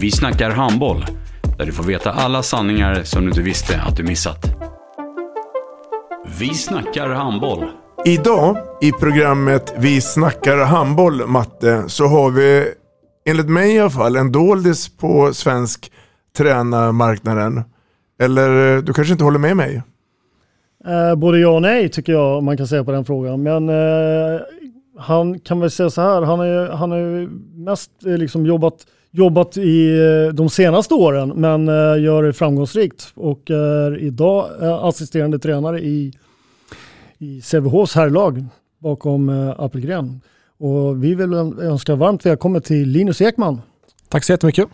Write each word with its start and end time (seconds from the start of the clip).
Vi 0.00 0.10
snackar 0.10 0.50
handboll, 0.50 1.04
där 1.58 1.66
du 1.66 1.72
får 1.72 1.84
veta 1.84 2.10
alla 2.10 2.42
sanningar 2.42 3.02
som 3.02 3.22
du 3.22 3.28
inte 3.28 3.42
visste 3.42 3.80
att 3.80 3.96
du 3.96 4.02
missat. 4.02 4.46
Vi 6.38 6.54
snackar 6.54 7.08
handboll. 7.08 7.64
Idag 8.06 8.56
i 8.80 8.92
programmet 8.92 9.74
Vi 9.78 10.00
snackar 10.00 10.56
handboll, 10.56 11.26
Matte, 11.26 11.84
så 11.86 12.06
har 12.06 12.30
vi 12.30 12.72
enligt 13.24 13.48
mig 13.48 13.74
i 13.74 13.80
alla 13.80 13.90
fall 13.90 14.16
en 14.16 14.32
doldis 14.32 14.96
på 14.96 15.34
svensk 15.34 15.92
tränarmarknaden. 16.36 17.62
Eller 18.20 18.76
eh, 18.76 18.82
du 18.82 18.92
kanske 18.92 19.12
inte 19.12 19.24
håller 19.24 19.38
med 19.38 19.56
mig? 19.56 19.82
Eh, 20.86 21.14
både 21.14 21.38
ja 21.38 21.48
och 21.48 21.62
nej 21.62 21.88
tycker 21.88 22.12
jag 22.12 22.42
man 22.42 22.56
kan 22.56 22.66
säga 22.66 22.84
på 22.84 22.92
den 22.92 23.04
frågan. 23.04 23.42
Men 23.42 23.68
eh, 23.68 24.40
han 24.98 25.40
kan 25.40 25.60
väl 25.60 25.70
säga 25.70 25.90
så 25.90 26.00
här, 26.00 26.22
han 26.22 26.38
har 26.38 26.68
han 26.68 26.92
är 26.92 27.28
mest 27.64 27.90
eh, 28.06 28.18
liksom 28.18 28.46
jobbat, 28.46 28.86
jobbat 29.10 29.56
i 29.56 29.98
eh, 29.98 30.34
de 30.34 30.50
senaste 30.50 30.94
åren 30.94 31.32
men 31.36 31.68
eh, 31.68 32.02
gör 32.02 32.22
det 32.22 32.32
framgångsrikt 32.32 33.12
och 33.14 33.50
är 33.50 33.98
idag 33.98 34.62
eh, 34.62 34.84
assisterande 34.84 35.38
tränare 35.38 35.80
i, 35.80 36.12
i 37.18 37.40
Sävehofs 37.40 37.94
herrlag 37.94 38.44
bakom 38.78 39.52
Appelgren. 39.58 40.20
Och 40.58 41.04
vi 41.04 41.14
vill 41.14 41.34
önska 41.34 41.94
varmt 41.94 42.26
välkommen 42.26 42.62
till 42.62 42.88
Linus 42.88 43.20
Ekman. 43.20 43.60
Tack 44.08 44.24
så 44.24 44.32
jättemycket. 44.32 44.68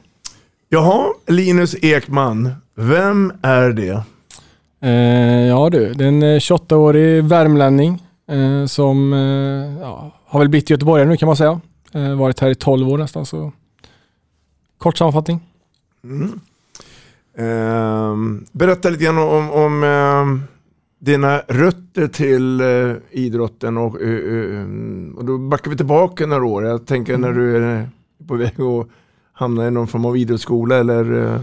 Jaha, 0.68 1.06
Linus 1.26 1.76
Ekman, 1.82 2.50
vem 2.74 3.32
är 3.42 3.70
det? 3.70 4.02
Eh, 4.80 5.46
ja 5.46 5.70
du, 5.70 5.92
det 5.94 6.04
är 6.04 6.08
en 6.08 6.22
eh, 6.22 6.38
28-årig 6.38 7.24
värmlänning 7.24 8.02
eh, 8.28 8.66
som 8.66 9.12
eh, 9.12 9.80
ja, 9.80 10.12
har 10.26 10.40
väl 10.40 10.48
blivit 10.48 10.70
göteborgare 10.70 11.08
nu 11.08 11.16
kan 11.16 11.26
man 11.26 11.36
säga. 11.36 11.60
Eh, 11.92 12.14
varit 12.14 12.40
här 12.40 12.50
i 12.50 12.54
12 12.54 12.88
år 12.88 12.98
nästan 12.98 13.26
så 13.26 13.52
kort 14.78 14.96
sammanfattning. 14.98 15.41
Mm. 16.05 16.41
Ehm, 17.38 18.44
berätta 18.52 18.88
lite 18.91 19.05
grann 19.05 19.19
om, 19.19 19.50
om 19.50 19.84
ehm, 19.84 20.42
dina 20.98 21.38
rötter 21.48 22.06
till 22.08 22.60
eh, 22.60 22.92
idrotten 23.10 23.77
och, 23.77 24.02
eh, 24.02 24.10
eh, 24.10 24.66
och 25.16 25.25
då 25.25 25.38
backar 25.38 25.70
vi 25.70 25.76
tillbaka 25.76 26.26
några 26.26 26.44
år. 26.44 26.64
Jag 26.64 26.87
tänker 26.87 27.19
när 27.19 27.32
du 27.32 27.56
är 27.56 27.88
på 28.26 28.34
väg 28.34 28.60
att 28.60 28.87
hamna 29.32 29.66
i 29.66 29.70
någon 29.70 29.87
form 29.87 30.04
av 30.04 30.16
idrottsskola 30.16 30.76
eller 30.76 31.34
eh, 31.34 31.41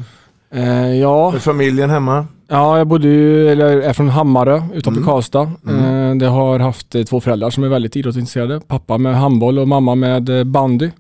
Eh, 0.56 0.94
ja, 1.00 1.32
med 1.32 1.42
familjen 1.42 1.90
hemma. 1.90 2.28
ja, 2.48 2.78
jag 2.78 2.88
bodde 2.88 3.08
ju, 3.08 3.50
eller 3.50 3.78
är 3.82 3.94
från 3.94 4.10
Hammarö 4.10 4.62
utanför 4.74 5.02
Mm. 5.02 5.04
Karlstad. 5.10 5.52
Mm. 5.68 6.10
Eh, 6.10 6.16
det 6.16 6.28
har 6.28 6.60
haft 6.60 6.96
eh, 6.96 7.04
två 7.04 7.20
föräldrar 7.20 7.50
som 7.50 7.64
är 7.64 7.68
väldigt 7.68 7.96
idrottsintresserade. 7.96 8.62
Pappa 8.68 8.98
med 8.98 9.16
handboll 9.16 9.60
och 9.60 9.68
mamma 9.68 9.96
med 9.96 10.30
eh, 10.30 10.44
bandy. 10.44 10.92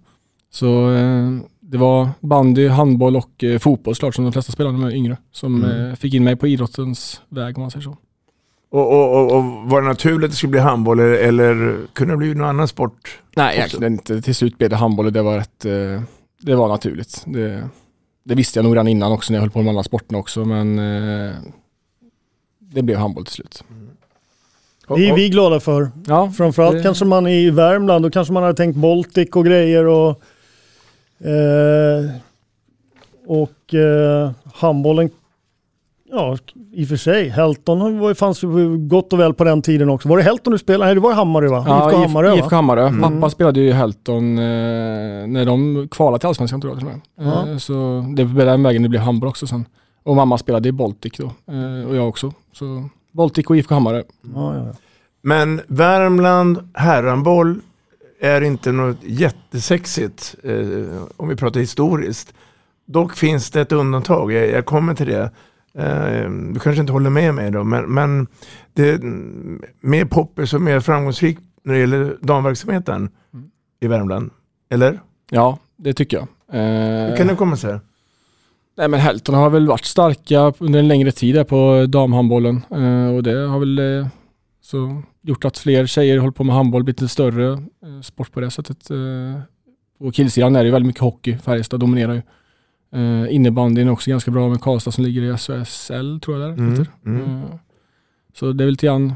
Så 0.52 0.92
eh, 0.92 1.30
det 1.74 1.80
var 1.80 2.10
bandy, 2.20 2.68
handboll 2.68 3.16
och 3.16 3.44
eh, 3.44 3.60
fotboll 3.60 3.96
såklart 3.96 4.16
som 4.16 4.24
de 4.24 4.34
flesta 4.34 4.52
spelarna 4.52 4.78
var 4.84 4.92
yngre. 4.92 5.18
Som 5.32 5.64
Mm. 5.64 5.90
eh, 5.90 5.96
fick 5.96 6.14
in 6.14 6.24
mig 6.24 6.36
på 6.36 6.48
idrottens 6.48 7.22
väg 7.30 7.58
om 7.58 7.62
man 7.62 7.72
säger 7.72 7.84
så. 7.84 7.98
Och, 8.72 8.92
och, 8.92 9.16
och, 9.18 9.38
och 9.38 9.44
var 9.70 9.82
det 9.82 9.88
naturligt 9.88 10.26
att 10.26 10.32
det 10.32 10.38
skulle 10.38 10.52
bli 10.52 10.60
handboll 10.60 11.00
eller, 11.00 11.14
eller 11.14 11.78
kunde 11.94 12.14
det 12.14 12.18
bli 12.18 12.34
någon 12.36 12.48
annan 12.48 12.68
sport? 12.68 13.20
Nej, 13.36 13.58
egentligen 13.58 13.94
inte. 13.94 14.22
Till 14.22 14.36
slut 14.36 14.58
blev 14.58 14.70
det 14.70 14.76
handboll 14.76 15.06
och 15.06 15.14
det 15.14 15.22
var 15.22 15.38
rätt, 15.38 15.66
eh, 15.66 16.02
det 16.42 16.56
var 16.56 16.68
naturligt. 16.68 17.24
Det, 17.28 17.70
det 18.24 18.36
visste 18.36 18.60
jag 18.60 18.64
nog 18.64 18.74
redan 18.76 18.88
innan 18.88 19.12
också 19.12 19.34
när 19.34 19.38
jag 19.38 19.42
höll 19.42 19.52
på 19.52 19.60
med 19.60 19.66
de 19.66 19.70
andra 19.70 19.84
sporterna 19.84 20.20
också, 20.20 20.46
men 20.46 20.80
eh, 20.80 21.32
det 22.60 22.82
blev 22.82 22.98
handboll 22.98 23.26
till 23.26 23.34
slut. 23.34 23.64
Det 24.88 25.10
är 25.10 25.16
vi 25.16 25.30
glada 25.30 25.60
för. 25.60 25.92
Ja, 26.08 26.32
Framförallt 26.38 26.78
det- 26.78 26.84
kanske 26.84 27.06
man 27.06 27.28
är 27.28 27.32
i 27.40 27.50
Värmland, 27.50 28.06
då 28.06 28.10
kanske 28.12 28.34
man 28.34 28.44
hade 28.44 28.56
tänkt 28.56 28.76
Baltic 28.76 29.30
och 29.30 29.46
grejer 29.46 29.86
och 29.86 30.22
eh, 31.24 32.12
och 33.28 33.74
eh, 33.74 34.32
handbollen, 34.54 35.10
ja 36.12 36.38
i 36.74 36.84
och 36.84 36.88
för 36.88 36.96
sig, 36.96 37.30
Helton 37.30 38.00
var, 38.00 38.14
fanns 38.14 38.44
ju 38.44 38.78
gott 38.78 39.14
och 39.14 39.20
väl 39.20 39.34
på 39.34 39.44
den 39.44 39.62
tiden 39.62 39.90
också. 39.90 40.10
Var 40.10 40.18
det 40.18 40.24
Helton 40.24 40.52
du 40.52 40.60
spelade? 40.60 40.86
Nej 40.86 40.96
det 40.96 41.02
var 41.02 41.12
i 41.12 41.16
Hammarö 41.16 41.48
va? 41.48 41.64
Ja, 41.68 41.90
IFK 41.90 41.98
Hammarö? 41.98 42.36
IFK 42.36 42.56
Hammarö. 42.56 42.88
Mm. 42.88 43.02
Pappa 43.02 43.30
spelade 43.30 43.60
ju 43.60 43.68
i 43.68 43.72
Helton 43.72 44.38
eh, 44.38 44.44
när 45.28 45.46
de 45.46 45.88
kvalade 45.92 46.20
till 46.20 46.28
Allsvenskan 46.28 46.62
tror 46.62 46.74
jag 46.74 46.80
till 46.80 46.88
och 46.88 47.26
med. 47.26 47.52
Eh, 47.52 47.58
så 47.58 48.06
det 48.16 48.24
var 48.24 48.46
den 48.46 48.64
vägen 48.64 48.84
det 48.84 48.90
blev 48.90 49.02
handboll 49.02 49.30
också 49.30 49.48
sen. 49.48 49.66
Och 50.04 50.16
mamma 50.16 50.38
spelade 50.38 50.70
i 50.70 50.72
Baltic 50.72 51.14
då, 51.18 51.26
eh, 51.54 51.90
och 51.90 51.96
jag 51.96 52.10
också. 52.10 52.34
Så 52.54 52.90
Baltic 53.12 53.46
och 53.46 53.58
IFK 53.58 53.74
Hammarö. 53.74 54.04
Ja, 54.36 54.56
ja, 54.56 54.66
ja. 54.66 54.74
Men 55.22 55.62
Värmland 55.68 56.70
herrhandboll 56.74 57.60
är 58.24 58.42
inte 58.42 58.72
något 58.72 58.98
jättesexigt 59.04 60.36
eh, 60.44 61.04
om 61.18 61.28
vi 61.30 61.36
pratar 61.36 61.60
historiskt. 61.60 62.34
Dock 62.86 63.16
finns 63.16 63.52
det 63.52 63.62
ett 63.62 63.72
undantag, 63.72 64.32
jag, 64.32 64.50
jag 64.50 64.66
kommer 64.66 64.96
till 64.96 65.08
det. 65.08 65.32
Eh, 65.78 66.30
du 66.30 66.60
kanske 66.60 66.82
inte 66.82 66.94
håller 66.94 67.10
med 67.10 67.36
mig 67.36 67.52
då, 67.52 67.64
men, 67.64 67.86
men 67.86 68.28
det 68.74 68.90
är 68.90 69.00
mer 69.88 70.06
poppis 70.06 70.54
och 70.54 70.62
mer 70.62 70.80
framgångsrikt 70.80 71.42
när 71.64 71.74
det 71.74 71.80
gäller 71.80 72.18
damverksamheten 72.22 73.10
i 73.80 73.88
Värmland. 73.88 74.32
Eller? 74.70 75.00
Ja, 75.30 75.58
det 75.78 75.94
tycker 75.94 76.18
jag. 76.18 76.28
Eh, 76.60 77.10
Hur 77.10 77.18
kan 77.18 77.28
det 77.28 77.36
komma 77.36 77.58
sig? 77.58 77.80
Nej 78.78 78.88
men 78.88 79.00
Helton 79.00 79.36
har 79.36 79.50
väl 79.50 79.68
varit 79.68 79.86
starka 79.86 80.54
under 80.60 80.80
en 80.80 80.88
längre 80.88 81.12
tid 81.12 81.36
där 81.36 81.44
på 81.44 81.86
damhandbollen 81.90 82.62
eh, 82.72 83.16
och 83.16 83.24
det 83.24 83.48
har 83.48 83.60
väl 83.60 83.80
eh, 83.80 84.08
så 84.64 85.02
gjort 85.22 85.46
att 85.46 85.58
fler 85.58 85.86
tjejer 85.86 86.18
håller 86.18 86.32
på 86.32 86.44
med 86.44 86.56
handboll, 86.56 86.84
blivit 86.84 87.02
en 87.02 87.10
större 87.10 87.52
eh, 87.54 88.02
sport 88.02 88.32
på 88.32 88.40
det 88.40 88.52
sättet. 88.52 88.92
Eh, 88.92 89.42
på 90.00 90.12
killsidan 90.12 90.56
är 90.56 90.60
det 90.60 90.66
ju 90.66 90.72
väldigt 90.72 90.88
mycket 90.88 91.02
hockey, 91.02 91.38
Färjestad 91.38 91.80
dominerar 91.80 92.14
ju. 92.14 92.22
Eh, 93.00 93.36
innebandyn 93.36 93.88
är 93.88 93.92
också 93.92 94.10
ganska 94.10 94.32
bra 94.32 94.50
med 94.50 94.62
Karlstad 94.62 94.92
som 94.92 95.04
ligger 95.04 95.22
i 95.22 95.38
SHSL 95.38 96.20
tror 96.20 96.40
jag 96.40 96.58
det 96.58 96.62
Mm, 96.62 96.86
mm. 97.06 97.42
Eh, 97.42 97.50
så 98.34 98.52
det 98.52 98.64
är 98.64 98.66
väl 98.66 98.72
lite 98.72 98.86
grann, 98.86 99.14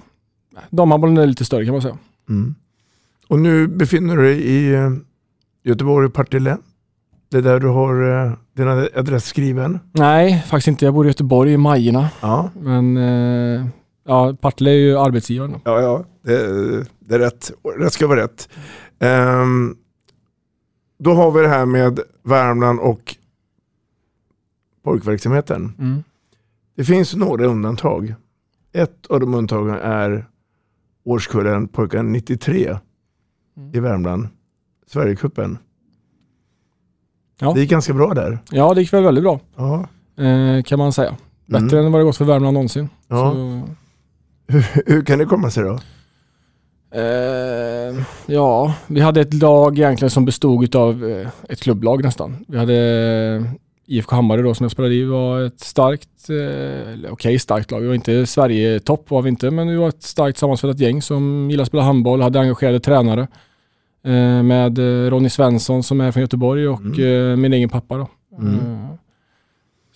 damhandbollen 0.69 1.17
är 1.17 1.27
lite 1.27 1.45
större 1.45 1.65
kan 1.65 1.73
man 1.73 1.81
säga. 1.81 1.97
Mm. 2.29 2.55
Och 3.27 3.39
nu 3.39 3.67
befinner 3.67 4.17
du 4.17 4.23
dig 4.23 4.47
i 4.47 4.75
Göteborg, 5.63 6.09
Partille. 6.09 6.57
Det 7.29 7.37
är 7.37 7.41
där 7.41 7.59
du 7.59 7.67
har 7.67 8.25
eh, 8.25 8.33
din 8.53 8.67
adress 8.67 9.25
skriven. 9.25 9.79
Nej, 9.91 10.43
faktiskt 10.47 10.67
inte. 10.67 10.85
Jag 10.85 10.93
bor 10.93 11.05
i 11.05 11.07
Göteborg 11.07 11.53
i 11.53 11.57
Majorna. 11.57 12.09
Ja, 12.21 12.49
Men 12.59 12.97
eh, 12.97 13.65
ja, 14.07 14.35
Partille 14.41 14.69
är 14.71 14.75
ju 14.75 14.97
arbetsgivaren. 14.97 15.55
ja, 15.65 15.81
ja 15.81 16.05
det, 16.21 16.37
det 16.99 17.15
är 17.15 17.19
rätt. 17.19 17.51
Rätt 17.79 17.93
ska 17.93 18.07
vara 18.07 18.23
rätt. 18.23 18.49
Ehm, 18.99 19.75
då 20.99 21.13
har 21.13 21.31
vi 21.31 21.41
det 21.41 21.47
här 21.47 21.65
med 21.65 21.99
Värmland 22.23 22.79
och 22.79 23.15
pojkverksamheten. 24.83 25.73
Mm. 25.79 26.03
Det 26.75 26.83
finns 26.83 27.15
några 27.15 27.45
undantag. 27.45 28.15
Ett 28.73 29.07
av 29.07 29.19
de 29.19 29.25
undantagen 29.33 29.75
är 29.75 30.25
årskullen 31.03 31.67
pojkar 31.67 32.03
93 32.03 32.77
i 33.73 33.79
Värmland. 33.79 34.27
Sverigecupen. 34.87 35.57
Ja. 37.39 37.53
Det 37.53 37.59
gick 37.61 37.69
ganska 37.69 37.93
bra 37.93 38.13
där. 38.13 38.39
Ja, 38.51 38.73
det 38.73 38.81
gick 38.81 38.93
väl 38.93 39.03
väldigt 39.03 39.23
bra. 39.23 39.39
Ja. 39.55 39.87
Eh, 40.23 40.63
kan 40.63 40.79
man 40.79 40.93
säga. 40.93 41.15
Bättre 41.45 41.77
Mm. 41.77 41.85
än 41.85 41.91
vad 41.91 42.01
det 42.01 42.05
gått 42.05 42.17
för 42.17 42.25
Värmland 42.25 42.53
någonsin. 42.53 42.89
Ja. 43.07 43.31
Så, 43.33 43.61
Hur, 44.47 44.65
hur 44.85 45.01
kan 45.01 45.19
det 45.19 45.25
komma 45.25 45.51
sig 45.51 45.63
då? 45.63 45.79
eh, 46.91 48.05
ja, 48.25 48.73
vi 48.87 49.01
hade 49.01 49.21
ett 49.21 49.33
lag 49.33 49.79
egentligen 49.79 50.09
som 50.09 50.25
bestod 50.25 50.75
av 50.75 51.05
eh, 51.05 51.27
ett 51.49 51.61
klubblag 51.61 52.03
nästan. 52.03 52.45
Vi 52.47 52.57
hade 52.57 53.45
IFK 53.87 54.15
Hammarö 54.15 54.41
då 54.41 54.53
som 54.53 54.63
jag 54.63 54.71
spelade 54.71 54.95
i 54.95 55.03
var 55.03 55.41
ett 55.41 55.59
starkt, 55.59 56.29
eh, 56.29 56.93
okej 56.93 57.11
okay, 57.11 57.39
starkt 57.39 57.71
lag. 57.71 57.81
Vi 57.81 57.87
var 57.87 57.95
inte 57.95 58.25
Sverige-topp 58.25 59.11
var 59.11 59.21
vi 59.21 59.29
inte, 59.29 59.51
men 59.51 59.67
vi 59.67 59.75
var 59.75 59.89
ett 59.89 60.03
starkt 60.03 60.37
sammansvetsat 60.37 60.79
gäng 60.79 61.01
som 61.01 61.47
gillade 61.49 61.63
att 61.63 61.67
spela 61.67 61.83
handboll, 61.83 62.21
hade 62.21 62.39
engagerade 62.39 62.79
tränare. 62.79 63.27
Eh, 64.03 64.43
med 64.43 64.79
eh, 64.79 65.09
Ronny 65.09 65.29
Svensson 65.29 65.83
som 65.83 66.01
är 66.01 66.11
från 66.11 66.21
Göteborg 66.21 66.67
och 66.67 66.81
mm. 66.81 67.31
eh, 67.31 67.35
min 67.35 67.53
egen 67.53 67.69
pappa 67.69 67.97
då. 67.97 68.07
Mm. 68.39 68.57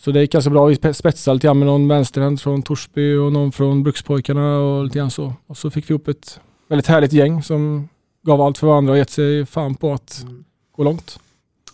Så 0.03 0.12
det 0.12 0.21
gick 0.21 0.31
ganska 0.31 0.51
bra. 0.51 0.65
Vi 0.65 0.75
spetsade 0.94 1.36
lite 1.36 1.48
grann 1.48 1.59
med 1.59 1.68
någon 1.68 1.88
vänsterhänt 1.88 2.42
från 2.42 2.62
Torsby 2.62 3.15
och 3.15 3.33
någon 3.33 3.51
från 3.51 3.83
Brukspojkarna 3.83 4.57
och 4.57 4.83
lite 4.83 4.98
grann 4.98 5.12
så. 5.12 5.33
Och 5.48 5.57
så 5.57 5.69
fick 5.69 5.89
vi 5.89 5.94
upp 5.94 6.07
ett 6.07 6.39
väldigt 6.69 6.88
härligt 6.88 7.13
gäng 7.13 7.44
som 7.44 7.89
gav 8.25 8.42
allt 8.42 8.57
för 8.57 8.68
varandra 8.68 8.92
och 8.92 8.98
gett 8.98 9.09
sig 9.09 9.45
fan 9.45 9.75
på 9.75 9.94
att 9.94 10.21
mm. 10.24 10.44
gå 10.75 10.83
långt. 10.83 11.19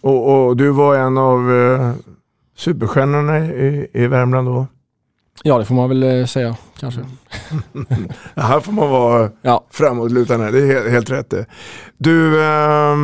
Och, 0.02 0.48
och, 0.48 0.58
du 0.58 0.70
var 0.70 0.96
en 0.96 1.18
av 1.18 1.52
eh, 1.52 1.94
superstjärnorna 2.56 3.46
i, 3.46 3.88
i 3.94 4.08
Värmland 4.08 4.48
då? 4.48 4.68
Ja, 5.44 5.58
det 5.58 5.66
får 5.66 5.76
man 5.76 5.90
väl 5.90 6.04
eh, 6.04 6.26
säga 6.26 6.58
kanske. 6.80 7.02
här 8.36 8.60
får 8.60 8.72
man 8.72 8.90
vara 8.90 9.32
ja. 9.42 9.66
framåtlutande, 9.70 10.52
det 10.52 10.60
är 10.60 10.68
helt, 10.68 10.90
helt 10.92 11.10
rätt 11.10 11.30
det. 11.30 11.46
Du, 11.98 12.44
eh, 12.44 12.96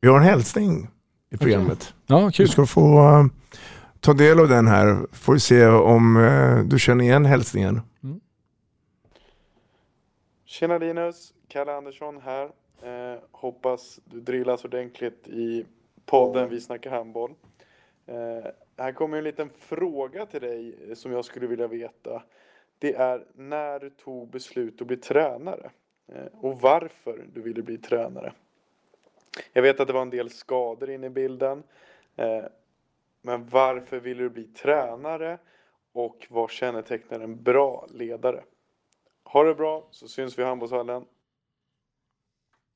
vi 0.00 0.08
har 0.08 0.16
en 0.16 0.24
hälsning 0.24 0.88
i 1.30 1.36
programmet. 1.36 1.94
Okay. 2.06 2.22
Ja, 2.22 2.30
kul. 2.30 2.46
Du 2.46 2.52
ska 2.52 2.66
få 2.66 3.28
ta 4.00 4.12
del 4.12 4.40
av 4.40 4.48
den 4.48 4.66
här. 4.66 5.06
Får 5.12 5.32
vi 5.32 5.40
se 5.40 5.66
om 5.66 6.16
uh, 6.16 6.64
du 6.64 6.78
känner 6.78 7.04
igen 7.04 7.24
hälsningen. 7.24 7.80
Mm. 8.02 8.20
Tjena 10.44 10.78
Linus, 10.78 11.34
Kalle 11.48 11.72
Andersson 11.72 12.20
här. 12.20 12.50
Eh, 12.82 13.18
hoppas 13.30 14.00
du 14.04 14.20
drillas 14.20 14.64
ordentligt 14.64 15.28
i 15.28 15.66
podden 16.06 16.48
Vi 16.48 16.60
snackar 16.60 16.90
handboll. 16.90 17.34
Eh, 18.06 18.50
här 18.76 18.92
kommer 18.92 19.18
en 19.18 19.24
liten 19.24 19.50
fråga 19.58 20.26
till 20.26 20.40
dig 20.40 20.76
som 20.94 21.12
jag 21.12 21.24
skulle 21.24 21.46
vilja 21.46 21.66
veta. 21.66 22.22
Det 22.78 22.94
är 22.94 23.24
när 23.34 23.80
du 23.80 23.90
tog 23.90 24.30
beslut 24.30 24.80
att 24.80 24.86
bli 24.86 24.96
tränare 24.96 25.70
eh, 26.12 26.26
och 26.32 26.60
varför 26.60 27.26
du 27.32 27.40
ville 27.40 27.62
bli 27.62 27.78
tränare. 27.78 28.32
Jag 29.52 29.62
vet 29.62 29.80
att 29.80 29.86
det 29.86 29.92
var 29.92 30.02
en 30.02 30.10
del 30.10 30.30
skador 30.30 30.90
inne 30.90 31.06
i 31.06 31.10
bilden. 31.10 31.62
Eh, 33.28 33.38
men 33.38 33.48
varför 33.50 34.00
ville 34.00 34.22
du 34.22 34.30
bli 34.30 34.44
tränare 34.44 35.38
och 35.94 36.26
vad 36.30 36.50
kännetecknar 36.50 37.20
en 37.20 37.42
bra 37.42 37.86
ledare? 37.94 38.40
Ha 39.32 39.44
det 39.44 39.54
bra 39.54 39.88
så 39.90 40.08
syns 40.08 40.38
vi 40.38 40.42
i 40.42 40.46
handbollshallen. 40.46 41.02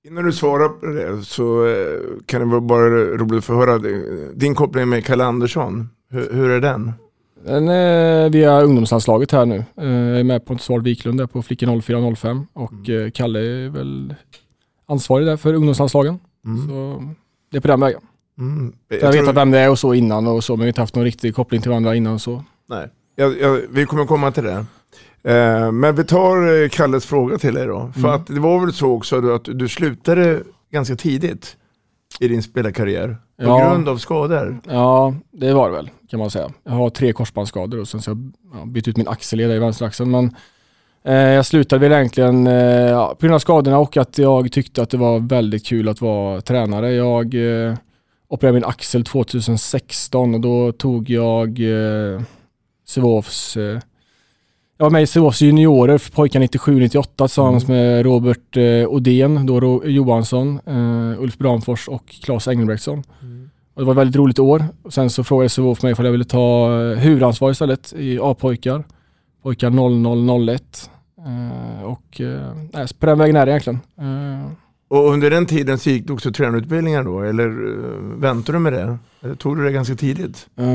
Innan 0.04 0.24
du 0.24 0.32
svarar 0.32 0.68
på 0.68 0.86
det 0.86 1.24
så 1.24 1.66
eh, 1.66 2.00
kan 2.26 2.40
det 2.40 2.46
vara 2.46 2.60
bara 2.60 2.88
roligt 2.90 3.38
att 3.38 3.44
få 3.44 3.54
höra 3.54 3.78
din 4.34 4.54
koppling 4.54 4.88
med 4.88 5.04
Kalle 5.04 5.24
Andersson. 5.24 5.88
Hur, 6.08 6.32
hur 6.32 6.50
är 6.50 6.60
den? 6.60 6.92
Den 7.44 7.68
är 7.68 8.30
via 8.30 8.60
ungdomslandslaget 8.60 9.32
här 9.32 9.46
nu. 9.46 9.64
Jag 9.74 10.20
är 10.20 10.24
med 10.24 10.40
på 10.40 10.46
Pontus 10.46 10.86
Wiklund 10.86 11.18
där 11.18 11.26
på 11.26 11.42
Flicka 11.42 11.66
04-05 11.66 12.46
och 12.52 12.88
mm. 12.88 13.10
Kalle 13.10 13.40
är 13.40 13.68
väl 13.68 14.14
ansvarig 14.86 15.26
där 15.26 15.36
för 15.36 15.54
ungdomslandslagen. 15.54 16.18
Mm. 16.44 16.68
Så 16.68 17.02
det 17.50 17.56
är 17.56 17.60
på 17.60 17.68
den 17.68 17.80
vägen. 17.80 18.00
Mm. 18.42 18.72
Jag, 18.88 19.02
jag 19.02 19.12
vet 19.12 19.28
att 19.28 19.34
vem 19.34 19.50
det 19.50 19.58
är 19.58 19.70
och 19.70 19.78
så 19.78 19.94
innan 19.94 20.26
och 20.26 20.44
så 20.44 20.52
men 20.52 20.58
vi 20.58 20.64
har 20.64 20.68
inte 20.68 20.80
haft 20.80 20.94
någon 20.94 21.04
riktig 21.04 21.34
koppling 21.34 21.60
till 21.60 21.70
varandra 21.70 21.96
innan 21.96 22.14
och 22.14 22.20
så. 22.20 22.44
Nej, 22.68 22.88
jag, 23.16 23.40
jag, 23.40 23.60
vi 23.70 23.86
kommer 23.86 24.06
komma 24.06 24.30
till 24.30 24.44
det. 24.44 24.64
Eh, 25.24 25.72
men 25.72 25.94
vi 25.94 26.04
tar 26.04 26.62
eh, 26.62 26.68
Kalles 26.68 27.06
fråga 27.06 27.38
till 27.38 27.54
dig 27.54 27.66
då. 27.66 27.90
För 27.92 28.00
mm. 28.00 28.10
att 28.10 28.26
det 28.26 28.40
var 28.40 28.60
väl 28.60 28.72
så 28.72 28.90
också 28.90 29.34
att 29.34 29.44
du 29.44 29.68
slutade 29.68 30.42
ganska 30.70 30.96
tidigt 30.96 31.56
i 32.20 32.28
din 32.28 32.42
spelarkarriär. 32.42 33.08
På 33.08 33.44
ja. 33.44 33.70
grund 33.70 33.88
av 33.88 33.96
skador. 33.96 34.60
Ja, 34.68 35.14
det 35.30 35.52
var 35.52 35.70
det 35.70 35.76
väl 35.76 35.90
kan 36.10 36.18
man 36.18 36.30
säga. 36.30 36.50
Jag 36.64 36.72
har 36.72 36.90
tre 36.90 37.12
korsbandsskador 37.12 37.80
och 37.80 37.88
sen 37.88 38.02
så 38.02 38.10
har 38.10 38.16
jag 38.16 38.60
ja, 38.60 38.66
bytt 38.66 38.88
ut 38.88 38.96
min 38.96 39.08
axelled 39.08 39.50
i 39.50 39.58
vänsteraxeln. 39.58 40.10
Men 40.10 40.36
eh, 41.04 41.14
jag 41.14 41.46
slutade 41.46 41.80
väl 41.80 41.92
egentligen 41.92 42.46
eh, 42.46 42.54
ja, 42.90 43.08
på 43.08 43.26
grund 43.26 43.34
av 43.34 43.38
skadorna 43.38 43.78
och 43.78 43.96
att 43.96 44.18
jag 44.18 44.52
tyckte 44.52 44.82
att 44.82 44.90
det 44.90 44.96
var 44.96 45.18
väldigt 45.18 45.66
kul 45.66 45.88
att 45.88 46.00
vara 46.00 46.40
tränare. 46.40 46.92
Jag 46.92 47.34
eh, 47.34 47.74
opererade 48.32 48.54
min 48.54 48.64
axel 48.64 49.04
2016 49.04 50.34
och 50.34 50.40
då 50.40 50.72
tog 50.72 51.10
jag 51.10 51.48
eh, 51.60 52.22
Sävehofs 52.88 53.56
eh, 53.56 53.78
jag 54.78 54.86
var 54.86 54.90
med 54.90 55.02
i 55.02 55.06
Sävehofs 55.06 55.42
juniorer 55.42 55.98
för 55.98 56.12
pojkar 56.12 56.40
97-98 56.40 57.06
tillsammans 57.16 57.64
mm. 57.64 57.76
med 57.76 58.04
Robert 58.04 58.56
eh, 58.56 58.88
Odén, 58.88 59.46
då 59.46 59.60
Ro 59.60 59.84
Johansson, 59.84 60.60
eh, 60.66 61.22
Ulf 61.22 61.38
Bramfors 61.38 61.88
och 61.88 62.06
Claes 62.06 62.48
Engelbrektsson. 62.48 63.02
Mm. 63.22 63.50
Och 63.74 63.80
det 63.82 63.86
var 63.86 63.92
ett 63.92 63.98
väldigt 63.98 64.16
roligt 64.16 64.38
år. 64.38 64.64
Och 64.82 64.92
sen 64.92 65.10
så 65.10 65.24
frågade 65.24 65.48
Sävehof 65.48 65.82
mig 65.82 65.92
ifall 65.92 66.04
jag 66.04 66.12
ville 66.12 66.24
ta 66.24 66.66
eh, 66.66 66.98
huvudansvar 66.98 67.50
istället 67.50 67.92
i 67.96 68.18
A-pojkar. 68.22 68.84
Pojkar 69.42 69.70
0001. 69.70 70.90
Eh, 71.18 71.84
och 71.84 72.20
eh, 72.20 72.86
på 72.98 73.06
den 73.06 73.18
vägen 73.18 73.36
är 73.36 73.46
det 73.46 73.52
egentligen. 73.52 73.80
Eh. 73.98 74.52
Och 74.92 75.12
under 75.12 75.30
den 75.30 75.46
tiden 75.46 75.78
så 75.78 75.90
gick 75.90 76.06
du 76.06 76.12
också 76.12 76.32
tränarutbildningar 76.32 77.04
då, 77.04 77.20
eller 77.20 77.48
uh, 77.48 78.20
väntade 78.20 78.58
du 78.58 78.60
med 78.60 78.72
det? 78.72 78.98
Eller 79.20 79.34
tog 79.34 79.56
du 79.56 79.64
det 79.64 79.72
ganska 79.72 79.94
tidigt? 79.94 80.48
Uh, 80.60 80.66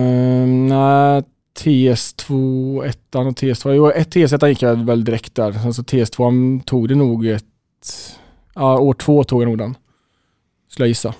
nej, 0.47 1.23
TS2, 1.59 2.85
ettan 2.85 3.27
och 3.27 3.33
TS2. 3.33 3.73
Jo, 3.73 3.89
ett 3.89 4.15
TS1 4.15 4.47
gick 4.47 4.61
jag 4.61 4.85
väl 4.85 5.03
direkt 5.03 5.35
där. 5.35 5.51
Sen 5.51 5.73
så 5.73 5.81
TS2 5.81 6.61
tog 6.63 6.89
det 6.89 6.95
nog 6.95 7.25
ett... 7.27 7.43
Ja, 8.55 8.79
år 8.79 8.93
två 8.93 9.23
tog 9.23 9.41
jag 9.41 9.47
nog 9.47 9.57
den. 9.57 9.77
Skulle 10.69 10.85
jag 10.85 10.89
gissa. 10.89 11.13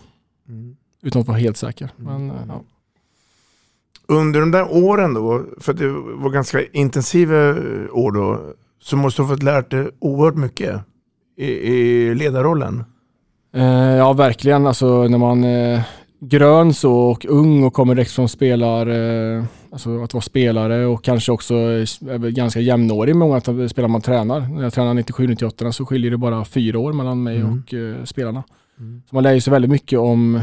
Mm. 0.49 0.75
Utan 1.01 1.21
att 1.21 1.27
vara 1.27 1.38
helt 1.38 1.57
säker. 1.57 1.89
Men, 1.95 2.29
mm. 2.29 2.35
ja. 2.47 2.63
Under 4.07 4.39
de 4.39 4.51
där 4.51 4.67
åren 4.71 5.13
då, 5.13 5.45
för 5.57 5.73
det 5.73 5.89
var 6.23 6.29
ganska 6.29 6.63
intensiva 6.63 7.49
år 7.91 8.11
då, 8.11 8.53
så 8.81 8.97
måste 8.97 9.21
du 9.21 9.25
ha 9.25 9.33
fått 9.33 9.44
lärt 9.44 9.71
dig 9.71 9.89
oerhört 9.99 10.35
mycket 10.35 10.81
i, 11.37 11.45
i 11.45 12.15
ledarrollen. 12.15 12.83
Eh, 13.55 13.95
ja, 13.95 14.13
verkligen. 14.13 14.67
Alltså 14.67 15.07
när 15.07 15.17
man 15.17 15.43
är 15.43 15.81
grön 16.19 16.73
så 16.73 16.93
och 16.93 17.25
ung 17.25 17.63
och 17.63 17.73
kommer 17.73 17.95
direkt 17.95 18.11
från 18.11 18.29
spelar... 18.29 18.87
Eh, 18.87 19.43
Alltså 19.71 20.03
att 20.03 20.13
vara 20.13 20.21
spelare 20.21 20.85
och 20.85 21.03
kanske 21.03 21.31
också 21.31 21.55
är 21.55 22.29
ganska 22.29 22.59
jämnårig 22.59 23.15
med 23.15 23.27
många 23.27 23.41
spelare 23.41 23.87
man 23.87 24.01
tränar. 24.01 24.39
När 24.39 24.63
jag 24.63 24.73
tränar 24.73 24.93
97-98 24.93 25.71
så 25.71 25.85
skiljer 25.85 26.11
det 26.11 26.17
bara 26.17 26.45
fyra 26.45 26.79
år 26.79 26.93
mellan 26.93 27.23
mig 27.23 27.37
mm. 27.37 27.63
och 27.67 27.73
uh, 27.73 28.03
spelarna. 28.03 28.43
Mm. 28.79 29.01
Så 29.09 29.15
man 29.15 29.23
lär 29.23 29.39
sig 29.39 29.51
väldigt 29.51 29.71
mycket 29.71 29.99
om 29.99 30.41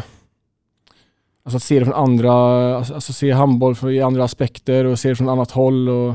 Alltså 1.44 1.56
att 1.56 1.62
se 1.62 1.78
det 1.78 1.84
från 1.84 1.94
andra, 1.94 2.32
alltså, 2.76 3.12
se 3.12 3.30
handboll 3.30 3.76
i 3.90 4.00
andra 4.00 4.24
aspekter 4.24 4.84
och 4.84 4.98
se 4.98 5.08
det 5.08 5.16
från 5.16 5.28
annat 5.28 5.50
håll. 5.50 5.88
Och 5.88 6.14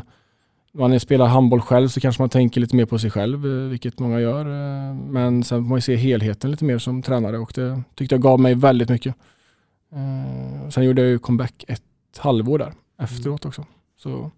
man 0.72 1.00
spelar 1.00 1.28
handboll 1.28 1.62
själv 1.62 1.88
så 1.88 2.00
kanske 2.00 2.22
man 2.22 2.30
tänker 2.30 2.62
lite 2.62 2.76
mer 2.76 2.86
på 2.86 3.00
sig 3.00 3.12
själv, 3.12 3.46
eh, 3.46 3.70
vilket 3.70 4.00
många 4.00 4.20
gör. 4.20 4.46
Eh, 4.46 4.96
men 4.96 5.44
sen 5.44 5.64
får 5.64 5.70
man 5.70 5.82
se 5.82 5.96
helheten 5.96 6.52
lite 6.52 6.66
mer 6.66 6.78
som 6.78 7.02
tränare 7.02 7.38
och 7.38 7.52
det 7.56 7.84
tyckte 7.96 8.16
jag 8.16 8.22
gav 8.22 8.40
mig 8.40 8.56
väldigt 8.56 8.90
mycket. 8.90 9.16
Sen 10.70 10.84
gjorde 10.84 11.02
jag 11.02 11.10
ju 11.10 11.20
comeback 11.20 11.66
ett 11.68 11.84
halvår 12.18 12.60
där 12.60 12.74
efteråt 13.00 13.46
också. 13.46 13.66
Så. 13.98 14.32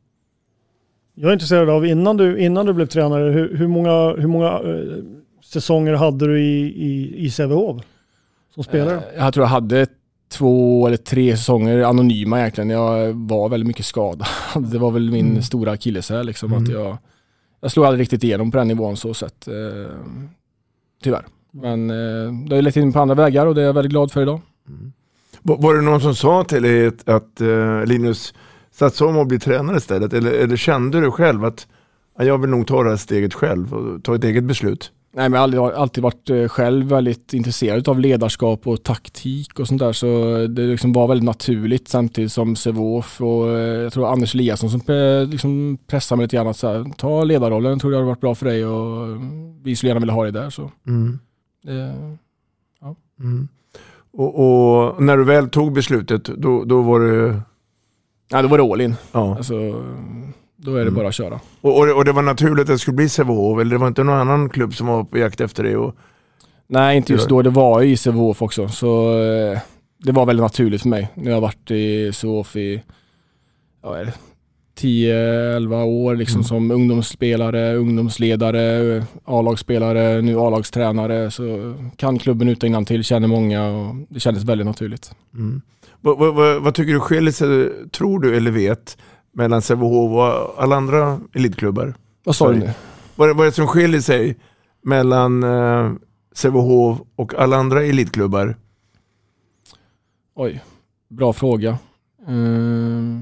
Jag 1.14 1.30
är 1.30 1.34
intresserad 1.34 1.70
av, 1.70 1.86
innan 1.86 2.18
du, 2.18 2.40
innan 2.40 2.66
du 2.66 2.74
blev 2.74 2.86
tränare, 2.86 3.32
hur, 3.32 3.58
hur 3.58 3.68
många, 3.68 4.14
hur 4.18 4.28
många 4.28 4.48
eh, 4.48 5.04
säsonger 5.44 5.94
hade 5.94 6.28
du 6.28 6.42
i, 6.42 6.62
i, 6.62 7.26
i 7.26 7.32
Sävehof 7.32 7.82
som 8.54 8.64
spelare? 8.64 8.96
Eh, 8.96 9.24
jag 9.24 9.34
tror 9.34 9.44
jag 9.44 9.50
hade 9.50 9.88
två 10.32 10.88
eller 10.88 10.98
tre 10.98 11.38
säsonger 11.38 11.84
anonyma 11.84 12.40
egentligen. 12.40 12.70
Jag 12.70 13.14
var 13.14 13.50
väldigt 13.50 13.68
mycket 13.68 13.86
skadad. 13.86 14.28
Det 14.72 14.78
var 14.78 14.92
väl 14.92 15.12
min 15.12 15.30
mm. 15.30 15.42
stora 15.42 15.72
akilleshäl 15.72 16.26
liksom. 16.26 16.52
Mm. 16.52 16.64
Att 16.64 16.70
jag, 16.70 16.98
jag 17.62 17.72
slog 17.72 17.86
aldrig 17.86 18.02
riktigt 18.02 18.24
igenom 18.24 18.52
på 18.52 18.58
den 18.58 18.68
nivån 18.68 18.98
så 18.98 19.14
sett. 19.14 19.48
Eh, 19.48 19.54
tyvärr. 21.04 21.26
Men 21.52 21.90
eh, 21.90 22.34
det 22.50 22.56
har 22.56 22.62
lett 22.62 22.76
in 22.76 22.94
på 22.94 23.00
andra 23.00 23.16
vägar 23.16 23.46
och 23.46 23.56
det 23.56 23.62
är 23.62 23.66
jag 23.66 23.74
väldigt 23.74 23.92
glad 23.92 24.12
för 24.12 24.22
idag. 24.22 24.42
Mm. 24.68 24.92
Var 25.42 25.76
det 25.76 25.82
någon 25.82 26.02
som 26.02 26.16
sa 26.16 26.44
till 26.44 26.64
dig 26.64 26.88
att, 26.88 27.10
att 27.10 27.42
uh, 27.42 27.86
Linus, 27.86 28.34
satsa 28.72 29.06
om 29.06 29.18
och 29.18 29.28
bli 29.28 29.40
tränare 29.40 29.78
istället? 29.78 30.14
Eller, 30.14 30.32
eller 30.32 30.56
kände 30.56 31.02
du 31.02 31.12
själv 31.12 31.46
att 31.46 31.68
jag 32.18 32.38
vill 32.38 32.50
nog 32.50 32.68
ta 32.68 32.84
det 32.84 32.90
här 32.90 32.98
steget 32.98 33.34
själv 33.34 33.74
och 33.74 34.04
ta 34.04 34.16
ett 34.16 34.24
eget 34.24 34.44
beslut? 34.44 34.92
Nej, 35.14 35.30
men 35.30 35.54
jag 35.54 35.62
har 35.62 35.72
alltid 35.72 36.04
varit 36.04 36.30
eh, 36.30 36.48
själv 36.48 36.86
väldigt 36.86 37.34
intresserad 37.34 37.90
av 37.90 38.00
ledarskap 38.00 38.68
och 38.68 38.84
taktik 38.84 39.60
och 39.60 39.68
sånt 39.68 39.80
där. 39.80 39.94
Så 39.94 40.08
det 40.48 40.62
liksom 40.62 40.94
var 40.94 41.08
väldigt 41.08 41.26
naturligt 41.26 41.88
samtidigt 41.88 42.32
som 42.32 42.56
Sävehof 42.56 43.22
och 43.22 43.50
eh, 43.50 43.82
jag 43.82 43.94
tror 43.94 44.12
Anders 44.12 44.36
Eliasson 44.36 44.70
som 44.70 44.82
liksom 45.30 45.78
pressade 45.88 46.18
mig 46.18 46.24
lite 46.24 46.36
grann 46.36 46.48
att 46.48 46.58
så 46.58 46.68
här, 46.68 46.86
ta 46.98 47.24
ledarrollen, 47.24 47.80
tror 47.80 47.94
jag 47.94 48.00
hade 48.00 48.10
varit 48.10 48.22
bra 48.22 48.36
för 48.36 48.46
dig 48.46 48.66
och 48.66 49.18
vi 49.64 49.76
skulle 49.76 49.90
gärna 49.90 50.00
vilja 50.00 50.14
ha 50.14 50.24
dig 50.24 50.32
där. 50.32 50.50
Så. 50.50 50.72
Mm. 50.88 51.20
Det, 51.64 51.96
ja. 52.82 52.96
Mm. 53.20 53.48
Och, 54.14 54.40
och, 54.40 55.04
när 55.04 55.18
du 55.18 55.24
väl 55.24 55.50
tog 55.50 55.74
beslutet, 55.74 56.24
då, 56.24 56.64
då 56.64 56.82
var 56.82 57.00
det 57.00 57.42
Ja, 58.32 58.42
då 58.42 58.48
var 58.48 58.58
det 58.58 58.64
all 58.64 58.82
in. 58.82 58.96
Ja. 59.12 59.36
Alltså, 59.38 59.84
då 60.64 60.76
är 60.76 60.80
det 60.80 60.82
mm. 60.82 60.94
bara 60.94 61.08
att 61.08 61.14
köra. 61.16 61.40
Och, 61.62 61.80
och, 61.80 61.86
det, 61.86 61.94
och, 61.94 62.06
det, 62.06 62.12
var 62.12 62.22
naturligt 62.22 62.62
att 62.62 62.68
det 62.68 62.80
skulle 62.80 62.96
bli 62.96 63.10
Sävehof, 63.10 63.62
eller 63.62 63.72
det 63.72 63.78
var 63.78 63.88
inte 63.88 64.04
någon 64.04 64.18
annan 64.20 64.50
klubb 64.50 64.76
som 64.76 64.88
var 64.88 65.04
på 65.04 65.18
jakt 65.18 65.42
efter 65.42 65.64
det? 65.64 65.78
Och... 65.78 65.96
Nej, 66.68 66.98
inte 66.98 67.14
just 67.14 67.30
då. 67.30 67.42
Det 67.42 67.50
var 67.50 67.82
ju 67.82 67.92
i 67.92 67.98
Sävehof 67.98 68.42
också. 68.42 68.68
Så 68.68 69.20
eh, 69.20 69.60
det 69.98 70.12
var 70.12 70.26
väldigt 70.26 70.44
naturligt 70.44 70.82
för 70.82 70.90
mig. 70.90 71.10
Nu 71.16 71.24
har 71.24 71.32
jag 71.32 71.42
varit 71.42 71.72
i 71.72 72.12
SOF 72.14 72.56
i 72.56 72.84
är 73.84 74.06
det, 74.06 74.14
10-11 74.82 75.84
år 75.84 76.16
liksom 76.16 76.38
Mm. 76.38 76.44
som 76.44 76.72
ungdomsspelare, 76.72 77.76
ungdomsledare, 77.76 79.06
A-lagsspelare, 79.26 80.22
nu 80.22 80.40
A-lagstränare. 80.40 81.32
Så 81.32 81.76
kan 81.96 82.20
klubben 82.20 82.50
utan 82.50 82.86
till 82.86 83.04
känner 83.04 83.28
många 83.28 83.68
och 83.68 83.96
det 84.10 84.20
kändes 84.20 84.44
väldigt 84.44 84.68
naturligt. 84.68 85.16
Mm. 85.34 85.62
Vad, 86.02 86.18
vad, 86.18 86.36
vad, 86.36 86.62
vad 86.62 86.76
tycker 86.76 86.94
du 86.94 87.00
skiljer 87.00 87.32
sig, 87.32 87.70
tror 87.92 88.20
du 88.20 88.38
eller 88.38 88.52
vet, 88.52 88.98
mellan 89.34 89.62
Sävehof 89.62 90.12
och 90.12 90.64
alla 90.64 90.76
andra 90.76 91.20
elitklubbar? 91.34 91.94
Vad 92.24 92.36
sa 92.36 92.52
du 92.52 92.58
nu? 92.60 92.70
Vad, 93.16 93.30
är- 93.30 93.34
vad 93.34 93.46
är 93.46 93.50
det 93.50 93.56
som 93.56 93.68
skiljer 93.68 94.02
sig 94.02 94.38
mellan 94.84 95.44
eh, 95.44 95.92
Sävehof 96.36 97.00
och 97.16 97.34
alla 97.36 97.58
andra 97.58 97.84
elitklubbar? 97.84 98.56
Oj, 100.36 100.62
bra 101.10 101.34
fråga. 101.34 101.78
Ehm, 102.28 103.22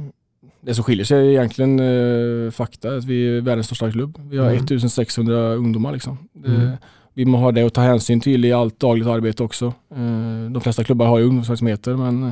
Det 0.61 0.73
som 0.75 0.83
skiljer 0.83 1.05
sig 1.05 1.17
är 1.27 1.31
egentligen 1.31 1.79
eh, 1.79 2.51
fakta, 2.51 2.95
att 2.95 3.03
vi 3.05 3.37
är 3.37 3.41
världens 3.41 3.65
största 3.65 3.91
klubb. 3.91 4.21
Vi 4.29 4.37
har 4.37 4.45
Mm. 4.45 4.57
1600 4.63 5.53
ungdomar. 5.53 5.91
Liksom. 5.91 6.17
Det, 6.33 6.47
Mm. 6.55 6.71
Vi 7.13 7.25
må 7.25 7.37
ha 7.37 7.51
det 7.51 7.63
att 7.63 7.73
ta 7.73 7.81
hänsyn 7.81 8.21
till 8.21 8.45
i 8.45 8.53
allt 8.53 8.79
dagligt 8.79 9.07
arbete 9.07 9.43
också. 9.43 9.65
Eh, 9.91 10.51
De 10.51 10.61
flesta 10.61 10.83
klubbar 10.83 11.05
har 11.05 11.19
ju 11.19 11.25
ungdomsverksamheter 11.25 11.95
men 11.95 12.23
eh, 12.23 12.31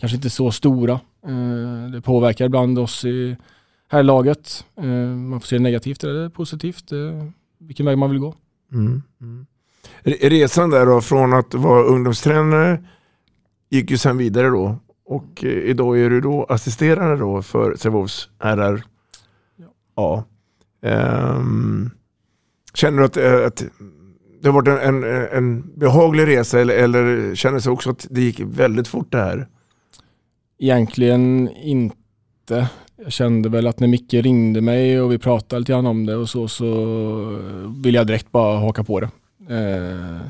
kanske 0.00 0.16
inte 0.16 0.30
så 0.30 0.50
stora. 0.50 1.00
Eh, 1.26 1.90
Det 1.92 2.00
påverkar 2.00 2.44
ibland 2.44 2.78
oss 2.78 3.04
i 3.04 3.36
här 3.90 4.02
laget. 4.02 4.64
Eh, 4.76 4.84
Man 5.16 5.40
får 5.40 5.46
se 5.46 5.56
det 5.56 5.62
negativt 5.62 6.04
eller 6.04 6.28
positivt, 6.28 6.92
eh, 6.92 7.24
vilken 7.58 7.86
väg 7.86 7.98
man 7.98 8.10
vill 8.10 8.18
gå. 8.18 8.34
Mm. 8.72 9.02
Mm. 9.20 9.46
Re- 10.02 10.28
Resan 10.30 10.70
där 10.70 10.86
då 10.86 11.00
från 11.00 11.32
att 11.32 11.54
vara 11.54 11.82
ungdomstränare 11.82 12.84
gick 13.70 13.90
ju 13.90 13.98
sen 13.98 14.16
vidare 14.16 14.48
då 14.48 14.78
och 15.06 15.44
idag 15.44 15.98
är 16.00 16.10
du 16.10 16.20
då 16.20 16.44
assisterande 16.48 17.16
då 17.16 17.42
för 17.42 17.74
Sävehofs 17.76 18.28
RR. 18.38 18.82
Ja. 19.96 20.24
Ehm, 20.82 21.90
känner 22.74 22.98
du 22.98 23.04
att, 23.04 23.16
att 23.46 23.64
det 24.42 24.48
har 24.48 24.52
varit 24.62 24.68
en, 24.68 25.04
en, 25.04 25.28
en 25.32 25.78
behaglig 25.78 26.26
resa 26.26 26.60
eller, 26.60 26.74
eller 26.76 27.34
känner 27.34 27.60
du 27.60 27.70
också 27.70 27.90
att 27.90 28.06
det 28.10 28.20
gick 28.20 28.40
väldigt 28.40 28.88
fort 28.88 29.12
det 29.12 29.18
här? 29.18 29.48
Egentligen 30.58 31.50
inte. 31.62 32.68
Jag 33.04 33.12
kände 33.12 33.48
väl 33.48 33.66
att 33.66 33.80
när 33.80 33.88
Micke 33.88 34.14
ringde 34.14 34.60
mig 34.60 35.00
och 35.00 35.12
vi 35.12 35.18
pratade 35.18 35.60
lite 35.60 35.72
grann 35.72 35.86
om 35.86 36.06
det 36.06 36.16
och 36.16 36.28
så, 36.28 36.48
så 36.48 36.74
ville 37.82 37.98
jag 37.98 38.06
direkt 38.06 38.32
bara 38.32 38.58
haka 38.58 38.84
på 38.84 39.00
det. 39.00 39.08
Eh, 39.48 40.20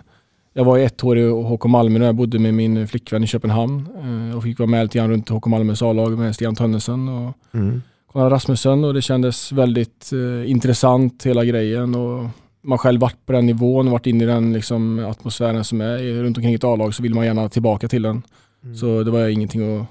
jag 0.52 0.64
var 0.64 0.78
i 0.78 0.85
ett 0.85 1.04
år 1.04 1.18
i 1.18 1.30
HK 1.30 1.64
Malmö 1.64 1.99
när 1.99 2.06
jag 2.06 2.14
bodde 2.14 2.38
med 2.38 2.54
min 2.54 2.88
flickvän 2.88 3.25
i 3.25 3.26
Köpenhamn 3.26 3.88
eh, 4.30 4.37
och 4.37 4.42
fick 4.42 4.58
vara 4.58 4.66
med 4.70 4.82
lite 4.85 4.99
grann 4.99 5.11
runt 5.11 5.28
HK 5.28 5.47
Malmös 5.47 5.82
A-lag 5.82 6.18
med 6.18 6.35
Stian 6.35 6.54
Tönnesen 6.54 7.08
och 7.08 7.32
Mm. 7.52 7.82
Konrad 8.12 8.32
Rasmussen 8.32 8.85
och 8.85 8.94
det 8.94 9.02
kändes 9.02 9.52
väldigt 9.52 10.11
eh, 10.12 10.50
intressant 10.50 11.26
hela 11.26 11.44
grejen 11.44 11.94
och 11.94 12.26
man 12.62 12.78
själv 12.78 13.00
varit 13.00 13.26
på 13.26 13.32
den 13.32 13.47
nivån, 13.47 13.90
varit 13.90 14.06
inne 14.06 14.25
i 14.25 14.26
den 14.26 14.52
liksom, 14.52 14.99
atmosfären 14.99 15.64
som 15.64 15.80
är 15.80 16.23
runt 16.23 16.37
omkring 16.37 16.54
ett 16.54 16.64
A-lag 16.64 16.94
så 16.94 17.02
vill 17.02 17.14
man 17.14 17.26
gärna 17.26 17.49
tillbaka 17.49 17.88
till 17.88 18.02
den. 18.02 18.23
Mm. 18.64 18.76
Så 18.76 19.02
det 19.02 19.11
var 19.11 19.28
ingenting 19.28 19.76
att 19.76 19.87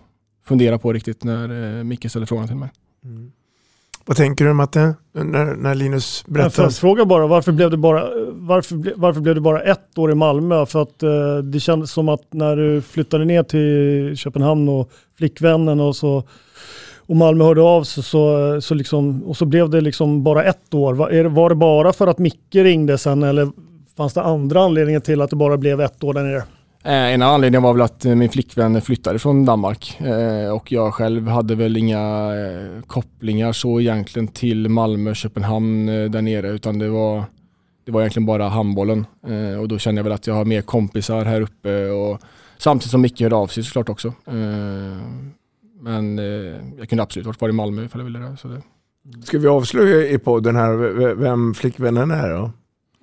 fundera 0.47 0.79
på 0.79 0.93
riktigt 0.93 1.23
när 1.23 1.77
eh, 1.77 1.83
Micke 1.83 2.09
ställde 2.09 2.27
frågan 2.27 2.47
till 2.47 2.55
mig. 2.55 2.69
Vad 4.05 4.17
tänker 4.17 4.45
du 4.45 4.53
Matte? 4.53 4.93
När, 5.13 5.55
när 5.55 5.75
Linus 5.75 6.23
En 6.27 6.33
berättar? 6.33 6.49
följdfråga 6.49 7.05
bara, 7.05 7.27
varför 7.27 7.51
blev, 7.51 7.71
det 7.71 7.77
bara 7.77 8.09
varför, 8.31 8.93
varför 8.95 9.21
blev 9.21 9.35
det 9.35 9.41
bara 9.41 9.61
ett 9.61 9.97
år 9.97 10.11
i 10.11 10.15
Malmö? 10.15 10.65
För 10.65 10.81
att 10.81 11.03
eh, 11.03 11.37
det 11.37 11.59
kändes 11.59 11.91
som 11.91 12.09
att 12.09 12.33
när 12.33 12.55
du 12.55 12.81
flyttade 12.81 13.25
ner 13.25 13.43
till 13.43 14.17
Köpenhamn 14.17 14.69
och 14.69 14.91
flickvännen 15.17 15.79
och 15.79 15.95
så 15.95 16.23
och 17.07 17.15
Malmö 17.15 17.43
hörde 17.43 17.61
av 17.61 17.83
sig 17.83 18.03
så, 18.03 18.61
så 18.61 18.73
liksom, 18.73 19.23
och 19.23 19.37
så 19.37 19.45
blev 19.45 19.69
det 19.69 19.81
liksom 19.81 20.23
bara 20.23 20.43
ett 20.43 20.73
år. 20.73 20.93
Var, 20.93 21.23
var 21.23 21.49
det 21.49 21.55
bara 21.55 21.93
för 21.93 22.07
att 22.07 22.17
Micke 22.17 22.55
ringde 22.55 22.97
sen 22.97 23.23
eller 23.23 23.49
fanns 23.97 24.13
det 24.13 24.21
andra 24.21 24.61
anledningar 24.61 24.99
till 24.99 25.21
att 25.21 25.29
det 25.29 25.35
bara 25.35 25.57
blev 25.57 25.81
ett 25.81 26.03
år 26.03 26.13
där 26.13 26.23
nere? 26.23 26.43
Eh, 26.87 27.13
en 27.13 27.21
av 27.21 27.33
anledning 27.33 27.61
var 27.61 27.73
väl 27.73 27.81
att 27.81 28.03
min 28.03 28.29
flickvän 28.29 28.81
flyttade 28.81 29.19
från 29.19 29.45
Danmark 29.45 29.99
eh, 30.01 30.49
och 30.49 30.71
jag 30.71 30.93
själv 30.93 31.27
hade 31.27 31.55
väl 31.55 31.77
inga 31.77 31.99
eh, 32.35 32.81
kopplingar 32.81 33.53
så 33.53 33.81
egentligen 33.81 34.27
till 34.27 34.69
Malmö, 34.69 35.15
Köpenhamn 35.15 35.85
där 35.85 36.21
nere 36.21 36.49
utan 36.49 36.79
det 36.79 36.89
var, 36.89 37.23
det 37.85 37.91
var 37.91 38.01
egentligen 38.01 38.25
bara 38.25 38.49
handbollen 38.49 39.05
och 39.59 39.67
då 39.67 39.77
kände 39.77 39.99
jag 39.99 40.03
väl 40.03 40.13
att 40.13 40.27
jag 40.27 40.33
har 40.33 40.45
mer 40.45 40.61
kompisar 40.61 41.25
här 41.25 41.41
uppe 41.41 41.89
och 41.89 42.21
samtidigt 42.57 42.91
som 42.91 43.01
Micke 43.01 43.21
hörde 43.21 43.35
av 43.35 43.47
sig 43.47 43.63
såklart 43.63 43.89
också. 43.89 44.13
Men 45.81 46.17
jag 46.77 46.89
kunde 46.89 47.03
absolut 47.03 47.25
varit 47.25 47.37
kvar 47.37 47.49
i 47.49 47.51
Malmö 47.51 47.85
ifall 47.85 48.01
jag 48.01 48.05
ville 48.05 48.19
det. 48.19 48.37
Så 48.37 48.47
det 48.47 48.61
Ska 49.23 49.39
vi 49.39 49.47
avslöja 49.47 50.09
i 50.09 50.17
podden 50.17 50.55
här 50.55 50.73
vem 51.15 51.53
flickvännen 51.53 52.11
är 52.11 52.29
då? 52.29 52.51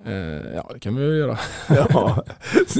Eh, 0.05 0.55
ja, 0.55 0.69
det 0.73 0.79
kan 0.79 0.95
vi 0.95 1.03
ju 1.03 1.17
göra. 1.17 1.37
Ja, 1.69 2.23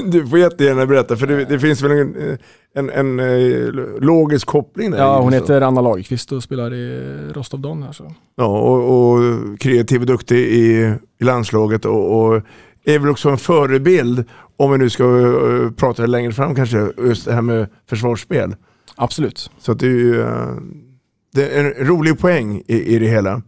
du 0.04 0.26
får 0.26 0.38
jättegärna 0.38 0.86
berätta 0.86 1.16
för 1.16 1.26
det, 1.26 1.44
det 1.44 1.58
finns 1.58 1.82
väl 1.82 1.90
en, 1.90 2.38
en, 2.74 2.90
en, 2.90 3.20
eh, 3.20 3.72
logisk 4.00 4.46
koppling 4.46 4.90
där. 4.90 4.98
Ja, 4.98 5.20
hon 5.20 5.32
heter 5.32 5.60
Anna 5.60 5.80
Lagerqvist 5.80 6.32
och 6.32 6.42
spelar 6.42 6.74
i 6.74 7.18
Rostov 7.32 7.60
Don 7.60 7.82
här. 7.82 7.92
Så. 7.92 8.12
Ja, 8.36 8.60
och, 8.60 9.12
och 9.12 9.20
kreativ 9.60 10.00
och 10.00 10.06
duktig 10.06 10.38
i, 10.38 10.94
i 11.20 11.24
landslaget 11.24 11.84
och, 11.84 12.26
och 12.26 12.42
är 12.84 12.98
väl 12.98 13.08
också 13.08 13.28
en 13.28 13.38
förebild 13.38 14.24
om 14.56 14.72
vi 14.72 14.78
nu 14.78 14.90
ska 14.90 15.04
eh, 15.04 15.70
prata 15.70 16.06
längre 16.06 16.32
fram 16.32 16.54
kanske, 16.54 16.88
just 16.98 17.24
det 17.24 17.32
här 17.32 17.42
med 17.42 17.68
försvarsspel. 17.88 18.54
Absolut. 18.94 19.50
Så 19.58 19.72
att 19.72 19.78
det 19.78 19.86
är 19.86 19.90
ju 19.90 20.20
eh, 20.20 20.56
det 21.34 21.48
är 21.48 21.64
en 21.64 21.86
rolig 21.86 22.18
poäng 22.18 22.62
i, 22.66 22.94
i 22.94 22.98
det 22.98 23.06
hela. 23.06 23.42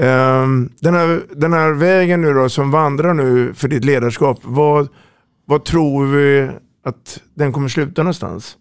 Ehm, 0.00 0.70
den, 0.80 0.94
här, 0.94 1.22
den 1.36 1.52
här 1.52 1.72
vägen 1.72 2.20
nu 2.20 2.34
då 2.34 2.48
som 2.48 2.70
vandrar 2.70 3.14
nu 3.14 3.54
för 3.54 3.68
ditt 3.68 3.84
ledarskap, 3.84 4.38
vad, 4.42 4.88
vad 5.44 5.64
tror 5.64 6.06
vi 6.06 6.50
att 6.84 7.22
den 7.34 7.52
kommer 7.52 7.68
sluta 7.68 8.02
någonstans? 8.02 8.56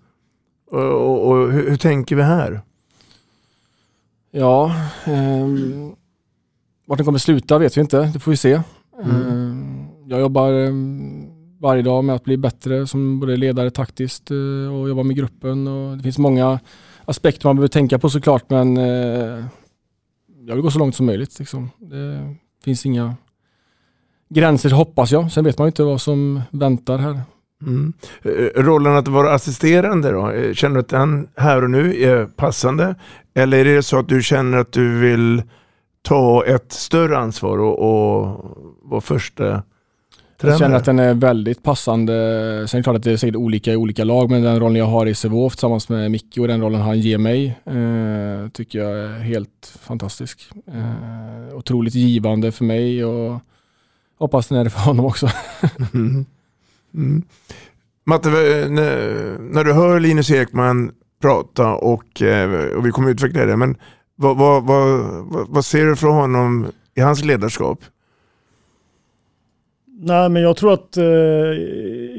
Och, 0.72 0.84
och, 0.84 1.28
och 1.28 1.52
hur, 1.52 1.70
hur 1.70 1.78
tänker 1.78 2.16
vi 2.16 2.22
här? 2.22 2.62
Ja, 4.32 4.76
ehm, 5.06 5.92
vart 6.88 6.98
den 6.98 7.06
kommer 7.06 7.20
sluta 7.20 7.58
vet 7.58 7.78
vi 7.78 7.82
inte. 7.82 8.12
Det 8.14 8.20
får 8.20 8.32
vi 8.32 8.38
se. 8.38 8.62
Mm. 9.04 9.16
Ehm, 9.16 9.88
jag 10.08 10.20
jobbar 10.20 10.52
ehm, 10.52 11.28
varje 11.60 11.82
dag 11.82 12.04
med 12.04 12.16
att 12.16 12.24
bli 12.24 12.38
bättre 12.38 12.88
som 12.88 13.20
både 13.20 13.38
ledare 13.38 13.72
taktiskt 13.72 14.32
eh, 14.32 14.76
och 14.80 14.90
jobbar 14.90 15.04
med 15.04 15.16
gruppen. 15.16 15.68
Och 15.68 15.98
det 15.98 16.04
finns 16.04 16.18
många 16.18 16.60
aspekter 17.06 17.48
man 17.48 17.56
behöver 17.56 17.68
tänka 17.68 18.00
på 18.00 18.10
såklart 18.10 18.50
men 18.50 18.78
eh, 18.78 19.46
jag 20.46 20.56
vill 20.56 20.64
gå 20.64 20.72
så 20.72 20.80
långt 20.80 20.96
som 20.96 21.06
möjligt. 21.06 21.40
Liksom. 21.40 21.70
Det 21.80 22.36
finns 22.64 22.86
inga 22.86 23.16
gränser 24.30 24.70
hoppas 24.70 25.12
jag. 25.12 25.32
Sen 25.32 25.46
vet 25.46 25.58
man 25.58 25.66
ju 25.66 25.70
inte 25.70 25.84
vad 25.84 26.02
som 26.02 26.42
väntar 26.52 26.98
här. 26.98 27.22
Mm. 27.62 27.94
Eh, 28.22 28.62
rollen 28.62 28.96
att 28.96 29.08
vara 29.08 29.34
assisterande 29.34 30.12
då, 30.12 30.30
eh, 30.30 30.54
känner 30.54 30.74
du 30.74 30.80
att 30.80 30.90
den 30.90 31.28
här 31.36 31.64
och 31.64 31.70
nu 31.70 32.04
är 32.04 32.26
passande? 32.26 32.96
Eller 33.34 33.66
är 33.66 33.76
det 33.76 33.84
så 33.84 34.00
att 34.00 34.10
du 34.10 34.24
känner 34.24 34.58
att 34.58 34.72
du 34.72 35.00
vill 35.00 35.44
ta 36.02 36.46
ett 36.46 36.72
större 36.72 37.18
ansvar 37.18 37.58
och, 37.58 37.80
och 37.80 38.58
vara 38.84 39.02
första 39.02 39.64
tränare? 40.40 40.54
Jag 40.54 40.60
känner 40.60 40.76
att 40.76 40.86
den 40.86 41.00
är 41.00 41.14
väldigt 41.14 41.64
passande. 41.64 42.14
Sen 42.68 42.78
är 42.78 42.80
det 42.80 42.84
klart 42.84 42.96
att 42.96 43.04
det 43.04 43.12
är 43.12 43.18
säkert 43.18 43.36
olika 43.36 43.74
i 43.74 43.76
olika 43.76 44.04
lag, 44.04 44.30
men 44.32 44.42
den 44.42 44.60
rollen 44.60 44.76
jag 44.76 44.86
har 44.86 45.06
i 45.06 45.16
Sävehof 45.16 45.54
tillsammans 45.54 45.90
med 45.90 46.12
Micke 46.12 46.38
och 46.38 46.48
den 46.48 46.62
rollen 46.62 46.82
han 46.82 47.00
ger 47.00 47.18
mig 47.18 47.60
eh, 47.66 48.50
tycker 48.50 48.80
jag 48.80 49.00
är 49.00 49.20
helt 49.20 49.78
fantastisk. 49.82 50.52
Eh, 50.68 51.56
otroligt 51.58 51.96
givande 51.96 52.52
för 52.52 52.66
mig 52.66 53.06
och 53.06 53.40
hoppas 54.20 54.48
den 54.48 54.58
är 54.58 54.64
det 54.64 54.70
för 54.70 54.80
honom 54.80 55.06
också. 55.06 55.30
Mm. 55.94 56.26
Mm. 56.94 57.24
Matte, 58.06 58.30
eh, 58.30 58.70
när, 58.70 59.64
du 59.64 59.74
hör 59.74 60.00
Linus 60.00 60.32
Ekman 60.32 60.92
prata 61.22 61.76
och, 61.76 62.22
eh, 62.22 62.76
och 62.78 62.86
vi 62.86 62.92
kommer 62.92 63.10
utveckla 63.10 63.46
det, 63.46 63.58
men 63.58 63.78
vad, 64.16 64.38
vad, 64.38 64.64
vad, 64.64 65.26
vad 65.50 65.66
ser 65.66 65.86
du 65.86 65.96
från 65.96 66.14
honom 66.14 66.68
i 66.96 67.02
hans 67.02 67.24
ledarskap? 67.24 67.80
Nej, 70.02 70.30
men 70.30 70.42
jag 70.42 70.58
tror 70.58 70.74
att 70.74 70.98
eh, 70.98 71.06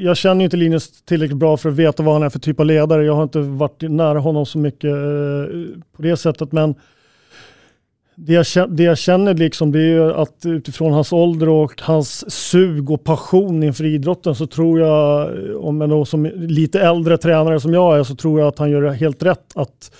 jag 0.03 0.17
känner 0.17 0.41
ju 0.41 0.43
inte 0.43 0.57
Linus 0.57 1.01
tillräckligt 1.01 1.37
bra 1.37 1.57
för 1.57 1.69
att 1.69 1.75
veta 1.75 2.03
vad 2.03 2.13
han 2.13 2.23
är 2.23 2.29
för 2.29 2.39
typ 2.39 2.59
av 2.59 2.65
ledare. 2.65 3.05
Jag 3.05 3.15
har 3.15 3.23
inte 3.23 3.39
varit 3.39 3.81
nära 3.81 4.19
honom 4.19 4.45
så 4.45 4.57
mycket 4.57 4.91
eh, 4.91 5.81
på 5.95 6.01
det 6.01 6.17
sättet, 6.17 6.51
men 6.51 6.75
det 8.15 8.33
jag, 8.33 8.45
känner, 8.45 8.67
det 8.67 8.83
jag 8.83 8.97
känner 8.97 9.33
liksom 9.33 9.71
det 9.71 9.79
är 9.79 9.93
ju 9.93 10.13
att 10.13 10.45
utifrån 10.45 10.91
hans 10.91 11.13
ålder 11.13 11.49
och 11.49 11.81
hans 11.81 12.31
sug 12.31 12.91
och 12.91 13.03
passion 13.03 13.63
inför 13.63 13.85
idrotten 13.85 14.35
så 14.35 14.47
tror 14.47 14.79
jag, 14.79 15.21
eh, 15.21 15.55
om 15.55 15.81
en 15.81 16.05
som 16.05 16.25
lite 16.35 16.81
äldre 16.81 17.17
tränare 17.17 17.59
som 17.59 17.73
jag 17.73 17.99
är, 17.99 18.03
så 18.03 18.15
tror 18.15 18.39
jag 18.39 18.47
att 18.47 18.59
han 18.59 18.69
gör 18.69 18.89
helt 18.89 19.23
rätt 19.23 19.51
att 19.55 19.91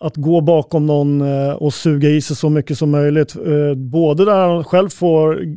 att 0.00 0.16
gå 0.16 0.40
bakom 0.40 0.86
någon 0.86 1.20
eh, 1.20 1.52
och 1.52 1.74
suga 1.74 2.08
i 2.08 2.20
sig 2.20 2.36
så 2.36 2.48
mycket 2.48 2.78
som 2.78 2.90
möjligt. 2.90 3.36
Eh, 3.36 3.74
både 3.74 4.24
där 4.24 4.48
han 4.48 4.64
själv 4.64 4.88
får 4.88 5.56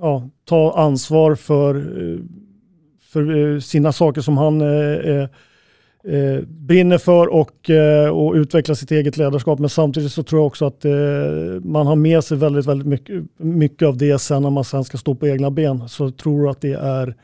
ja, 0.00 0.28
ta 0.44 0.78
ansvar 0.78 1.34
för, 1.34 1.74
eh, 1.76 2.18
för 3.12 3.54
eh, 3.54 3.60
sina 3.60 3.92
saker 3.92 4.20
som 4.20 4.38
han 4.38 4.60
eh, 4.60 5.10
eh, 5.10 5.28
eh, 6.04 6.40
brinner 6.46 6.98
för 6.98 7.26
och, 7.26 7.70
eh, 7.70 8.08
och 8.08 8.34
utveckla 8.34 8.74
sitt 8.74 8.90
eget 8.90 9.16
ledarskap. 9.16 9.58
Men 9.58 9.68
samtidigt 9.68 10.12
så 10.12 10.22
tror 10.22 10.40
jag 10.40 10.46
också 10.46 10.66
att 10.66 10.84
eh, 10.84 10.92
man 11.62 11.86
har 11.86 11.96
med 11.96 12.24
sig 12.24 12.36
väldigt, 12.36 12.66
väldigt 12.66 12.86
mycket, 12.86 13.24
mycket 13.36 13.88
av 13.88 13.96
det 13.96 14.18
sen 14.18 14.42
när 14.42 14.50
man 14.50 14.64
sen 14.64 14.84
ska 14.84 14.98
stå 14.98 15.14
på 15.14 15.28
egna 15.28 15.50
ben. 15.50 15.88
Så 15.88 16.10
tror 16.10 16.44
jag 16.44 16.50
att 16.50 16.60
det 16.60 16.74
är 16.74 17.08
eh, 17.08 17.14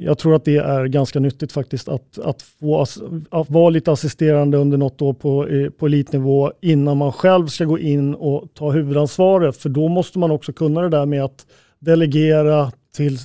jag 0.00 0.18
tror 0.18 0.34
att 0.34 0.44
det 0.44 0.56
är 0.56 0.86
ganska 0.86 1.20
nyttigt 1.20 1.52
faktiskt 1.52 1.88
att, 1.88 2.18
att, 2.18 2.42
få, 2.42 2.86
att 3.30 3.50
vara 3.50 3.70
lite 3.70 3.92
assisterande 3.92 4.58
under 4.58 4.78
något 4.78 5.02
år 5.02 5.12
på, 5.12 5.48
eh, 5.48 5.70
på 5.70 5.86
elitnivå 5.86 6.52
innan 6.60 6.96
man 6.96 7.12
själv 7.12 7.46
ska 7.46 7.64
gå 7.64 7.78
in 7.78 8.14
och 8.14 8.48
ta 8.54 8.70
huvudansvaret. 8.70 9.56
För 9.56 9.68
då 9.68 9.88
måste 9.88 10.18
man 10.18 10.30
också 10.30 10.52
kunna 10.52 10.80
det 10.80 10.88
där 10.88 11.06
med 11.06 11.24
att 11.24 11.46
delegera 11.78 12.72
till 12.96 13.18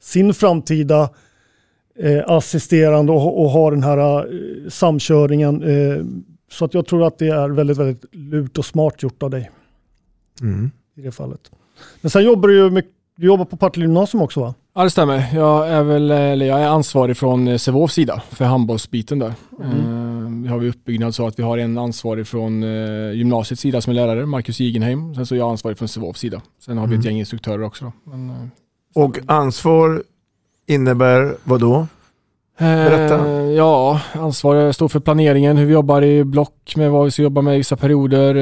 sin 0.00 0.34
framtida 0.34 1.10
eh, 1.98 2.22
assisterande 2.26 3.12
och, 3.12 3.42
och 3.42 3.50
ha 3.50 3.70
den 3.70 3.82
här 3.82 4.18
eh, 4.18 4.68
samköringen. 4.68 5.62
Eh, 5.62 6.04
så 6.50 6.64
att 6.64 6.74
jag 6.74 6.86
tror 6.86 7.06
att 7.06 7.18
det 7.18 7.28
är 7.28 7.48
väldigt, 7.48 7.78
väldigt 7.78 8.04
lurt 8.14 8.58
och 8.58 8.64
smart 8.64 9.02
gjort 9.02 9.22
av 9.22 9.30
dig. 9.30 9.50
Mm. 10.40 10.70
I 10.96 11.02
det 11.02 11.12
fallet. 11.12 11.50
Men 12.00 12.10
sen 12.10 12.24
jobbar 12.24 12.48
du 12.48 12.56
ju 12.56 12.70
mycket, 12.70 12.92
du 13.16 13.26
jobbar 13.26 13.44
på 13.44 13.56
Partille 13.56 13.84
gymnasium 13.84 14.22
också 14.22 14.40
va? 14.40 14.54
Ja 14.74 14.84
det 14.84 14.90
stämmer. 14.90 15.24
Jag 15.34 15.68
är, 15.68 15.82
väl, 15.82 16.10
eller 16.10 16.46
jag 16.46 16.60
är 16.60 16.66
ansvarig 16.66 17.16
från 17.16 17.48
eh, 17.48 17.56
Sävehofs 17.56 17.94
sida 17.94 18.22
för 18.30 18.44
handbollsbiten 18.44 19.18
där. 19.18 19.34
Mm. 19.62 19.78
Eh, 19.78 20.42
vi 20.42 20.48
har 20.48 20.58
vi 20.58 20.68
uppbyggnad 20.68 21.14
så 21.14 21.26
att 21.26 21.38
vi 21.38 21.42
har 21.42 21.58
en 21.58 21.78
ansvarig 21.78 22.26
från 22.26 22.62
eh, 22.62 23.12
gymnasiets 23.12 23.62
sida 23.62 23.80
som 23.80 23.90
är 23.90 23.94
lärare, 23.94 24.26
Marcus 24.26 24.60
Jigenheim. 24.60 25.14
Sen 25.14 25.26
så 25.26 25.34
är 25.34 25.38
jag 25.38 25.50
ansvarig 25.50 25.78
från 25.78 25.88
Sävehofs 25.88 26.20
sida. 26.20 26.42
Sen 26.60 26.78
har 26.78 26.86
vi 26.86 26.94
ett 26.94 26.98
Mm. 27.00 27.10
gäng 27.10 27.18
instruktörer 27.18 27.62
också. 27.62 27.84
Då. 27.84 28.10
Men, 28.10 28.50
Och 28.94 29.18
ansvar 29.26 30.02
innebär 30.66 31.34
vad 31.44 31.60
då? 31.60 31.86
Berätta. 32.62 33.26
Eh, 33.28 33.50
ja, 33.50 34.00
ansvarig 34.12 34.74
står 34.74 34.88
för 34.88 35.00
planeringen, 35.00 35.56
hur 35.56 35.66
vi 35.66 35.72
jobbar 35.72 36.02
i 36.02 36.24
block 36.24 36.72
med 36.76 36.90
vad 36.90 37.04
vi 37.04 37.10
ska 37.10 37.22
jobba 37.22 37.42
med 37.42 37.54
i 37.54 37.58
vissa 37.58 37.76
perioder. 37.76 38.34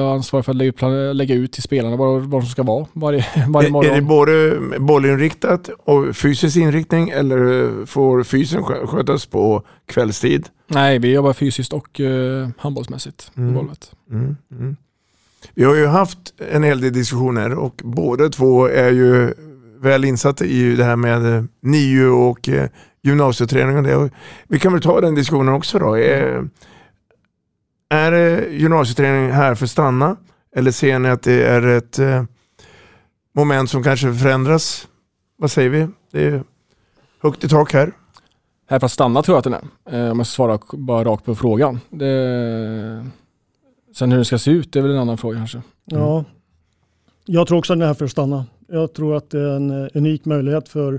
Eh, 0.00 0.10
ansvarig 0.12 0.44
för 0.44 0.52
att 0.52 0.56
lägga 0.56 0.68
ut, 0.68 0.76
plan- 0.76 1.16
lägga 1.16 1.34
ut 1.34 1.52
till 1.52 1.62
spelarna 1.62 1.96
vad, 1.96 2.22
vad 2.22 2.42
de 2.42 2.46
ska 2.46 2.62
vara 2.62 2.86
varje, 2.92 3.26
varje 3.48 3.68
Är, 3.68 3.72
morgon. 3.72 3.90
är 3.92 3.96
det 3.96 4.02
både 4.02 4.56
bollinriktat 4.78 5.70
och 5.84 6.16
fysisk 6.16 6.56
inriktning 6.56 7.08
eller 7.08 7.70
får 7.86 8.22
fysen 8.24 8.62
skö- 8.62 8.86
skötas 8.86 9.26
på 9.26 9.62
kvällstid? 9.86 10.46
Nej, 10.68 10.98
vi 10.98 11.12
jobbar 11.12 11.32
fysiskt 11.32 11.72
och 11.72 12.00
uh, 12.00 12.48
handbollsmässigt 12.58 13.30
på 13.34 13.40
Mm. 13.40 13.54
golvet. 13.54 13.90
Mm, 14.10 14.36
mm. 14.52 14.76
Vi 15.54 15.64
har 15.64 15.74
ju 15.74 15.86
haft 15.86 16.18
en 16.52 16.62
hel 16.62 16.80
del 16.80 16.92
diskussioner 16.92 17.54
och 17.54 17.80
båda 17.84 18.28
två 18.28 18.66
är 18.68 18.90
ju 18.90 19.34
väl 19.84 20.04
insatta 20.04 20.44
i 20.44 20.76
det 20.76 20.84
här 20.84 20.96
med 20.96 21.36
eh, 21.36 21.44
NIU 21.60 22.08
och 22.10 22.48
eh, 22.48 22.68
gymnasieträning 23.02 23.76
och 23.76 23.82
det. 23.82 24.10
Vi 24.48 24.58
kan 24.58 24.72
väl 24.72 24.82
ta 24.82 25.00
den 25.00 25.14
diskussionen 25.14 25.54
också 25.54 25.78
då. 25.78 25.98
Är, 25.98 26.48
är 27.90 28.12
eh, 28.12 28.60
gymnasieträning 28.60 29.30
här 29.30 29.54
för 29.54 29.64
att 29.64 29.70
stanna? 29.70 30.16
Eller 30.56 30.70
ser 30.70 30.98
ni 30.98 31.08
att 31.08 31.22
det 31.22 31.46
är 31.46 31.66
ett 31.66 31.98
eh, 31.98 32.24
moment 33.34 33.70
som 33.70 33.82
kanske 33.82 34.14
förändras? 34.14 34.88
Vad 35.38 35.50
säger 35.50 35.68
vi? 35.70 35.88
Det 36.12 36.24
är 36.24 36.42
högt 37.22 37.44
i 37.44 37.48
tak 37.48 37.72
här. 37.72 37.92
Här 38.70 38.78
för 38.78 38.86
att 38.86 38.92
stanna 38.92 39.22
tror 39.22 39.34
jag 39.34 39.38
att 39.38 39.44
den 39.44 39.54
är. 39.94 40.04
Eh, 40.06 40.10
om 40.10 40.18
jag 40.18 40.26
ska 40.26 40.34
svara 40.34 40.58
k- 40.58 40.76
bara 40.76 41.04
rakt 41.04 41.24
på 41.24 41.34
frågan. 41.34 41.80
Det, 41.90 43.06
sen 43.96 44.10
hur 44.12 44.18
det 44.18 44.24
ska 44.24 44.38
se 44.38 44.50
ut, 44.50 44.72
det 44.72 44.78
är 44.78 44.82
väl 44.82 44.90
en 44.92 44.98
annan 44.98 45.18
fråga 45.18 45.36
kanske. 45.38 45.62
Ja, 45.84 46.24
jag 47.24 47.46
tror 47.46 47.58
också 47.58 47.72
att 47.72 47.78
den 47.78 47.82
är 47.82 47.86
här 47.86 47.94
för 47.94 48.04
att 48.04 48.10
stanna. 48.10 48.46
Jag 48.66 48.92
tror 48.92 49.16
att 49.16 49.30
det 49.30 49.40
är 49.40 49.56
en 49.56 49.70
eh, 49.70 49.88
unik 49.94 50.24
möjlighet 50.24 50.68
för, 50.68 50.94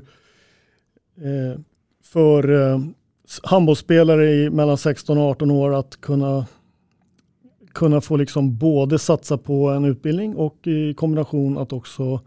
eh, 1.15 1.59
för 2.03 2.71
eh, 2.71 2.79
handbollsspelare 3.43 4.31
i 4.31 4.49
mellan 4.49 4.77
16 4.77 5.17
och 5.17 5.23
18 5.23 5.51
år 5.51 5.73
att 5.73 6.01
kunna, 6.01 6.47
kunna 7.73 8.01
få 8.01 8.17
liksom 8.17 8.57
både 8.57 8.99
satsa 8.99 9.37
på 9.37 9.69
en 9.69 9.85
utbildning 9.85 10.35
och 10.35 10.67
i 10.67 10.93
kombination 10.93 11.57
att 11.57 11.73
också 11.73 12.21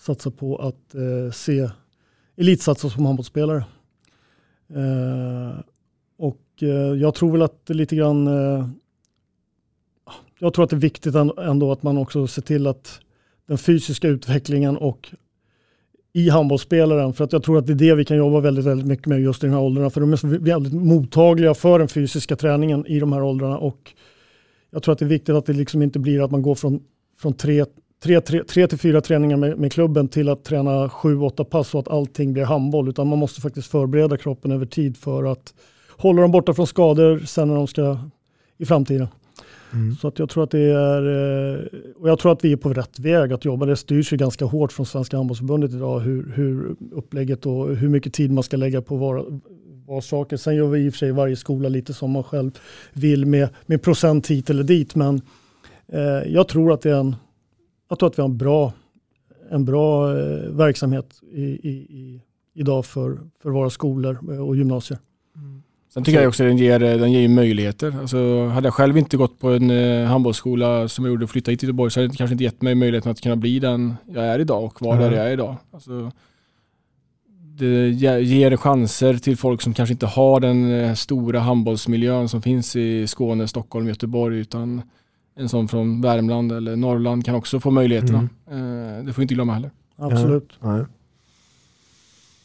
satsa 0.00 0.30
på 0.30 0.56
att 0.56 0.94
eh, 0.94 1.32
se 1.32 1.70
elitsatsa 2.36 2.90
som 2.90 3.06
handbollsspelare. 3.06 3.64
Eh, 4.74 5.60
och 6.18 6.62
eh, 6.62 6.68
jag 7.00 7.14
tror 7.14 7.32
väl 7.32 7.42
att 7.42 7.66
det 7.66 7.74
lite 7.74 7.96
grann 7.96 8.26
eh, 8.26 8.68
jag 10.38 10.54
tror 10.54 10.64
att 10.64 10.70
det 10.70 10.76
är 10.76 10.80
viktigt 10.80 11.14
ändå 11.14 11.72
att 11.72 11.82
man 11.82 11.98
också 11.98 12.26
ser 12.26 12.42
till 12.42 12.66
att 12.66 13.00
den 13.48 13.58
fysiska 13.58 14.08
utvecklingen 14.08 14.76
och 14.76 15.14
i 16.12 16.30
handbollsspelaren, 16.30 17.12
för 17.12 17.24
att 17.24 17.32
jag 17.32 17.42
tror 17.42 17.58
att 17.58 17.66
det 17.66 17.72
är 17.72 17.74
det 17.74 17.94
vi 17.94 18.04
kan 18.04 18.16
jobba 18.16 18.40
väldigt, 18.40 18.64
väldigt 18.64 18.86
mycket 18.86 19.06
med 19.06 19.20
just 19.20 19.44
i 19.44 19.46
den 19.46 19.54
här 19.54 19.62
åldrarna, 19.62 19.90
för 19.90 20.00
de 20.00 20.12
är 20.12 20.16
så 20.16 20.26
väldigt 20.26 20.72
mottagliga 20.72 21.54
för 21.54 21.78
den 21.78 21.88
fysiska 21.88 22.36
träningen 22.36 22.86
i 22.86 23.00
de 23.00 23.12
här 23.12 23.22
åldrarna. 23.22 23.58
Och 23.58 23.92
jag 24.70 24.82
tror 24.82 24.92
att 24.92 24.98
det 24.98 25.04
är 25.04 25.08
viktigt 25.08 25.34
att 25.34 25.46
det 25.46 25.52
liksom 25.52 25.82
inte 25.82 25.98
blir 25.98 26.24
att 26.24 26.30
man 26.30 26.42
går 26.42 26.54
från, 26.54 26.80
från 27.18 27.32
tre, 27.32 27.64
tre, 28.02 28.20
tre, 28.20 28.44
tre 28.44 28.66
till 28.66 28.78
fyra 28.78 29.00
träningar 29.00 29.36
med, 29.36 29.58
med 29.58 29.72
klubben 29.72 30.08
till 30.08 30.28
att 30.28 30.44
träna 30.44 30.88
sju, 30.88 31.18
åtta 31.18 31.44
pass 31.44 31.74
och 31.74 31.80
att 31.80 31.88
allting 31.88 32.32
blir 32.32 32.44
handboll, 32.44 32.88
utan 32.88 33.06
man 33.06 33.18
måste 33.18 33.40
faktiskt 33.40 33.68
förbereda 33.68 34.16
kroppen 34.16 34.52
över 34.52 34.66
tid 34.66 34.96
för 34.96 35.24
att 35.24 35.54
hålla 35.96 36.22
dem 36.22 36.30
borta 36.30 36.54
från 36.54 36.66
skador 36.66 37.18
sen 37.18 37.48
när 37.48 37.54
de 37.54 37.66
ska 37.66 37.98
i 38.58 38.64
framtiden. 38.64 39.08
Så 40.00 40.08
att 40.08 40.18
jag 40.18 40.28
tror 40.28 40.44
att 40.44 40.50
det 40.50 40.60
är, 40.60 41.02
eh, 41.02 41.64
och 41.96 42.08
jag 42.08 42.18
tror 42.18 42.32
att 42.32 42.44
vi 42.44 42.52
är 42.52 42.56
på 42.56 42.72
rätt 42.72 42.98
väg 42.98 43.32
att 43.32 43.44
jobba. 43.44 43.66
Det 43.66 43.76
styrs 43.76 44.12
ju 44.12 44.16
ganska 44.16 44.44
hårt 44.44 44.72
från 44.72 44.86
Svenska 44.86 45.16
handbollsförbundet 45.16 45.72
idag 45.72 46.00
hur, 46.00 46.32
hur 46.34 46.76
upplägget 46.92 47.46
och 47.46 47.76
hur 47.76 47.88
mycket 47.88 48.12
tid 48.12 48.32
man 48.32 48.42
ska 48.42 48.56
lägga 48.56 48.82
på 48.82 48.96
var, 48.96 49.40
var 49.86 50.00
saker. 50.00 50.36
Sen 50.36 50.54
gör 50.54 50.66
vi 50.66 50.80
i 50.80 50.88
och 50.88 50.92
för 50.92 50.98
sig 50.98 51.12
varje 51.12 51.36
skola 51.36 51.68
lite 51.68 51.94
som 51.94 52.10
man 52.10 52.24
själv 52.24 52.50
vill 52.92 53.26
med, 53.26 53.48
med 53.66 53.82
procent 53.82 54.26
hit 54.30 54.50
eller 54.50 54.64
dit. 54.64 54.94
Men 54.94 55.20
eh, 55.88 56.32
jag 56.32 56.48
tror 56.48 56.72
att 56.72 56.82
det 56.82 56.90
är 56.90 57.00
en, 57.00 57.16
jag 57.88 57.98
tror 57.98 58.08
att 58.08 58.18
vi 58.18 58.22
har 58.22 58.28
en 58.28 58.38
bra, 58.38 58.72
en 59.50 59.64
bra 59.64 60.18
eh, 60.18 60.50
verksamhet 60.50 61.20
i, 61.32 61.42
i, 61.42 61.70
i, 61.72 62.22
idag 62.54 62.86
för, 62.86 63.18
för 63.42 63.50
våra 63.50 63.70
skolor 63.70 64.32
eh, 64.32 64.48
och 64.48 64.56
gymnasier. 64.56 64.98
Sen 65.94 66.04
tycker 66.04 66.20
jag 66.20 66.28
också 66.28 66.42
att 66.44 66.48
den 66.50 66.56
ger, 66.58 66.78
den 66.78 67.12
ger 67.12 67.28
möjligheter. 67.28 67.94
Alltså, 68.00 68.46
hade 68.46 68.66
jag 68.66 68.74
själv 68.74 68.98
inte 68.98 69.16
gått 69.16 69.38
på 69.38 69.48
en 69.50 69.70
eh, 69.70 70.06
handbollsskola 70.06 70.88
som 70.88 71.04
jag 71.04 71.12
gjorde 71.12 71.24
och 71.24 71.30
flytta 71.30 71.50
hit 71.50 71.60
till 71.60 71.68
Göteborg 71.68 71.90
så 71.90 72.00
hade 72.00 72.08
det 72.12 72.16
kanske 72.16 72.32
inte 72.34 72.44
gett 72.44 72.62
mig 72.62 72.74
möjligheten 72.74 73.12
att 73.12 73.20
kunna 73.20 73.36
bli 73.36 73.58
den 73.58 73.94
jag 74.14 74.24
är 74.24 74.38
idag 74.38 74.64
och 74.64 74.82
vara 74.82 74.96
Mm. 74.96 75.10
där 75.10 75.18
jag 75.18 75.28
är 75.28 75.32
idag. 75.32 75.56
Alltså, 75.72 76.10
det 77.58 77.88
ge- 77.88 78.20
ger 78.20 78.56
chanser 78.56 79.14
till 79.14 79.36
folk 79.36 79.62
som 79.62 79.74
kanske 79.74 79.92
inte 79.92 80.06
har 80.06 80.40
den 80.40 80.72
eh, 80.72 80.94
stora 80.94 81.40
handbollsmiljön 81.40 82.28
som 82.28 82.42
finns 82.42 82.76
i 82.76 83.06
Skåne, 83.06 83.48
Stockholm, 83.48 83.88
Göteborg 83.88 84.38
utan 84.38 84.82
en 85.36 85.48
sån 85.48 85.68
från 85.68 86.00
Värmland 86.00 86.52
eller 86.52 86.76
Norrland 86.76 87.24
kan 87.24 87.34
också 87.34 87.60
få 87.60 87.70
möjligheterna. 87.70 88.18
Eh, 88.50 89.04
det 89.04 89.12
får 89.12 89.16
vi 89.16 89.22
inte 89.22 89.34
glömma 89.34 89.54
heller. 89.54 89.70
Absolut. 89.96 90.52
Nej. 90.60 90.84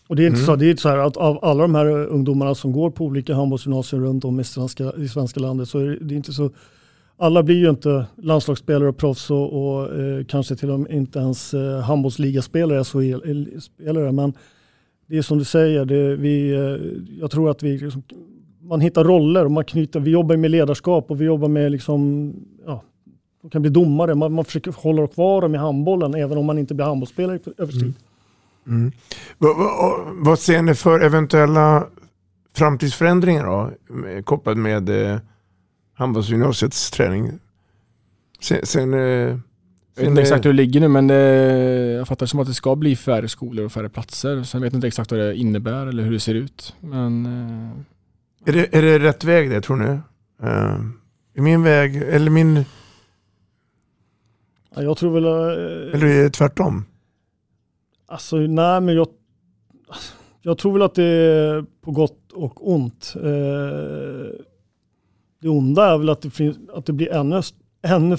Och 0.08 0.16
det 0.16 0.24
är 0.24 0.28
inte 0.28 0.38
Mm. 0.40 0.46
så, 0.46 0.56
det 0.56 0.66
är 0.66 0.70
inte 0.70 0.82
så 0.82 0.90
här 0.90 0.98
att 0.98 1.18
av 1.18 1.40
alla 1.42 1.62
de 1.62 1.76
här 1.76 1.88
ungdomarna 2.08 2.56
som 2.56 2.72
går 2.72 2.90
på 2.90 3.06
olika 3.06 3.36
handbollsgymnasier 3.36 4.00
runt 4.00 4.26
om 4.26 4.40
i 4.40 4.44
svenska, 4.44 4.94
i 4.98 5.08
svenska 5.08 5.40
landet 5.40 5.70
så 5.70 5.80
är 5.80 5.98
det, 6.02 6.16
inte 6.16 6.34
så 6.34 6.50
alla 7.18 7.44
blir 7.44 7.56
ju 7.56 7.70
inte 7.70 8.06
landslagsspelare 8.16 8.90
och 8.90 8.98
proffs 8.98 9.32
och, 9.32 9.54
och 9.54 10.00
eh, 10.00 10.26
kanske 10.26 10.56
till 10.56 10.70
och 10.70 10.80
med 10.80 10.92
inte 10.92 11.20
ens 11.20 11.54
eh, 11.54 11.80
handbollsligaspelare, 11.80 12.84
SHL-spelare. 12.84 14.12
Men 14.12 14.34
det 15.08 15.18
är 15.18 15.22
som 15.22 15.38
du 15.38 15.44
säger, 15.46 15.86
det, 15.86 16.16
vi, 16.16 16.52
eh, 16.52 17.20
jag 17.20 17.32
tror 17.32 17.50
att 17.50 17.64
vi 17.64 17.78
liksom, 17.78 18.04
man 18.62 18.82
hittar 18.82 19.04
roller 19.04 19.46
och 19.46 19.52
man 19.52 19.66
knyter, 19.66 20.00
vi 20.00 20.12
jobbar 20.12 20.38
med 20.38 20.52
ledarskap 20.52 21.12
och 21.12 21.22
vi 21.22 21.26
jobbar 21.26 21.48
med 21.48 21.72
liksom, 21.72 22.34
ja, 22.66 22.84
de 23.42 23.50
kan 23.50 23.62
bli 23.62 23.72
domare, 23.72 24.16
man, 24.16 24.34
man 24.34 24.46
försöker 24.46 24.72
hålla 24.72 25.08
kvar 25.08 25.42
dem 25.42 25.56
i 25.56 25.58
handbollen 25.58 26.16
även 26.16 26.38
om 26.38 26.46
man 26.46 26.58
inte 26.58 26.74
blir 26.74 26.86
handbollsspelare 26.86 27.40
över 27.58 27.72
tid. 27.72 27.82
Mm. 27.82 27.94
Vad, 29.38 29.56
vad, 30.16 30.40
ser 30.40 30.62
ni 30.62 30.76
för 30.76 31.00
eventuella 31.00 31.88
framtidsförändringar 32.56 33.46
då? 33.46 33.72
med- 33.94 34.26
Kopplat 34.26 34.58
med 34.58 34.90
eh, 35.12 35.18
handbollsgymnasiets 35.94 36.92
träning? 36.92 37.32
Sen, 38.42 38.60
sen, 38.64 38.94
eh, 38.94 39.00
Jag 39.00 39.36
vet 39.96 40.08
inte 40.08 40.22
eh, 40.22 40.24
exakt 40.24 40.46
hur 40.46 40.50
det 40.50 40.58
ligger 40.58 40.80
nu 40.80 40.88
men 40.88 41.08
det, 41.08 41.16
jag 41.98 42.08
fattar 42.08 42.26
som 42.26 42.40
att 42.40 42.48
det 42.48 42.54
ska 42.54 42.76
bli 42.76 42.96
färre 42.96 43.28
skolor 43.28 43.66
och 43.66 43.72
färre 43.72 43.90
platser. 43.90 44.44
Sen 44.44 44.62
vet 44.62 44.74
jag 44.74 44.78
inte 44.78 44.88
exakt 44.88 45.12
vad 45.12 45.20
det 45.20 45.36
innebär 45.36 45.88
eller 45.88 46.04
hur 46.04 46.12
det 46.12 46.20
ser 46.20 46.36
ut. 46.36 46.76
Men 46.80 47.26
eh, 48.46 48.50
är, 48.50 48.54
det, 48.54 48.76
är 48.78 48.82
det 48.82 49.00
rätt 49.00 49.24
väg 49.24 49.50
det 49.50 49.62
tror 49.62 49.76
ni? 49.78 49.90
Eh, 50.44 50.80
är 51.36 51.42
min 51.42 51.64
väg, 51.64 51.96
eller 51.96 52.32
min, 52.32 52.66
Ja, 54.76 54.82
jag 54.84 54.98
tror 54.98 55.14
väl... 55.14 55.26
eh, 55.26 55.94
eller 55.96 56.06
är 56.08 56.24
det 56.24 56.30
tvärtom? 56.30 56.86
Alltså 58.10 58.36
nej 58.38 58.82
men 58.82 58.96
jag, 58.96 59.08
jag 60.42 60.58
tror 60.58 60.74
väl 60.74 60.82
att 60.82 60.96
det 60.96 61.04
är 61.04 61.66
på 61.82 61.92
gott 61.92 62.32
och 62.34 62.72
ont. 62.72 63.14
Eh, 63.16 64.36
det 65.42 65.50
onda 65.50 65.86
är 65.94 65.98
väl 65.98 66.10
att 66.10 66.22
det, 66.22 66.30
finns, 66.30 66.58
att 66.74 66.86
det 66.86 66.94
blir 66.94 67.12
ännu, 67.12 67.42
ännu, 67.82 68.18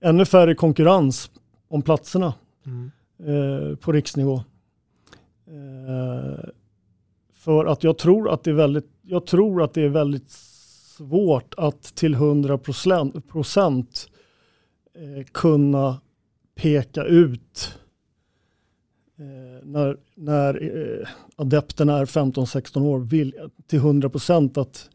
ännu 0.00 0.24
färre 0.24 0.54
konkurrens 0.54 1.30
om 1.68 1.82
platserna 1.82 2.34
Mm. 2.66 2.90
eh, 3.18 3.76
på 3.76 3.92
riksnivå. 3.92 4.34
Eh, 5.46 6.44
För 7.32 7.64
att 7.64 7.84
jag 7.84 7.98
tror 7.98 8.30
att 8.30 8.44
det 8.44 8.50
är 8.50 8.54
väldigt, 8.54 8.88
jag 9.02 9.26
tror 9.26 9.62
att 9.62 9.74
det 9.74 9.82
är 9.82 9.88
väldigt 9.88 10.30
svårt 10.96 11.54
att 11.56 11.82
till 11.82 12.14
100 12.14 12.58
procent 13.28 14.10
eh, 14.94 15.24
kunna 15.32 16.00
peka 16.54 17.04
ut 17.04 17.78
när, 19.62 19.96
när 20.14 20.62
eh, 20.62 21.08
adepterna 21.36 21.98
är 21.98 22.04
15-16 22.04 22.82
år 22.82 22.98
vill, 22.98 23.34
till 23.66 23.78
100 23.78 24.10
procent 24.10 24.58
att 24.58 24.90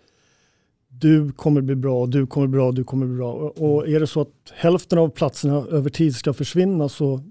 du 0.87 1.31
kommer 1.31 1.61
bli 1.61 1.75
bra, 1.75 2.05
du 2.05 2.27
kommer 2.27 2.47
bli 2.47 2.57
bra, 2.57 2.71
du 2.71 2.83
kommer 2.83 3.05
bli 3.05 3.17
bra. 3.17 3.33
Och 3.33 3.87
är 3.87 3.99
det 3.99 4.07
så 4.07 4.21
att 4.21 4.53
hälften 4.53 4.99
av 4.99 5.09
platserna 5.09 5.55
över 5.55 5.89
tid 5.89 6.15
ska 6.15 6.33
försvinna 6.33 6.89
så, 6.89 7.21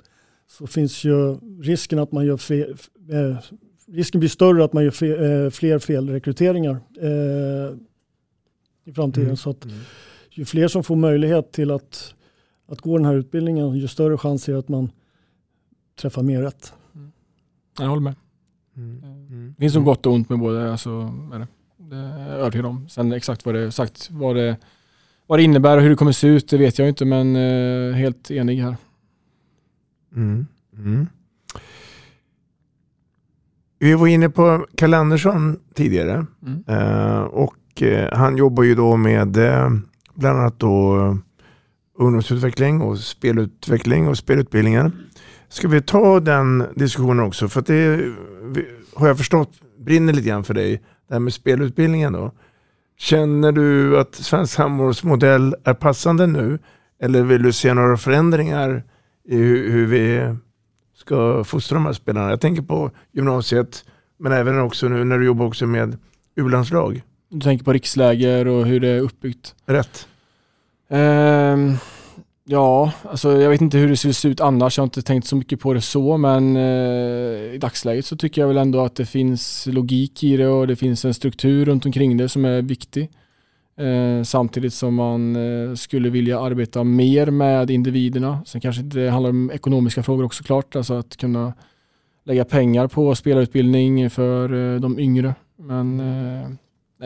så 0.47 0.66
finns 0.66 1.05
ju 1.05 1.38
risken 1.62 1.99
att 1.99 2.12
man 2.12 2.27
gör 2.27 2.37
fel, 2.37 2.77
eh, 3.11 3.37
risken 3.87 4.18
blir 4.18 4.29
större 4.29 4.64
att 4.64 4.73
man 4.73 4.85
gör 4.85 4.90
fe, 4.90 5.07
eh, 5.07 5.51
fler 5.51 5.79
felrekryteringar 5.79 6.81
eh, 7.01 7.77
i 8.85 8.92
framtiden. 8.92 9.25
Mm. 9.25 9.37
Så 9.37 9.51
att 9.51 9.66
ju 10.31 10.44
fler 10.44 10.68
som 10.68 10.85
får 10.85 10.97
möjlighet 10.97 11.53
till 11.53 11.70
att, 11.70 12.14
att 12.68 12.81
gå 12.81 12.97
den 12.97 13.07
här 13.07 13.14
utbildningen, 13.14 13.75
ju 13.75 13.88
större 13.88 14.18
chans 14.18 14.49
är 14.49 14.53
det 14.53 14.59
att 14.59 14.68
man 14.68 14.90
träffar 15.97 16.23
mer 16.23 16.42
rätt. 16.42 16.73
Jag 17.78 17.88
håller 17.88 18.02
med. 18.02 18.14
Mm. 18.76 19.54
Det 19.56 19.60
finns 19.60 19.74
nog 19.74 19.84
gott 19.84 20.06
och 20.06 20.12
ont 20.12 20.28
med 20.28 20.38
både, 20.38 20.70
alltså, 20.72 21.12
det. 21.30 21.46
det 21.76 21.96
är 21.96 22.28
jag 22.28 22.38
övertygad 22.38 22.66
om. 22.66 22.88
Sen 22.88 23.12
exakt 23.12 23.46
vad 23.46 23.54
det, 23.54 23.66
exakt 23.66 24.10
vad 24.10 24.37
det, 24.37 24.56
vad 25.26 25.38
det 25.38 25.42
innebär 25.42 25.76
och 25.76 25.82
hur 25.82 25.90
det 25.90 25.96
kommer 25.96 26.12
se 26.12 26.26
ut, 26.26 26.48
det 26.48 26.56
vet 26.56 26.78
jag 26.78 26.88
inte, 26.88 27.04
men 27.04 27.37
eh, 27.37 27.94
helt 27.94 28.30
enig 28.30 28.62
här. 28.62 28.76
Mm. 30.16 30.46
Mm. 30.78 31.06
Vi 33.78 33.94
var 33.94 34.06
inne 34.06 34.30
på 34.30 34.66
Kalle 34.76 34.96
Andersson 34.96 35.60
tidigare. 35.74 36.26
Mm. 36.46 36.64
Eh, 36.66 37.20
och 37.20 37.82
eh, 37.82 38.18
han 38.18 38.37
jobbar 38.37 38.62
ju 38.62 38.74
då 38.74 38.96
med 38.96 39.37
eh, 39.37 39.70
bland 40.14 40.38
annat 40.38 40.58
då 40.58 40.98
eh, 40.98 41.16
ungdomsutveckling 41.98 42.80
och 42.80 42.98
spelutveckling 42.98 44.08
och 44.08 44.18
spelutbildningar. 44.18 44.92
Ska 45.48 45.68
vi 45.68 45.83
ta 45.83 46.20
den 46.20 46.64
diskussionen 46.74 47.26
också? 47.26 47.48
För 47.48 47.62
det 47.62 48.12
har 48.94 49.09
jag 49.09 49.18
förstått 49.18 49.50
brinner 49.78 50.12
lite 50.12 50.28
grann 50.28 50.44
för 50.44 50.54
dig, 50.54 50.83
det 51.09 51.14
här 51.14 51.20
med 51.20 51.33
spelutbildningen 51.33 52.12
då. 52.12 52.33
Känner 52.98 53.52
du 53.52 53.98
att 53.98 54.14
svensk 54.14 54.59
handbollsmodell 54.59 55.57
är 55.64 55.74
passande 55.74 56.26
nu? 56.26 56.59
Eller 57.00 57.22
vill 57.22 57.42
du 57.42 57.52
se 57.52 57.74
några 57.74 57.96
förändringar 57.96 58.83
i 59.28 59.37
hur, 59.37 59.70
hur 59.70 59.87
vi 59.87 60.35
ska 60.96 61.44
fostra 61.44 61.74
de 61.74 61.87
här 61.87 61.92
spelarna? 61.92 62.30
Jag 62.30 62.40
tänker 62.40 62.62
på 62.62 62.90
gymnasiet, 63.12 63.85
men 64.18 64.33
även 64.33 64.61
också 64.61 64.88
nu 64.88 65.04
när 65.04 65.18
du 65.18 65.24
jobbar 65.24 65.46
också 65.46 65.66
med 65.66 65.98
U-landslag. 66.37 67.02
Du 67.28 67.40
tänker 67.40 67.64
på 67.64 67.72
riksläger 67.72 68.46
och 68.46 68.66
hur 68.66 68.80
det 68.80 68.88
är 68.88 69.00
uppbyggt. 69.00 69.54
Rätt. 69.66 70.09
Ehm, 70.90 71.76
ja, 72.44 72.92
alltså 73.02 73.40
jag 73.40 73.50
vet 73.50 73.61
inte 73.61 73.78
hur 73.78 73.88
det 73.88 73.96
skulle 73.96 74.14
se 74.14 74.28
ut 74.28 74.40
annars. 74.40 74.78
Jag 74.78 74.83
har 74.83 74.87
inte 74.87 75.02
tänkt 75.02 75.26
så 75.26 75.37
mycket 75.37 75.61
på 75.61 75.72
det 75.72 75.80
så, 75.80 76.16
men 76.16 76.57
eh, 76.57 77.54
i 77.54 77.59
dagsläget 77.61 78.07
så 78.07 78.16
tycker 78.16 78.40
jag 78.40 78.48
väl 78.48 78.57
ändå 78.57 78.85
att 78.85 78.96
det 78.96 79.07
finns 79.07 79.66
logik 79.66 80.24
i 80.24 80.37
det 80.37 80.48
och 80.48 80.66
det 80.66 80.76
finns 80.76 81.04
en 81.04 81.14
struktur 81.14 81.64
runt 81.64 81.87
omkring 81.87 82.16
det 82.16 82.28
som 82.28 82.44
är 82.44 82.62
viktig. 82.62 83.11
Eh, 83.76 84.22
samtidigt 84.22 84.74
som 84.74 84.94
man 84.94 85.37
eh, 85.37 85.74
skulle 85.74 86.11
vilja 86.11 86.40
arbeta 86.40 86.85
mer 86.85 87.26
med 87.26 87.70
individerna. 87.70 88.38
Sen 88.46 88.61
kanske 88.61 88.83
det 88.83 89.11
handlar 89.11 89.30
om 89.30 89.50
ekonomiska 89.50 90.02
frågor 90.02 90.24
också 90.24 90.44
klart, 90.44 90.76
alltså 90.76 90.94
att 90.94 91.16
kunna 91.16 91.52
lägga 92.24 92.44
pengar 92.44 92.87
på 92.87 93.14
spelarutbildning 93.14 94.11
för 94.11 94.74
eh, 94.74 94.80
de 94.80 94.98
yngre. 94.98 95.35
Men 95.57 96.00
eh, 96.00 96.48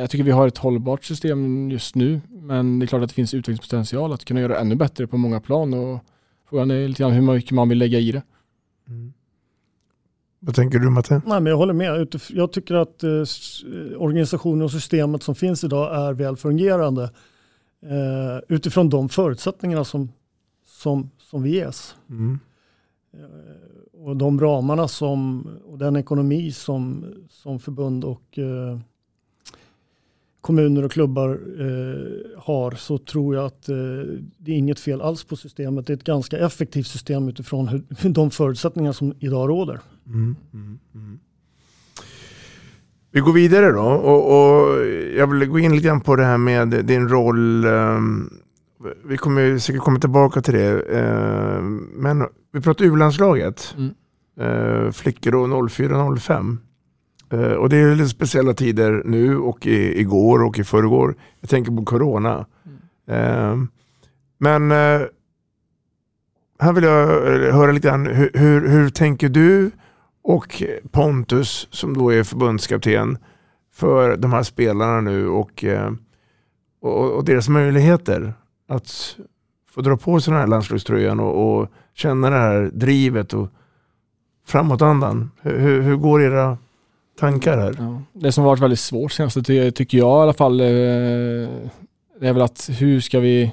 jag 0.01 0.11
tycker 0.11 0.25
vi 0.25 0.31
har 0.31 0.49
ett 0.49 0.59
hållbart 0.59 1.05
system 1.05 1.71
just 1.71 1.95
nu, 1.95 2.21
men 2.29 2.79
det 2.79 2.85
är 2.85 2.87
klart 2.87 3.03
att 3.03 3.09
det 3.09 3.15
finns 3.15 3.35
utvecklingspotential 3.35 4.13
att 4.13 4.25
kunna 4.25 4.41
göra 4.41 4.53
det 4.53 4.59
ännu 4.59 4.75
bättre 4.75 5.07
på 5.07 5.17
många 5.17 5.41
plan 5.41 5.75
och 5.75 6.01
frågan 6.49 6.71
är 6.71 6.89
lite 6.89 7.03
grann 7.03 7.13
hur 7.13 7.23
mycket 7.33 7.51
man 7.51 7.69
vill 7.69 7.79
lägga 7.79 7.99
i 7.99 8.13
det. 8.13 8.23
Vad 10.41 10.55
tänker 10.55 10.79
du 10.79 10.91
Matte? 10.91 11.23
Nej, 11.27 11.41
men 11.41 11.47
jag 11.51 11.57
håller 11.57 11.73
med. 11.75 12.15
Jag 12.31 12.53
tycker 12.53 12.75
att 12.75 13.03
eh, 13.03 13.11
s- 13.21 13.63
organisationen 13.97 14.63
och 14.63 14.71
systemet 14.71 15.23
som 15.23 15.35
finns 15.35 15.65
idag 15.65 16.09
är 16.09 16.13
väl 16.13 16.37
fungerande 16.37 17.03
eh, 17.83 18.39
utifrån 18.49 18.89
de 18.89 19.09
förutsättningarna 19.09 19.85
som, 19.85 20.13
som, 20.67 21.11
som 21.19 21.43
vi 21.43 21.51
ges. 21.51 21.97
Mm. 22.11 22.39
Eh, 23.15 24.01
och 24.07 24.17
de 24.17 24.41
ramarna 24.41 24.89
som, 24.89 25.47
och 25.65 25.79
den 25.79 25.97
ekonomi 25.97 26.53
som, 26.53 27.05
som 27.31 27.59
förbund 27.59 28.05
och 28.05 28.39
eh, 28.39 28.79
kommuner 30.41 30.85
och 30.85 30.93
klubbar 30.93 31.29
eh, 31.61 32.41
har 32.43 32.71
så 32.71 32.99
tror 32.99 33.35
jag 33.35 33.45
att 33.45 33.69
eh, 33.69 33.75
det 34.39 34.53
är 34.53 34.57
inget 34.57 34.81
fel 34.81 35.01
alls 35.01 35.25
på 35.25 35.37
systemet. 35.37 35.87
Det 35.87 35.93
är 35.93 35.97
ett 35.97 36.05
ganska 36.05 36.39
effektivt 36.39 36.87
system 36.87 37.29
utifrån 37.29 37.69
hur, 37.69 37.83
de 38.09 38.31
förutsättningar 38.31 38.93
som 38.93 39.15
idag 39.19 39.49
råder. 39.49 39.81
Mm, 40.07 40.37
mm, 40.55 40.79
mm. 40.95 41.19
Vi 43.11 43.21
går 43.21 43.33
vidare 43.33 43.73
då 43.73 43.81
och, 43.83 44.25
och 44.35 44.87
jag 45.17 45.27
vill 45.27 45.49
gå 45.49 45.59
in 45.59 45.73
lite 45.75 45.87
grann 45.87 46.01
på 46.01 46.17
det 46.17 46.25
här 46.25 46.39
med 46.39 46.69
din 46.69 47.09
roll. 47.09 47.65
ehm, 47.65 48.31
Vi 49.05 49.17
kommer 49.17 49.43
ju 49.43 49.61
säkert 49.61 49.83
komma 49.83 49.99
tillbaka 50.01 50.41
till 50.43 50.55
det. 50.55 50.81
ehm, 50.99 51.77
Men 51.95 52.25
vi 52.53 52.61
pratar 52.61 52.85
U-landslaget. 52.85 53.75
Mm. 53.77 53.95
Eh, 54.41 54.91
Flickor 54.93 55.31
då 55.33 55.47
04-05. 55.69 56.57
Eh, 57.31 57.53
Och 57.53 57.69
det 57.69 57.77
är 57.77 57.95
lite 57.95 58.09
speciella 58.09 58.55
tider 58.55 59.03
nu 59.05 59.39
och 59.39 59.67
i, 59.67 60.01
igår 60.01 60.43
och 60.45 60.59
i 60.59 60.65
förrgår. 60.65 61.15
Jag 61.41 61.51
tänker 61.51 61.73
på 61.73 61.85
corona. 61.85 62.47
Ehm, 63.09 63.69
Men 64.39 64.71
eh, 64.71 65.01
här 66.59 66.73
vill 66.73 66.85
jag 66.85 67.09
eh, 67.11 67.55
höra 67.55 67.73
lite 67.73 67.89
grann, 67.89 68.07
hur, 68.07 68.31
hur, 68.35 68.69
hur 68.69 68.89
tänker 68.91 69.29
du 69.29 69.71
och 70.23 70.63
Pontus 70.91 71.69
som 71.71 71.95
då 71.97 72.13
är 72.13 72.23
förbundskapten 72.23 73.19
för 73.73 74.17
de 74.17 74.33
här 74.33 74.43
spelarna 74.43 75.01
nu 75.01 75.29
och, 75.29 75.65
eh, 75.65 75.93
och, 76.81 77.13
och 77.13 77.25
deras 77.25 77.49
möjligheter 77.49 78.35
att 78.69 79.17
få 79.71 79.81
dra 79.81 79.97
på 79.97 80.21
sig 80.21 80.33
den 80.33 80.41
här 80.41 80.47
landslagströjan 80.47 81.21
och, 81.21 81.61
och 81.61 81.69
känna 81.95 82.31
det 82.31 82.37
här 82.37 82.71
drivet 82.75 83.35
och 83.35 83.49
framåtandan. 84.47 85.31
Hur, 85.41 85.59
hur, 85.59 85.81
hur 85.83 85.97
går 85.97 86.23
era 86.23 86.59
tankar 87.19 87.59
här? 87.59 87.75
Ja. 87.79 88.03
Det 88.13 88.33
som 88.33 88.45
varit 88.45 88.61
väldigt 88.63 88.79
svårt 88.81 89.13
senaste 89.13 89.43
ty- 89.43 89.71
tycker 89.71 89.99
jag 89.99 90.09
i 90.21 90.23
alla 90.23 90.33
fall, 90.33 90.61
eh, 90.61 90.67
det 92.21 92.29
är 92.29 92.33
väl 92.33 92.43
att 92.43 92.71
hur 92.79 93.01
ska 93.01 93.21
vi, 93.21 93.53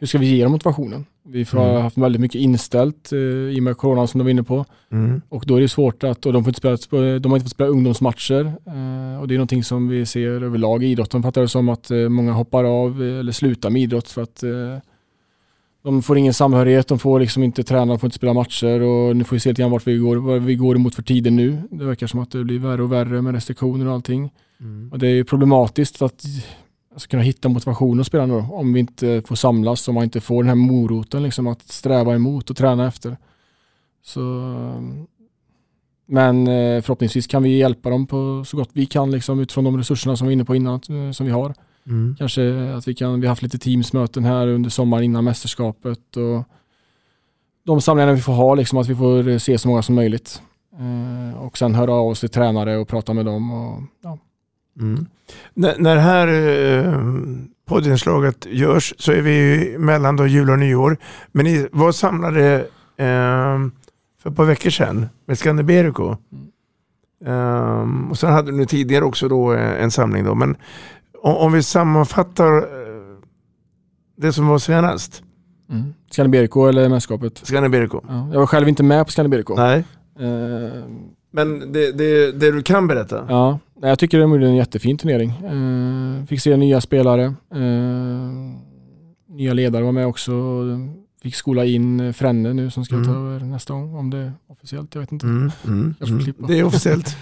hur 0.00 0.06
ska 0.06 0.18
vi 0.18 0.26
ge 0.36 0.42
dem 0.42 0.52
motivationen? 0.52 1.06
Vi 1.28 1.46
har 1.52 1.70
Mm. 1.70 1.82
haft 1.82 1.98
väldigt 1.98 2.20
mycket 2.20 2.40
inställt 2.40 3.12
eh, 3.12 3.18
i 3.18 3.56
och 3.58 3.62
med 3.62 3.76
corona 3.76 4.06
som 4.06 4.18
du 4.18 4.24
var 4.24 4.30
inne 4.30 4.42
på. 4.42 4.64
Mm. 4.92 5.20
Och 5.28 5.44
då 5.46 5.56
är 5.56 5.60
det 5.60 5.68
svårt 5.68 6.04
att, 6.04 6.26
och 6.26 6.32
de, 6.32 6.44
får 6.44 6.50
inte 6.50 6.82
spela, 6.82 7.18
de 7.18 7.30
har 7.32 7.36
inte 7.36 7.44
fått 7.44 7.50
spela 7.52 7.70
ungdomsmatcher. 7.70 8.44
Eh, 8.66 9.20
och 9.20 9.28
det 9.28 9.34
är 9.34 9.38
någonting 9.38 9.64
som 9.64 9.88
vi 9.88 10.06
ser 10.06 10.28
överlag 10.42 10.84
i 10.84 10.86
idrotten, 10.86 11.22
fattar 11.22 11.40
det 11.40 11.48
som 11.48 11.68
att 11.68 11.90
många 12.08 12.32
hoppar 12.32 12.64
av 12.64 13.02
eller 13.02 13.32
slutar 13.32 13.70
med 13.70 13.82
idrott 13.82 14.08
för 14.08 14.22
att 14.22 14.44
de 15.84 16.02
får 16.02 16.18
ingen 16.18 16.34
samhörighet, 16.34 16.88
de 16.88 16.98
får 16.98 17.20
liksom 17.20 17.42
inte 17.42 17.62
träna, 17.62 17.86
de 17.86 17.98
får 17.98 18.06
inte 18.06 18.16
spela 18.16 18.32
matcher 18.32 18.80
och 18.80 19.16
nu 19.16 19.24
får 19.24 19.36
vi 19.36 19.40
se 19.40 19.48
lite 19.48 19.62
grann 19.62 19.70
vart 19.70 19.86
vi 19.86 19.96
går, 19.96 20.16
vad 20.16 20.42
vi 20.42 20.54
går 20.54 20.76
emot 20.76 20.94
för 20.94 21.02
tider 21.02 21.30
nu. 21.30 21.62
Det 21.70 21.84
verkar 21.84 22.06
som 22.06 22.20
att 22.20 22.30
det 22.30 22.44
blir 22.44 22.58
värre 22.58 22.82
och 22.82 22.92
värre 22.92 23.22
med 23.22 23.34
restriktioner 23.34 23.86
och 23.86 23.92
allting. 23.92 24.30
Mm. 24.60 24.92
Och 24.92 24.98
det 24.98 25.06
är 25.06 25.14
ju 25.14 25.24
problematiskt 25.24 26.02
att 26.02 26.24
alltså, 26.92 27.08
kunna 27.08 27.22
hitta 27.22 27.48
motivation 27.48 28.04
spela 28.04 28.26
nu 28.26 28.34
då, 28.34 28.40
om 28.40 28.72
vi 28.72 28.80
inte 28.80 29.22
får 29.26 29.36
samlas, 29.36 29.88
om 29.88 29.94
man 29.94 30.04
inte 30.04 30.20
får 30.20 30.42
den 30.42 30.48
här 30.48 30.56
moroten 30.56 31.22
liksom, 31.22 31.46
att 31.46 31.62
sträva 31.62 32.14
emot 32.14 32.50
och 32.50 32.56
träna 32.56 32.88
efter. 32.88 33.16
Så, 34.02 34.20
men 36.06 36.46
eh, 36.46 36.82
förhoppningsvis 36.82 37.26
kan 37.26 37.42
vi 37.42 37.58
hjälpa 37.58 37.90
dem 37.90 38.06
på 38.06 38.44
så 38.46 38.56
gott 38.56 38.70
vi 38.72 38.86
kan 38.86 39.10
liksom, 39.10 39.40
utifrån 39.40 39.64
de 39.64 39.78
resurserna 39.78 40.16
som 40.16 40.26
vi 40.26 40.30
var 40.30 40.32
inne 40.32 40.44
på 40.44 40.56
innan 40.56 40.74
eh, 40.74 41.12
som 41.12 41.26
vi 41.26 41.32
har. 41.32 41.54
Mm. 41.86 42.16
Kanske 42.18 42.72
att 42.74 42.88
vi 42.88 42.94
kan, 42.94 43.20
vi 43.20 43.26
har 43.26 43.30
haft 43.32 43.42
lite 43.42 43.58
teamsmöten 43.58 44.24
här 44.24 44.46
under 44.46 44.70
sommaren 44.70 45.04
innan 45.04 45.24
mästerskapet 45.24 46.16
och 46.16 46.48
de 47.66 47.80
samlingarna 47.80 48.12
vi 48.12 48.20
får 48.20 48.32
ha, 48.32 48.54
liksom, 48.54 48.78
att 48.78 48.88
vi 48.88 48.94
får 48.94 49.38
se 49.38 49.58
så 49.58 49.68
många 49.68 49.82
som 49.82 49.94
möjligt. 49.94 50.42
Eh, 50.78 51.42
och 51.42 51.58
sen 51.58 51.74
höra 51.74 51.92
av 51.92 52.08
oss 52.08 52.20
till 52.20 52.28
tränare 52.28 52.76
och 52.76 52.88
prata 52.88 53.12
med 53.12 53.24
dem. 53.24 53.52
Och, 53.52 53.82
ja. 54.02 54.18
Mm. 54.80 55.06
När, 55.54 55.78
när 55.78 55.94
det 55.94 56.00
här 56.00 56.28
eh, 56.28 57.00
poddinslaget 57.66 58.46
görs 58.46 58.94
så 58.98 59.12
är 59.12 59.20
vi 59.20 59.30
ju 59.30 59.78
mellan 59.78 60.16
då 60.16 60.26
jul 60.26 60.50
och 60.50 60.58
nyår. 60.58 60.96
Men 61.32 61.44
ni 61.44 61.68
var 61.72 61.92
samlade 61.92 62.54
eh, 62.96 63.58
för 64.22 64.30
ett 64.30 64.36
par 64.36 64.44
veckor 64.44 64.70
sedan 64.70 65.06
med 65.26 65.38
Scandiberico. 65.38 66.16
Um, 67.26 68.10
och 68.10 68.18
sen 68.18 68.32
hade 68.32 68.52
ni 68.52 68.66
tidigare 68.66 69.04
också 69.04 69.28
då 69.28 69.52
eh, 69.52 69.82
en 69.82 69.90
samling 69.90 70.24
då. 70.24 70.34
Men 70.34 70.56
om, 71.24 71.52
vi 71.52 71.62
sammanfattar 71.62 72.56
eh, 72.56 72.64
det 74.16 74.32
som 74.32 74.48
var 74.48 74.58
senast. 74.58 75.22
Mm. 75.70 75.94
Scandiberico 76.10 76.66
eller 76.66 76.88
mästerskapet? 76.88 77.38
Scandiberico. 77.44 78.00
Ja, 78.08 78.28
jag 78.32 78.40
var 78.40 78.46
själv 78.46 78.68
inte 78.68 78.82
med 78.82 79.06
på 79.06 79.12
Scandiberico. 79.12 79.54
Nej. 79.56 79.84
Eh, 80.20 80.84
Men 81.30 81.72
det, 81.72 81.92
det, 81.92 82.32
det 82.32 82.50
du 82.50 82.62
kan 82.62 82.86
berätta? 82.86 83.26
Ja, 83.28 83.58
jag 83.82 83.98
tycker 83.98 84.18
det 84.18 84.24
är 84.24 84.40
en 84.40 84.56
jättefin 84.56 84.98
turnering. 84.98 85.30
Eh, 85.30 86.26
fick 86.26 86.40
se 86.40 86.56
nya 86.56 86.80
spelare. 86.80 87.24
Eh, 87.54 88.30
nya 89.28 89.52
ledare 89.52 89.84
var 89.84 89.92
med 89.92 90.06
också. 90.06 90.32
Fick 91.24 91.34
skola 91.34 91.64
in 91.64 92.14
Frenne 92.14 92.52
nu 92.52 92.70
som 92.70 92.84
ska 92.84 92.94
Mm. 92.94 93.06
ta 93.08 93.14
över 93.14 93.40
nästa 93.40 93.72
gång. 93.74 93.94
Om 93.94 94.10
det 94.10 94.18
är 94.18 94.32
officiellt, 94.46 94.94
jag 94.94 95.00
vet 95.00 95.12
inte. 95.12 95.26
Mm, 95.26 95.50
mm, 95.66 95.94
mm. 96.06 96.20
klippa. 96.20 96.46
Det 96.46 96.58
är 96.58 96.64
officiellt. 96.64 97.16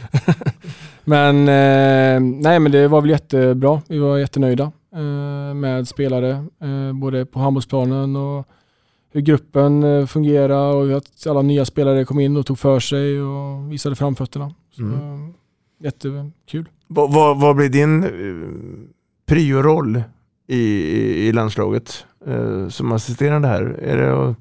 men, 1.05 1.37
eh, 1.39 2.21
nej, 2.43 2.61
men 2.61 2.73
det 2.73 2.89
var 2.89 3.01
väl 3.01 3.11
jättebra. 3.11 3.83
Vi 3.89 3.99
var 3.99 4.19
jättenöjda 4.19 4.73
eh, 4.95 5.55
med 5.55 5.89
spelare, 5.89 6.31
eh, 6.61 6.93
både 6.93 7.27
på 7.27 7.39
handbollsplanen 7.39 8.17
och 8.17 8.47
hur 9.13 9.21
gruppen 9.21 9.83
eh, 9.83 10.07
fungerar 10.07 10.75
och 10.75 10.97
att 10.97 11.27
alla 11.27 11.43
nya 11.43 11.65
spelare 11.65 12.05
kom 12.05 12.21
in 12.21 12.37
och 12.37 12.47
tog 12.47 12.59
för 12.59 12.81
sig 12.81 13.23
och 13.23 13.73
visade 13.73 13.97
framfötterna. 13.97 14.55
Så, 14.77 14.83
Mm. 14.83 15.33
Jättekul. 15.81 16.69
Vad, 16.87 17.13
vad, 17.13 17.41
vad 17.41 17.57
blir 17.57 17.69
din 17.69 18.07
prioroll 19.27 20.03
i, 20.47 20.61
i, 21.29 21.33
landslaget 21.33 22.07
eh, 22.27 22.69
som 22.69 22.93
assisterande 22.93 23.49
här? 23.49 23.63
Är 23.63 23.97
det 23.97 24.35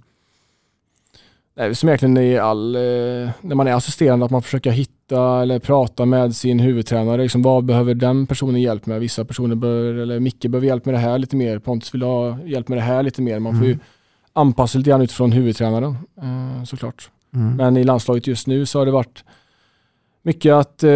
Nej, 1.56 1.76
som 1.76 1.90
egentligen 1.90 2.18
i 2.18 2.38
all, 2.38 2.76
eh, 2.76 2.82
när 3.42 3.56
man 3.56 3.68
är 3.68 3.74
assisterande, 3.74 4.26
att 4.26 4.32
man 4.32 4.42
försöker 4.42 4.72
hitta 4.72 5.42
eller 5.42 5.60
prata 5.60 6.06
med 6.06 6.36
sin 6.36 6.60
huvudtränare. 6.60 7.22
Liksom, 7.22 7.42
vad 7.42 7.66
behöver 7.66 7.94
den 7.94 8.28
personen 8.28 8.62
hjälp 8.62 8.86
med? 8.86 9.00
Vissa 9.00 9.26
personer 9.26 9.56
bör, 9.56 9.94
eller 9.94 10.20
Micke 10.20 10.46
behöver 10.48 10.68
hjälp 10.68 10.86
med 10.86 10.94
det 10.94 11.00
här 11.00 11.20
lite 11.20 11.36
mer. 11.36 11.60
Pontus 11.60 11.94
vill 11.94 12.02
ha 12.02 12.40
hjälp 12.46 12.68
med 12.68 12.78
det 12.78 12.82
här 12.82 13.04
lite 13.04 13.22
mer. 13.22 13.40
Man 13.40 13.58
får 13.58 13.66
ju 13.66 13.72
Mm. 13.74 13.84
anpassa 14.34 14.78
lite 14.78 14.90
grann 14.90 15.02
utifrån 15.02 15.32
huvudtränaren 15.32 15.98
eh, 16.22 16.64
såklart. 16.64 17.10
Mm. 17.34 17.56
Men 17.56 17.78
i 17.78 17.84
landslaget 17.84 18.28
just 18.28 18.48
nu 18.48 18.66
så 18.66 18.80
har 18.80 18.86
det 18.86 18.92
varit 18.92 19.24
mycket 20.22 20.54
att 20.54 20.84
eh, 20.84 20.90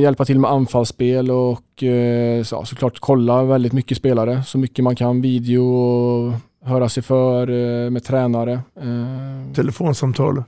hjälpa 0.00 0.24
till 0.24 0.38
med 0.38 0.50
anfallsspel 0.50 1.30
och 1.30 1.82
eh, 1.82 2.42
så, 2.42 2.64
såklart 2.64 2.98
kolla 3.00 3.44
väldigt 3.44 3.72
mycket 3.72 3.98
spelare. 3.98 4.42
Så 4.44 4.58
mycket 4.58 4.82
man 4.84 4.96
kan, 4.96 5.20
video 5.20 5.62
och 5.64 6.32
höra 6.64 6.88
sig 6.88 7.02
för 7.02 7.50
eh, 7.50 7.90
med 7.90 8.04
tränare. 8.04 8.52
Eh, 8.52 9.54
telefonsamtal? 9.54 10.44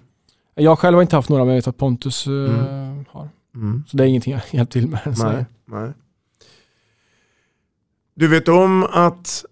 jag 0.55 0.79
själv 0.79 0.95
har 0.95 1.03
inte 1.03 1.17
haft 1.17 1.29
några, 1.29 1.45
men 1.45 1.55
jag 1.55 1.59
vet 1.59 1.69
att 1.69 1.77
Pontus 1.77 2.27
eh, 2.27 2.33
Mm. 2.33 3.05
har. 3.09 3.29
Mm. 3.55 3.85
Så 3.87 3.97
det 3.97 4.05
är 4.05 4.07
ingenting 4.07 4.33
jag 4.33 4.43
hjälpt 4.51 4.73
till 4.73 4.89
med. 4.89 5.01
Nej, 5.19 5.45
nej. 5.65 5.93
Du 8.15 8.29
vet 8.29 8.49
om 8.49 8.85
att 8.85 9.45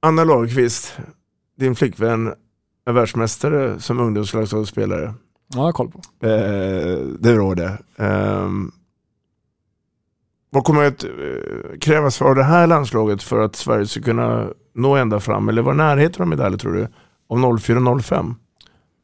Anna 0.00 0.24
Lagerqvist, 0.24 0.98
din 1.58 1.74
flickvän, 1.74 2.32
är 2.86 2.92
världsmästare 2.92 3.80
som 3.80 4.00
ungdomslandslagsspelare. 4.00 5.14
Ja, 5.54 5.60
jag 5.60 5.64
har 5.64 5.72
koll 5.72 5.90
på. 5.90 6.26
Eh, 6.26 6.98
det 7.18 7.34
rår 7.34 7.54
det. 7.54 7.78
Ehm, 7.96 8.72
vad 10.50 10.64
kommer 10.64 10.84
att 10.84 11.04
eh, 11.04 11.10
krävas 11.80 12.22
av 12.22 12.34
det 12.34 12.42
här 12.44 12.66
landslaget 12.66 13.22
för 13.22 13.40
att 13.40 13.56
Sverige 13.56 13.86
ska 13.86 14.00
kunna 14.00 14.48
nå 14.74 14.96
ända 14.96 15.20
fram? 15.20 15.48
Eller 15.48 15.62
vara 15.62 15.74
i 15.74 15.78
närheten 15.78 16.22
av 16.22 16.28
medaljer 16.28 16.58
tror 16.58 16.72
du? 16.72 16.88
Om 17.26 17.44
04-05? 17.44 18.34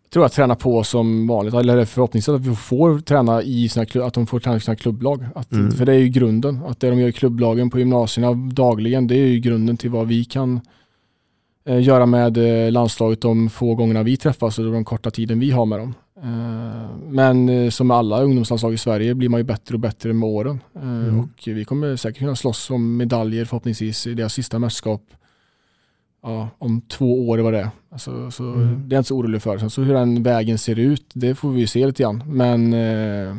Jag 0.02 0.12
tror 0.12 0.24
att 0.24 0.32
träna 0.32 0.54
på 0.54 0.84
som 0.84 1.26
vanligt, 1.26 1.54
eller 1.54 1.84
förhoppningsvis 1.84 2.34
att 2.34 2.46
vi 2.46 2.54
får 2.54 2.98
träna 2.98 3.42
i 3.42 3.68
sina, 3.68 4.06
att 4.06 4.14
de 4.14 4.26
får 4.26 4.40
träna 4.40 4.56
i 4.56 4.60
sina 4.60 4.76
klubblag. 4.76 5.26
Att, 5.34 5.52
Mm. 5.52 5.70
För 5.70 5.86
det 5.86 5.92
är 5.92 5.98
ju 5.98 6.08
grunden. 6.08 6.60
Att 6.66 6.80
det 6.80 6.90
de 6.90 6.98
gör 6.98 7.08
i 7.08 7.12
klubblagen 7.12 7.70
på 7.70 7.78
gymnasierna 7.78 8.32
dagligen, 8.34 9.06
det 9.06 9.14
är 9.14 9.26
ju 9.26 9.38
grunden 9.38 9.76
till 9.76 9.90
vad 9.90 10.06
vi 10.06 10.24
kan 10.24 10.60
eh, 11.66 11.82
göra 11.82 12.06
med 12.06 12.36
eh, 12.66 12.72
landslaget 12.72 13.20
de 13.20 13.50
få 13.50 13.74
gångerna 13.74 14.02
vi 14.02 14.16
träffas 14.16 14.58
och 14.58 14.64
den 14.64 14.84
korta 14.84 15.10
tiden 15.10 15.40
vi 15.40 15.50
har 15.50 15.66
med 15.66 15.78
dem. 15.78 15.94
Eh, 16.22 16.96
men 17.09 17.48
eh, 17.48 17.70
som 17.70 17.87
med 17.87 17.96
alla 17.96 18.22
ungdomslandslag 18.22 18.74
i 18.74 18.78
Sverige 18.78 19.14
blir 19.14 19.28
man 19.28 19.40
ju 19.40 19.44
bättre 19.44 19.74
och 19.74 19.80
bättre 19.80 20.12
med 20.12 20.28
åren. 20.28 20.61
Eh, 20.74 20.83
Mm. 20.83 21.20
Och 21.20 21.42
vi 21.46 21.64
kommer 21.64 21.96
säkert 21.96 22.18
kunna 22.18 22.37
slåss 22.37 22.70
om 22.70 22.96
medaljer 22.96 23.44
förhoppningsvis 23.44 24.06
i 24.06 24.14
deras 24.14 24.35
sista 24.35 24.59
mästerskap 24.59 25.02
ja, 26.22 26.48
om 26.59 26.80
två 26.80 27.28
år 27.28 27.38
var 27.38 27.52
det. 27.52 27.70
Alltså, 27.90 28.30
så 28.30 28.44
Mm. 28.44 28.88
Det 28.88 28.94
är 28.94 28.96
jag 28.96 29.00
inte 29.00 29.09
så 29.09 29.16
orolig 29.16 29.42
för. 29.42 29.59
Sen 29.59 29.70
så 29.70 29.83
hur 29.83 29.94
den 29.94 30.22
vägen 30.22 30.59
ser 30.59 30.78
ut, 30.78 31.04
det 31.12 31.35
får 31.35 31.50
vi 31.50 31.66
se 31.66 31.87
lite 31.87 32.02
grann. 32.02 32.22
Men 32.26 32.72
eh, 32.72 33.37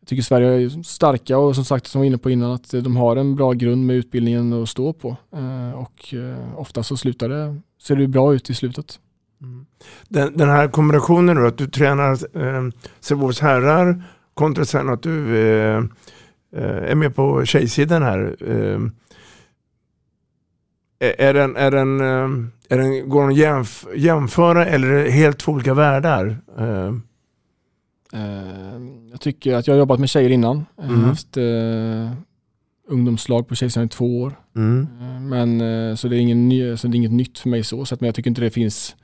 jag 0.00 0.06
tycker 0.06 0.22
Sverige 0.22 0.48
är 0.48 0.82
starka 0.82 1.38
och 1.38 1.54
som 1.54 1.64
sagt, 1.64 1.86
som 1.86 2.00
vi 2.00 2.06
var 2.06 2.06
inne 2.06 2.18
på 2.18 2.30
innan, 2.30 2.52
att 2.52 2.70
de 2.70 2.96
har 2.96 3.16
en 3.16 3.36
bra 3.36 3.52
grund 3.52 3.86
med 3.86 3.96
utbildningen 3.96 4.52
att 4.52 4.68
stå 4.68 4.92
på. 4.92 5.16
Eh, 5.32 5.72
och 5.72 6.14
eh, 6.14 6.58
ofta 6.58 6.82
så 6.82 6.96
slutar 6.96 7.28
det, 7.28 7.60
ser 7.82 7.96
det 7.96 8.08
bra 8.08 8.34
ut 8.34 8.50
i 8.50 8.54
slutet. 8.54 9.00
Den, 10.08 10.36
den 10.36 10.48
här 10.48 10.68
kombinationen 10.68 11.36
nu, 11.36 11.46
att 11.46 11.58
du 11.58 11.66
tränar 11.66 12.12
eh, 12.46 12.68
Sävehofs 13.00 13.40
herrar 13.40 14.02
kontra 14.34 14.64
sen 14.64 14.88
att 14.88 15.02
du 15.02 15.36
eh, 15.38 15.76
eh, 16.56 16.90
är 16.90 16.94
med 16.94 17.14
på 17.14 17.44
tjejsidan 17.44 18.02
här. 18.02 18.36
Eh, 18.40 18.80
är- 21.28 21.34
den, 21.34 21.56
är 21.56 21.70
den, 21.70 22.00
eh, 22.00 22.46
är 22.68 22.78
den, 22.78 23.08
går 23.08 23.20
den 23.22 23.30
att 23.30 23.36
jämf 23.36 23.86
jämföra 23.96 24.66
eller 24.66 24.88
är 24.88 25.04
det 25.04 25.10
helt 25.10 25.38
två 25.38 25.52
olika 25.52 25.74
världar? 25.74 26.38
Eh, 26.58 26.92
Eh, 28.12 28.80
jag 29.10 29.20
tycker 29.20 29.54
att 29.54 29.66
jag 29.66 29.74
har 29.74 29.78
jobbat 29.78 30.00
med 30.00 30.08
tjejer 30.08 30.30
innan. 30.30 30.66
Jag 30.76 30.84
har 30.84 30.94
Mm. 30.94 31.04
haft 31.04 31.36
eh, 31.36 32.12
ungdomslag 32.88 33.48
på 33.48 33.54
tjejsidan 33.54 33.86
i 33.86 33.88
två 33.88 34.20
år. 34.22 34.32
Mm. 34.56 34.86
Men, 35.28 35.96
så, 35.96 36.08
det 36.08 36.16
är 36.16 36.20
ingen 36.20 36.48
ny, 36.48 36.76
så 36.76 36.88
det 36.88 36.94
är 36.94 36.96
inget 36.96 37.12
nytt 37.12 37.38
för 37.38 37.48
mig 37.48 37.64
så. 37.64 37.84
så 37.84 37.94
att, 37.94 38.00
men 38.00 38.08
jag 38.08 38.14
tycker 38.14 38.30
inte 38.30 38.40
det 38.40 38.50
finns 38.50 38.96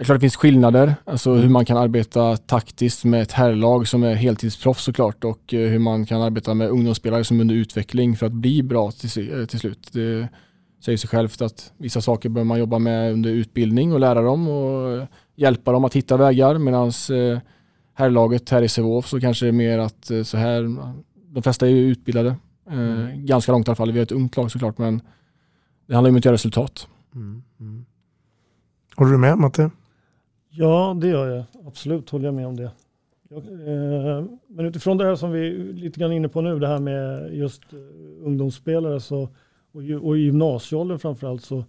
det 0.00 0.02
är 0.02 0.04
klart 0.04 0.16
det 0.16 0.20
finns 0.20 0.36
skillnader, 0.36 0.94
alltså 1.04 1.34
hur 1.34 1.48
man 1.48 1.64
kan 1.64 1.76
arbeta 1.76 2.36
taktiskt 2.36 3.04
med 3.04 3.22
ett 3.22 3.32
herrlag 3.32 3.88
som 3.88 4.02
är 4.02 4.14
heltidsproffs 4.14 4.84
såklart 4.84 5.24
och 5.24 5.54
eh, 5.54 5.68
hur 5.68 5.78
man 5.78 6.06
kan 6.06 6.22
arbeta 6.22 6.54
med 6.54 6.68
ungdomsspelare 6.68 7.24
som 7.24 7.36
är 7.36 7.40
under 7.40 7.54
utveckling 7.54 8.16
för 8.16 8.26
att 8.26 8.32
bli 8.32 8.62
bra 8.62 8.90
till, 8.90 9.40
eh, 9.40 9.46
till 9.46 9.58
slut. 9.58 9.88
Det 9.92 10.28
säger 10.84 10.98
sig 10.98 11.08
självt 11.08 11.42
att 11.42 11.72
vissa 11.76 12.00
saker 12.00 12.28
bör 12.28 12.44
man 12.44 12.58
jobba 12.58 12.78
med 12.78 13.12
under 13.12 13.30
utbildning 13.30 13.92
och 13.92 14.00
lära 14.00 14.22
dem 14.22 14.48
och 14.48 14.90
eh, 14.90 15.06
hjälpa 15.36 15.72
dem 15.72 15.84
att 15.84 15.96
hitta 15.96 16.16
vägar 16.16 16.58
medan 16.58 16.92
herrlaget 17.94 18.50
här 18.50 18.62
i 18.62 18.68
Sävehof 18.68 19.06
så 19.06 19.20
kanske 19.20 19.44
det 19.44 19.50
är 19.50 19.52
mer 19.52 19.78
att 19.78 20.10
så 20.24 20.36
här, 20.36 20.76
de 21.34 21.42
flesta 21.42 21.66
är 21.66 21.70
ju 21.70 21.90
utbildade, 21.90 22.36
eh, 22.70 23.16
ganska 23.16 23.52
långt 23.52 23.68
i 23.68 23.70
alla 23.70 23.76
fall. 23.76 23.92
Vi 23.92 23.98
har 23.98 24.04
ett 24.04 24.12
ungt 24.12 24.36
lag 24.36 24.50
såklart 24.50 24.78
men 24.78 25.02
det 25.86 25.94
handlar 25.94 26.08
ju 26.08 26.12
om 26.12 26.18
att 26.18 26.24
göra 26.24 26.34
resultat. 26.34 26.88
Håller 28.96 29.12
du 29.12 29.18
med 29.18 29.38
Matte? 29.38 29.70
Ja, 30.50 30.96
det 31.00 31.08
gör 31.08 31.28
jag. 31.28 31.44
Absolut 31.66 32.10
håller 32.10 32.24
jag 32.24 32.34
med 32.34 32.46
om 32.46 32.56
det. 32.56 32.70
Jag, 33.28 33.38
eh, 33.38 34.24
men 34.46 34.66
utifrån 34.66 34.98
det 34.98 35.04
här 35.04 35.16
som 35.16 35.32
vi 35.32 35.46
är 35.46 35.72
lite 35.72 36.00
grann 36.00 36.12
inne 36.12 36.28
på 36.28 36.40
nu, 36.40 36.58
det 36.58 36.66
här 36.66 36.78
med 36.78 37.34
just 37.34 37.72
eh, 37.72 37.78
ungdomsspelare 38.26 39.00
så, 39.00 39.28
och, 39.72 39.82
och 40.02 40.18
i 40.18 40.20
gymnasieåldern 40.20 40.98
framförallt 40.98 41.44
så, 41.44 41.64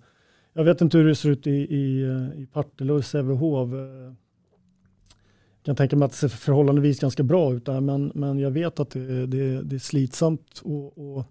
jag 0.53 0.63
vet 0.63 0.81
inte 0.81 0.97
hur 0.97 1.07
det 1.07 1.15
ser 1.15 1.29
ut 1.29 1.47
i, 1.47 1.51
i, 1.51 2.03
eh, 2.03 2.41
i 2.41 2.47
Partille 2.53 2.93
och 2.93 2.99
i 2.99 3.03
Sävehof. 3.03 3.73
Eh. 3.73 3.77
Jag 3.77 5.65
kan 5.65 5.75
tänka 5.75 5.95
mig 5.95 6.05
att 6.05 6.11
det 6.11 6.17
ser 6.17 6.27
förhållandevis 6.27 6.99
ganska 6.99 7.23
bra 7.23 7.53
ut 7.53 7.65
där, 7.65 7.81
men, 7.81 8.11
men 8.15 8.39
jag 8.39 8.51
vet 8.51 8.79
att 8.79 8.89
det, 8.89 9.25
det, 9.25 9.61
det 9.61 9.75
är 9.75 9.79
slitsamt 9.79 10.61
och, 10.63 11.17
och 11.17 11.25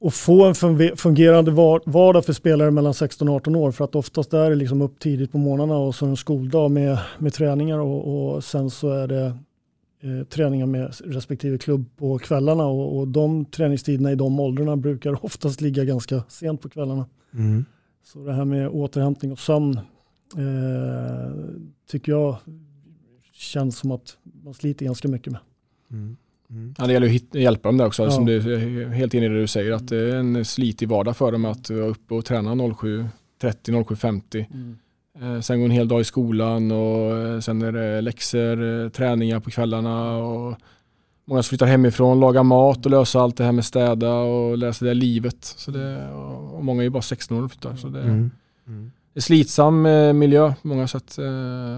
och 0.00 0.14
få 0.14 0.44
en 0.44 0.54
funge- 0.54 0.96
fungerande 0.96 1.50
var- 1.50 1.82
vardag 1.86 2.24
för 2.24 2.32
spelare 2.32 2.70
mellan 2.70 2.94
16 2.94 3.28
och 3.28 3.34
18 3.34 3.54
år. 3.56 3.72
För 3.72 3.84
att 3.84 3.94
oftast 3.94 4.32
är 4.32 4.50
det 4.50 4.56
liksom 4.56 4.82
upp 4.82 4.98
tidigt 4.98 5.32
på 5.32 5.38
morgnarna 5.38 5.76
och 5.76 5.94
så 5.94 6.06
en 6.06 6.16
skoldag 6.16 6.70
med, 6.70 6.98
med 7.18 7.32
träningar 7.32 7.78
och, 7.78 8.34
och 8.34 8.44
sen 8.44 8.70
så 8.70 8.90
är 8.90 9.08
det 9.08 9.26
eh, 10.00 10.26
träningar 10.28 10.66
med 10.66 10.94
respektive 11.04 11.58
klubb 11.58 11.84
på 11.96 12.18
kvällarna 12.18 12.66
och, 12.66 12.98
och 12.98 13.08
de 13.08 13.44
träningstiderna 13.44 14.12
i 14.12 14.14
de 14.14 14.40
åldrarna 14.40 14.76
brukar 14.76 15.24
oftast 15.24 15.60
ligga 15.60 15.84
ganska 15.84 16.22
sent 16.28 16.60
på 16.60 16.68
kvällarna. 16.68 17.06
Mm. 17.34 17.64
Så 18.04 18.24
det 18.24 18.32
här 18.32 18.44
med 18.44 18.68
återhämtning 18.68 19.32
och 19.32 19.38
sömn 19.38 19.78
eh, 20.36 21.34
tycker 21.90 22.12
jag 22.12 22.36
känns 23.32 23.78
som 23.78 23.90
att 23.90 24.16
man 24.44 24.54
sliter 24.54 24.84
ganska 24.86 25.08
mycket 25.08 25.32
med. 25.32 25.40
Ja, 26.78 26.86
det 26.86 26.92
gäller 26.92 27.14
att 27.14 27.34
hjälpa 27.34 27.68
dem 27.68 27.76
där 27.78 27.86
också, 27.86 28.02
Ja. 28.02 28.10
som 28.10 28.24
du 28.26 28.36
är 28.54 28.88
helt 28.88 29.14
enig 29.14 29.26
i 29.26 29.28
det 29.28 29.40
du 29.40 29.46
säger, 29.46 29.72
att 29.72 29.88
det 29.88 29.96
är 29.96 30.16
en 30.16 30.44
slitig 30.44 30.88
vardag 30.88 31.16
för 31.16 31.32
dem 31.32 31.44
att 31.44 31.70
vara 31.70 31.84
uppe 31.86 32.14
och 32.14 32.24
träna 32.24 32.54
07.30, 32.54 33.10
07.50. 33.84 34.46
Mm. 34.54 34.78
Eh, 35.36 35.40
sen 35.40 35.58
gå 35.58 35.64
en 35.64 35.70
hel 35.70 35.88
dag 35.88 36.00
i 36.00 36.04
skolan 36.04 36.70
och 36.72 37.16
eh, 37.18 37.40
sen 37.40 37.62
är 37.62 37.72
det 37.72 38.00
läxor, 38.00 38.82
eh, 38.84 38.88
träningar 38.88 39.40
på 39.40 39.50
kvällarna 39.50 40.16
och 40.16 40.56
många 41.24 41.42
som 41.42 41.48
flyttar 41.48 41.66
hemifrån, 41.66 42.20
lagar 42.20 42.42
mat 42.42 42.84
och 42.86 42.90
lösa 42.90 43.20
allt 43.20 43.36
det 43.36 43.44
här 43.44 43.52
med 43.52 43.64
städa 43.64 44.14
och 44.14 44.58
läsa 44.58 44.84
det 44.84 44.88
här 44.90 44.94
livet. 44.94 45.44
Så 45.44 45.70
det, 45.70 46.08
och 46.52 46.64
många 46.64 46.82
är 46.82 46.84
ju 46.84 46.90
bara 46.90 47.02
16 47.02 47.38
år 47.38 47.42
och 47.44 47.50
flyttar. 47.50 47.76
Så 47.76 47.88
det, 47.88 48.00
Mm. 48.02 48.30
är 48.66 48.90
slitsam 49.20 49.86
eh, 49.86 50.12
miljö 50.12 50.54
på 50.62 50.68
många 50.68 50.88
sätt. 50.88 51.18
eh, 51.18 51.24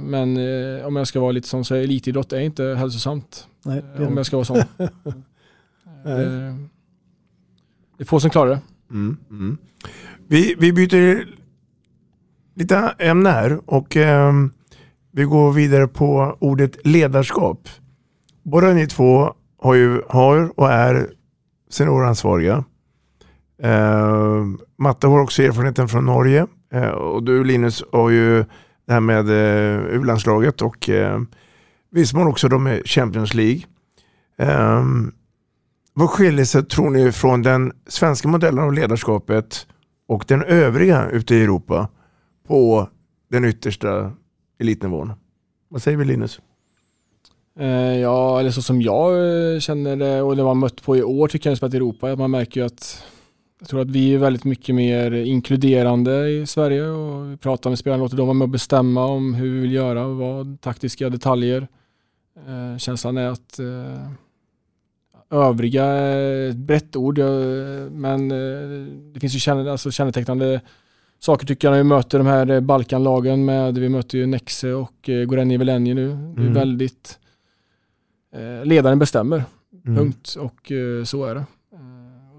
Men 0.02 0.36
eh, 0.36 0.86
om 0.86 0.96
jag 0.96 1.06
ska 1.06 1.20
vara 1.20 1.32
lite 1.32 1.48
sån 1.48 1.64
så 1.64 1.74
är 1.74 1.78
elitidrott 1.82 2.32
är 2.32 2.40
inte 2.40 2.64
hälsosamt. 2.64 3.46
Nej, 3.64 3.82
eh, 3.96 4.06
om 4.08 4.16
jag 4.16 4.26
ska 4.26 4.36
vara 4.36 4.44
sån. 4.44 4.62
Det, 6.04 6.56
det 7.96 8.02
är 8.02 8.04
få 8.04 8.20
som 8.20 8.30
klarar 8.30 8.50
det. 8.50 8.60
Mm. 8.90 9.16
Mm. 9.30 9.58
Vi, 10.28 10.54
vi 10.58 10.72
byter 10.72 11.28
lite 12.54 12.94
ämne 12.98 13.30
här 13.30 13.60
och 13.66 13.96
ehm, 13.96 14.50
vi 15.12 15.24
går 15.24 15.52
vidare 15.52 15.88
på 15.88 16.36
ordet 16.40 16.86
ledarskap. 16.86 17.68
Båda 18.42 18.72
ni 18.72 18.86
två 18.86 19.34
har 19.58 19.74
ju 19.74 20.02
har 20.08 20.60
och 20.60 20.70
är 20.72 21.10
senioransvariga. 21.70 22.64
Eh, 23.62 24.44
Matte 24.78 25.06
har 25.06 25.20
också 25.20 25.42
erfarenheten 25.42 25.88
från 25.88 26.06
Norge 26.06 26.40
eh, 26.40 26.46
Eh, 26.72 26.88
och 26.88 27.22
du 27.22 27.44
Linus 27.44 27.84
har 27.92 28.10
ju 28.10 28.44
det 28.86 28.92
här 28.92 29.00
med 29.00 29.28
eh, 29.28 29.96
U-landslaget 29.96 30.62
och 30.62 30.88
eh, 30.88 31.20
Vismån 31.90 32.26
också 32.26 32.48
de 32.48 32.64
med 32.64 32.82
Champions 32.84 33.34
League. 33.34 33.62
Ehm, 34.38 35.12
vad 35.94 36.10
skiljer 36.10 36.44
sig 36.44 36.64
tror 36.64 36.90
ni 36.90 37.12
från 37.12 37.42
den 37.42 37.72
svenska 37.86 38.28
modellen 38.28 38.64
av 38.64 38.72
ledarskapet 38.72 39.66
och 40.08 40.24
den 40.28 40.42
övriga 40.42 41.08
ute 41.10 41.34
i 41.34 41.42
Europa 41.42 41.88
på 42.46 42.88
den 43.30 43.44
yttersta 43.44 44.12
elitnivån? 44.60 45.12
Vad 45.68 45.82
säger 45.82 45.98
vi 45.98 46.04
Linus? 46.04 46.40
Eh, 47.58 47.98
ja, 47.98 48.40
eller 48.40 48.50
så 48.50 48.62
som 48.62 48.82
jag 48.82 49.62
känner 49.62 49.96
det 49.96 50.22
och 50.22 50.36
det 50.36 50.44
man 50.44 50.58
mött 50.58 50.82
på 50.82 50.96
i 50.96 51.02
år 51.02 51.28
tycker 51.28 51.50
jag 51.50 51.64
att 51.64 51.74
i 51.74 51.76
Europa, 51.76 52.12
att 52.12 52.18
man 52.18 52.30
märker 52.30 52.60
ju 52.60 52.66
att 52.66 53.04
jag 53.62 53.68
tror 53.68 53.80
att 53.80 53.90
vi 53.90 54.14
är 54.14 54.18
väldigt 54.18 54.44
mycket 54.44 54.74
mer 54.74 55.12
inkluderande 55.12 56.28
i 56.28 56.46
Sverige 56.46 56.88
och 56.88 57.32
vi 57.32 57.36
pratar 57.36 57.70
med 57.70 57.78
spelarna, 57.78 58.02
låter 58.02 58.16
dem 58.16 58.26
vara 58.26 58.34
med 58.34 58.44
och 58.44 58.48
bestämma 58.48 59.04
om 59.04 59.34
hur 59.34 59.54
vi 59.54 59.60
vill 59.60 59.72
göra 59.72 60.06
och 60.06 60.16
vad 60.16 60.60
taktiska 60.60 61.10
detaljer. 61.10 61.68
Eh, 62.46 62.78
känslan 62.78 63.16
är 63.16 63.28
att 63.28 63.58
eh, 63.58 64.08
övriga 65.30 65.84
är 65.84 66.50
ett 66.50 66.56
brett 66.56 66.96
ord, 66.96 67.18
eh, 67.18 67.24
men 67.90 68.30
eh, 68.30 68.86
det 69.14 69.20
finns 69.20 69.34
ju 69.34 69.38
känne, 69.38 69.70
alltså 69.72 69.90
kännetecknande 69.90 70.60
saker 71.18 71.46
tycker 71.46 71.68
jag 71.68 71.72
när 71.72 71.78
vi 71.78 71.88
möter 71.88 72.18
de 72.18 72.26
här 72.26 72.60
Balkanlagen 72.60 73.44
med, 73.44 73.78
vi 73.78 73.88
möter 73.88 74.18
ju 74.18 74.26
Nexe 74.26 74.72
och 74.72 75.08
eh, 75.08 75.24
Gorenje 75.24 75.58
Velenje 75.58 75.94
nu. 75.94 76.06
Det 76.08 76.12
är 76.42 76.46
Mm. 76.46 76.52
väldigt, 76.54 77.18
eh, 78.34 78.64
ledaren 78.66 78.98
bestämmer, 78.98 79.44
Mm. 79.84 79.96
punkt 79.96 80.36
och 80.40 80.72
eh, 80.72 81.04
så 81.04 81.24
är 81.24 81.34
det. 81.34 81.44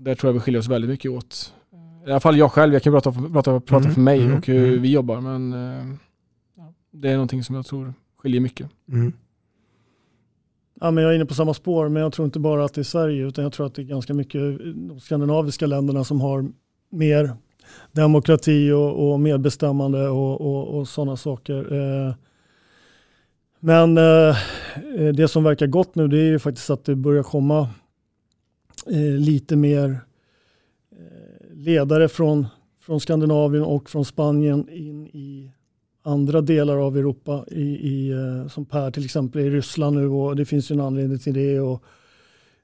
Där 0.03 0.15
tror 0.15 0.29
jag 0.29 0.33
vi 0.33 0.39
skiljer 0.39 0.59
oss 0.59 0.67
väldigt 0.67 0.89
mycket 0.89 1.11
åt. 1.11 1.53
I 2.07 2.11
alla 2.11 2.19
fall 2.19 2.37
jag 2.37 2.51
själv, 2.51 2.73
jag 2.73 2.83
kan 2.83 2.93
prata, 2.93 3.11
prata, 3.11 3.59
prata 3.59 3.83
Mm, 3.83 3.93
för 3.93 4.01
mig 4.01 4.21
mm, 4.23 4.37
och 4.37 4.47
hur 4.47 4.67
mm. 4.67 4.81
vi 4.81 4.91
jobbar 4.91 5.21
men 5.21 5.53
eh, 5.53 5.95
det 6.91 7.09
är 7.09 7.13
någonting 7.13 7.43
som 7.43 7.55
jag 7.55 7.65
tror 7.65 7.93
skiljer 8.17 8.41
mycket. 8.41 8.69
Mm. 8.91 9.13
Ja, 10.79 10.91
men 10.91 11.03
jag 11.03 11.11
är 11.11 11.15
inne 11.15 11.25
på 11.25 11.33
samma 11.33 11.53
spår, 11.53 11.89
men 11.89 12.03
jag 12.03 12.13
tror 12.13 12.25
inte 12.25 12.39
bara 12.39 12.65
att 12.65 12.73
det 12.73 12.81
är 12.81 12.83
Sverige, 12.83 13.27
utan 13.27 13.43
jag 13.43 13.53
tror 13.53 13.65
att 13.65 13.75
det 13.75 13.81
är 13.81 13.83
ganska 13.83 14.13
mycket 14.13 14.41
de 14.75 14.99
skandinaviska 14.99 15.65
länderna 15.65 16.03
som 16.03 16.21
har 16.21 16.51
mer 16.89 17.33
demokrati 17.91 18.71
och, 18.71 19.11
och 19.11 19.19
medbestämmande 19.19 20.09
och, 20.09 20.41
och, 20.41 20.77
och 20.77 20.87
sådana 20.87 21.17
saker. 21.17 21.73
Eh, 21.73 22.13
Men 23.59 23.97
eh, 23.97 24.35
det 25.13 25.27
som 25.27 25.43
verkar 25.43 25.67
gott 25.67 25.95
nu 25.95 26.07
det 26.07 26.17
är 26.17 26.29
ju 26.31 26.39
faktiskt 26.39 26.69
att 26.69 26.85
det 26.85 26.95
börjar 26.95 27.23
komma 27.23 27.69
Eh, 28.87 29.19
lite 29.19 29.55
mer 29.55 29.99
eh, 30.91 31.55
ledare 31.55 32.09
från, 32.09 32.47
från 32.81 32.99
Skandinavien 32.99 33.63
och 33.63 33.89
från 33.89 34.05
Spanien 34.05 34.69
in 34.69 35.07
i 35.07 35.51
andra 36.03 36.41
delar 36.41 36.77
av 36.77 36.97
Europa, 36.97 37.45
i, 37.47 37.61
i, 37.61 38.11
eh, 38.11 38.47
som 38.47 38.65
Per 38.65 38.91
till 38.91 39.05
exempel 39.05 39.41
i 39.41 39.49
Ryssland 39.49 39.95
nu 39.95 40.07
och 40.07 40.35
det 40.35 40.45
finns 40.45 40.71
ju 40.71 40.73
en 40.73 40.81
anledning 40.81 41.19
till 41.19 41.33
det. 41.33 41.59
Och, 41.59 41.83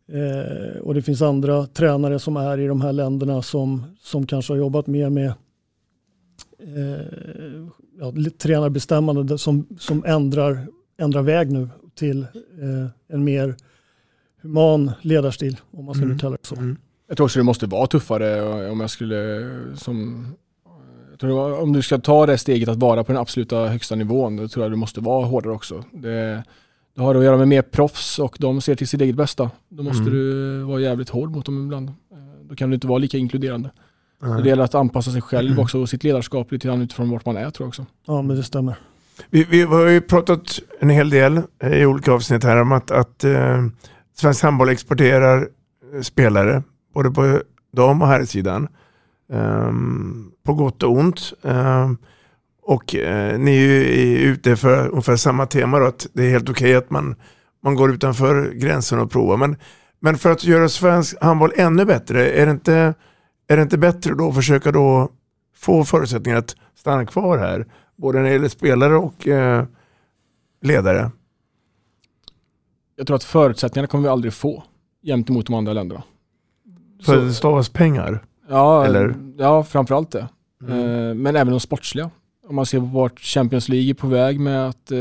eh, 0.07 0.77
och 0.81 0.93
det 0.93 1.01
finns 1.01 1.21
andra 1.21 1.65
tränare 1.65 2.19
som 2.19 2.37
är 2.37 2.57
i 2.57 2.67
de 2.67 2.81
här 2.81 2.93
länderna 2.93 3.41
som, 3.41 3.83
som 3.99 4.27
kanske 4.27 4.53
har 4.53 4.57
jobbat 4.57 4.87
mer 4.87 5.09
med 5.09 5.33
eh, 6.59 7.05
ja, 7.99 8.13
tränarbestämmande 8.37 9.37
som, 9.37 9.65
som 9.79 10.03
ändrar, 10.05 10.67
ändrar 10.97 11.21
väg 11.21 11.51
nu 11.51 11.69
till 11.95 12.21
eh, 12.21 12.87
en 13.07 13.23
mer 13.23 13.55
human 14.41 14.91
ledarstil 15.01 15.57
om 15.71 15.85
man 15.85 15.95
ska 15.95 16.03
Mm. 16.03 16.19
kalla 16.19 16.37
det 16.41 16.47
så. 16.47 16.55
Jag 17.07 17.17
tror 17.17 17.25
också 17.25 17.39
det 17.39 17.43
måste 17.43 17.65
vara 17.65 17.87
tuffare 17.87 18.41
om 18.69 18.79
jag 18.79 18.89
skulle 18.89 19.49
som 19.75 20.27
jag 21.11 21.19
tror 21.19 21.61
om 21.61 21.73
du 21.73 21.81
ska 21.81 21.97
ta 21.97 22.25
det 22.25 22.37
steget 22.37 22.69
att 22.69 22.77
vara 22.77 23.03
på 23.03 23.11
den 23.11 23.21
absoluta 23.21 23.67
högsta 23.67 23.95
nivån, 23.95 24.37
då 24.37 24.47
tror 24.47 24.65
jag 24.65 24.71
du 24.71 24.75
måste 24.75 25.01
vara 25.01 25.25
hårdare 25.25 25.53
också. 25.53 25.83
Det, 25.93 26.43
det 26.95 27.01
har 27.01 27.15
att 27.15 27.23
göra 27.23 27.37
med 27.37 27.47
mer 27.47 27.61
proffs 27.61 28.19
och 28.19 28.37
de 28.39 28.61
ser 28.61 28.75
till 28.75 28.87
sitt 28.87 29.01
eget 29.01 29.15
bästa. 29.15 29.51
Då 29.69 29.83
måste 29.83 30.01
Mm. 30.01 30.13
du 30.13 30.59
vara 30.63 30.79
jävligt 30.79 31.09
hård 31.09 31.31
mot 31.31 31.45
dem 31.45 31.63
ibland. 31.65 31.89
Eh, 31.89 31.93
Då 32.49 32.55
kan 32.55 32.69
du 32.69 32.73
inte 32.73 32.87
vara 32.87 32.97
lika 32.97 33.17
inkluderande. 33.17 33.71
Så 34.21 34.25
det 34.41 34.49
gäller 34.49 34.63
att 34.63 34.75
anpassa 34.75 35.11
sig 35.11 35.21
själv 35.21 35.47
Mm. 35.51 35.59
också 35.63 35.79
och 35.81 35.89
sitt 35.89 36.03
ledarskap 36.03 36.51
lite 36.51 36.67
grann 36.67 36.81
utifrån 36.81 37.09
vart 37.09 37.25
man 37.25 37.37
är 37.37 37.49
tror 37.49 37.65
jag 37.65 37.67
också. 37.67 37.85
Ja, 38.07 38.21
men 38.21 38.35
det 38.37 38.43
stämmer. 38.43 38.75
Vi, 39.29 39.43
vi 39.43 39.61
har 39.61 39.87
ju 39.87 40.01
pratat 40.01 40.59
en 40.79 40.89
hel 40.89 41.09
del 41.09 41.41
eh, 41.63 41.73
i 41.81 41.85
olika 41.85 42.11
avsnitt 42.11 42.43
här 42.43 42.61
om 42.61 42.71
att, 42.71 42.91
att 42.91 43.23
eh, 43.23 43.65
svensk 44.19 44.43
handboll 44.43 44.69
exporterar 44.69 45.47
eh, 45.93 46.01
spelare 46.01 46.63
både 46.93 47.11
på 47.11 47.41
dam 47.71 48.01
och 48.01 48.07
herrsidan. 48.07 48.67
Um, 49.31 50.31
på 50.43 50.53
gott 50.53 50.83
och 50.83 50.91
ont. 50.91 51.33
Um, 51.41 51.97
och 52.61 52.95
uh, 52.95 53.39
ni 53.39 53.57
är 53.57 54.05
ju 54.05 54.17
ute 54.17 54.55
för 54.55 54.87
ungefär 54.87 55.15
samma 55.15 55.45
tema 55.45 55.79
då, 55.79 55.85
att 55.85 56.07
det 56.13 56.25
är 56.25 56.29
helt 56.29 56.49
okej 56.49 56.75
att 56.75 56.89
man, 56.89 57.15
man 57.63 57.75
går 57.75 57.91
utanför 57.91 58.51
gränsen 58.51 58.99
och 58.99 59.11
provar. 59.11 59.37
Men, 59.37 59.55
men 59.99 60.17
för 60.17 60.31
att 60.31 60.43
göra 60.43 60.69
svensk 60.69 61.15
handboll 61.21 61.53
ännu 61.55 61.85
bättre, 61.85 62.29
är 62.29 62.45
det 62.45 62.51
inte, 62.51 62.93
är 63.47 63.55
det 63.55 63.61
inte 63.61 63.77
bättre 63.77 64.13
då 64.13 64.29
att 64.29 64.35
försöka 64.35 64.71
då 64.71 65.11
få 65.55 65.85
förutsättningar 65.85 66.37
att 66.37 66.55
stanna 66.75 67.05
kvar 67.05 67.37
här? 67.37 67.65
Både 67.97 68.17
när 68.17 68.25
det 68.25 68.31
gäller 68.31 68.47
spelare 68.47 68.95
och 68.95 69.27
uh, 69.27 69.63
ledare. 70.61 71.11
Jag 72.99 73.07
tror 73.07 73.15
att 73.15 73.23
förutsättningarna 73.23 73.87
kommer 73.87 74.01
vi 74.01 74.09
aldrig 74.09 74.33
få 74.33 74.63
jämt 75.01 75.29
emot 75.29 75.45
de 75.45 75.55
andra 75.55 75.73
länderna. 75.73 76.03
För 77.05 77.15
Så- 77.19 77.21
det 77.25 77.33
stavas 77.33 77.69
pengar. 77.69 78.23
Ja, 78.49 78.85
Eller? 78.85 79.15
ja 79.37 79.63
framförallt 79.63 80.11
det. 80.11 80.27
Mm. 80.67 80.79
Eh, 81.09 81.13
Men 81.15 81.35
även 81.35 81.51
de 81.51 81.59
sportsliga. 81.59 82.09
Om 82.47 82.55
man 82.55 82.65
ser 82.65 82.79
på 82.79 82.85
vart 82.85 83.19
Champions 83.19 83.69
League 83.69 83.89
är 83.89 83.93
på 83.93 84.07
väg 84.07 84.39
med 84.39 84.67
att 84.69 84.91
eh, 84.91 84.99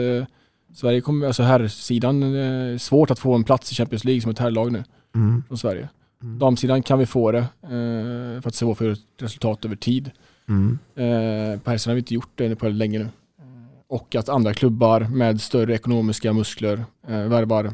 Sverige 0.75 1.01
kommer, 1.01 1.27
alltså 1.27 1.43
herrsidan, 1.43 2.23
eh, 2.37 2.79
svårt 2.79 3.11
att 3.11 3.19
få 3.19 3.35
en 3.35 3.45
plats 3.45 3.73
i 3.73 3.75
Champions 3.75 4.05
League 4.05 4.21
som 4.21 4.31
ett 4.31 4.39
herrlag 4.39 4.73
nu 4.73 4.85
Mm. 5.15 5.43
från 5.49 5.59
Sverige. 5.59 5.89
Mm. 6.23 6.39
Damsidan 6.39 6.83
kan 6.83 6.99
vi 6.99 7.07
få 7.07 7.33
det 7.33 7.39
eh, 7.63 8.41
för 8.43 8.49
att 8.49 8.55
se 8.55 8.65
vad 8.65 8.79
för 8.79 8.97
resultat 9.21 9.65
över 9.65 9.77
tid. 9.77 10.11
Mm. 10.49 10.79
Eh, 10.95 11.61
på 11.61 11.71
herrsidan 11.71 11.91
har 11.91 11.95
vi 11.95 11.99
inte 12.01 12.15
gjort 12.15 12.31
det 12.35 12.57
på 12.57 12.69
länge 12.69 12.99
nu. 12.99 13.09
Och 13.91 14.15
att 14.17 14.29
andra 14.29 14.55
klubbar 14.55 15.01
med 15.01 15.41
större 15.41 15.75
ekonomiska 15.75 16.33
muskler 16.33 16.85
eh, 17.09 17.23
värvar 17.23 17.73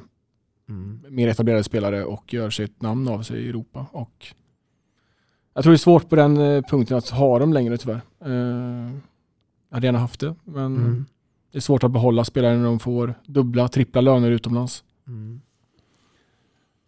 Mm. 0.69 1.01
mer 1.09 1.29
etablerade 1.29 1.65
spelare 1.65 2.05
och 2.05 2.33
gör 2.35 2.51
sig 2.51 2.65
ett 2.65 2.83
namn 2.83 3.09
av 3.09 3.23
sig 3.23 3.41
i 3.41 3.49
Europa. 3.49 3.87
Och 3.93 4.27
jag 5.55 5.63
tror 5.65 5.73
det 5.73 5.77
är 5.77 5.79
svårt 5.79 6.09
på 6.09 6.17
den 6.17 6.37
eh, 6.37 6.63
punkten 6.63 6.97
att 6.97 7.09
ha 7.09 7.39
dem 7.39 7.53
längre 7.53 7.79
tyvärr. 7.79 8.01
Eh, 8.25 8.91
jag 9.71 9.77
hade 9.77 9.87
gärna 9.87 9.99
haft 9.99 10.21
det, 10.21 10.35
men 10.45 10.77
Mm. 10.77 11.05
det 11.53 11.59
är 11.59 11.63
svårt 11.63 11.85
att 11.85 11.91
behålla 11.91 12.25
spelare 12.25 12.57
när 12.57 12.65
de 12.65 12.79
får 12.79 13.15
dubbla, 13.27 13.69
trippla 13.69 14.01
löner 14.01 14.31
utomlands. 14.31 14.85
Mm. 15.07 15.41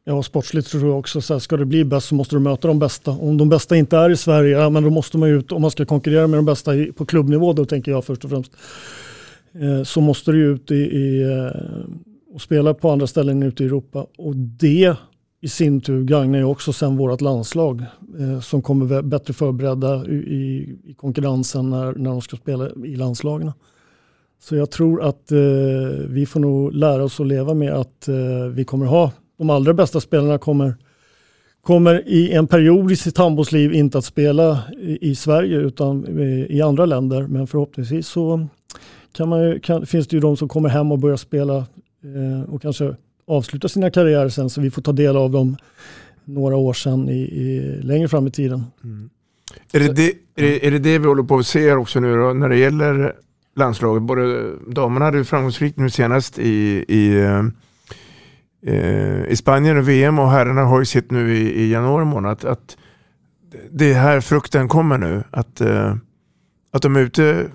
Ja, 0.05 0.23
sportsligt 0.23 0.69
tror 0.69 0.83
jag 0.89 0.99
också 0.99 1.21
så 1.21 1.33
här, 1.35 1.39
ska 1.41 1.57
det 1.57 1.65
bli 1.67 1.85
bäst 1.85 2.09
så 2.09 2.15
måste 2.15 2.37
du 2.37 2.41
möta 2.41 2.69
de 2.69 2.79
bästa. 2.79 3.11
Om 3.11 3.37
de 3.39 3.49
bästa 3.49 3.77
inte 3.77 3.97
är 3.97 4.11
i 4.11 4.17
Sverige, 4.17 4.59
ja, 4.59 4.71
men 4.71 4.83
då 4.83 4.91
måste 4.91 5.19
man 5.19 5.29
ju 5.29 5.39
ut, 5.39 5.53
om 5.53 5.63
man 5.63 5.71
ska 5.71 5.85
konkurrera 5.85 6.27
med 6.27 6.39
de 6.39 6.45
bästa 6.45 6.77
i, 6.77 6.93
på 6.93 7.07
klubbnivå 7.07 7.53
då 7.53 7.65
tänker 7.65 7.91
jag 7.93 8.05
först 8.05 8.25
och 8.25 8.31
främst, 8.31 8.53
eh, 9.53 9.83
så 9.83 10.01
måste 10.01 10.33
du 10.33 10.47
ut 10.47 10.71
i, 10.71 10.75
i, 10.75 11.23
eh, 11.23 11.61
och 12.37 12.43
spela 12.43 12.75
på 12.75 12.91
andra 12.91 13.07
ställen 13.07 13.43
ute 13.43 13.63
i 13.63 13.67
Europa. 13.67 14.07
Och 14.19 14.37
det 14.37 14.97
i 15.41 15.49
sin 15.49 15.81
tur 15.81 16.05
gagnar 16.05 16.39
ju 16.39 16.45
också 16.45 16.73
sen 16.73 16.97
vårt 16.97 17.21
landslag 17.21 17.83
eh, 18.21 18.41
som 18.41 18.63
kommer 18.63 19.03
bättre 19.03 19.33
förberedda 19.35 20.07
i, 20.07 20.15
i, 20.15 20.77
i 20.85 20.95
konkurrensen 20.95 21.71
när, 21.71 21.93
när 21.93 22.11
de 22.11 22.21
ska 22.21 22.37
spela 22.37 22.71
i 22.85 22.97
landslagen. 22.97 23.53
Så 24.43 24.57
jag 24.57 24.71
tror 24.71 25.03
att 25.03 25.33
eh, 25.33 25.39
vi 26.09 26.27
får 26.27 26.41
nog 26.41 26.73
lära 26.73 27.05
oss 27.05 27.21
att 27.21 27.27
leva 27.27 27.55
med 27.55 27.73
att 27.73 28.09
eh, 28.09 28.47
vi 28.55 28.65
kommer 28.65 28.87
ha 28.87 29.13
de 29.39 29.51
allra 29.51 29.75
bästa 29.75 30.01
spelarna 30.01 30.39
kommer, 30.39 30.77
kommer 31.63 32.09
i 32.09 32.33
en 32.33 32.47
period 32.47 32.93
i 32.93 32.97
sitt 32.97 33.19
handbollsliv 33.19 33.73
inte 33.75 33.99
att 33.99 34.05
spela 34.05 34.59
i, 34.81 35.11
i 35.11 35.15
Sverige 35.15 35.57
utan 35.57 36.21
i, 36.21 36.47
i 36.51 36.63
andra 36.63 36.87
länder. 36.87 37.27
Men 37.27 37.47
förhoppningsvis 37.47 38.09
så 38.09 38.47
kan 39.13 39.29
man, 39.29 39.41
ju- 39.43 39.61
kan, 39.61 39.87
finns 39.87 40.09
det 40.09 40.17
ju 40.17 40.21
de 40.21 40.37
som 40.37 40.49
kommer 40.49 40.69
hem 40.69 40.93
och 40.93 40.99
börjar 40.99 41.17
spela 41.17 41.65
och 42.49 42.63
kanske 42.63 42.97
avsluta 43.27 43.69
sina 43.69 43.91
karriärer 43.91 44.29
sen 44.29 44.51
så 44.51 44.61
vi 44.61 44.71
får 44.71 44.83
ta 44.83 44.93
del 44.93 45.17
av 45.17 45.31
dem 45.31 45.57
några 46.25 46.57
år 46.57 46.73
sedan 46.73 47.09
i, 47.09 47.21
i, 47.23 47.79
längre 47.83 48.09
fram 48.09 48.27
i 48.27 48.31
tiden. 48.31 48.65
Är, 49.73 49.81
det 49.81 49.93
det, 49.93 50.09
är, 50.09 50.15
det, 50.35 50.67
är 50.67 50.71
det 50.71 50.79
det 50.79 50.99
vi 50.99 51.07
håller 51.07 51.23
på 51.23 51.39
att 51.39 51.47
se 51.47 51.73
också 51.73 52.01
nu 52.01 52.17
då, 52.17 52.33
när 52.33 52.49
det 52.49 52.57
gäller 52.57 53.15
landslaget? 53.57 54.03
Både 54.03 54.53
damerna 54.67 55.05
hade 55.05 55.19
ju 55.19 55.25
framgångsrikt 55.25 55.79
nu 55.79 55.91
senast 55.91 56.39
i, 56.39 56.85
i, 56.89 57.17
eh, 57.17 57.45
eh, 58.75 59.25
i 59.27 59.37
Spanien 59.37 59.77
och 59.77 59.89
VM 59.89 60.19
och 60.19 60.31
herrarna 60.31 60.65
har 60.65 60.79
ju 60.79 60.85
sett 60.85 61.11
nu 61.11 61.37
i, 61.37 61.63
i 61.63 61.71
januari 61.71 62.05
månad 62.05 62.33
att, 62.33 62.45
att 62.45 62.77
det 63.71 63.95
här 63.95 64.21
frukten 64.21 64.69
kommer 64.69 64.99
nu. 64.99 65.25
Att, 65.31 65.61
eh, 65.61 65.97
att 66.71 66.83
de 66.83 66.97
är 66.97 67.01
ute 67.01 67.51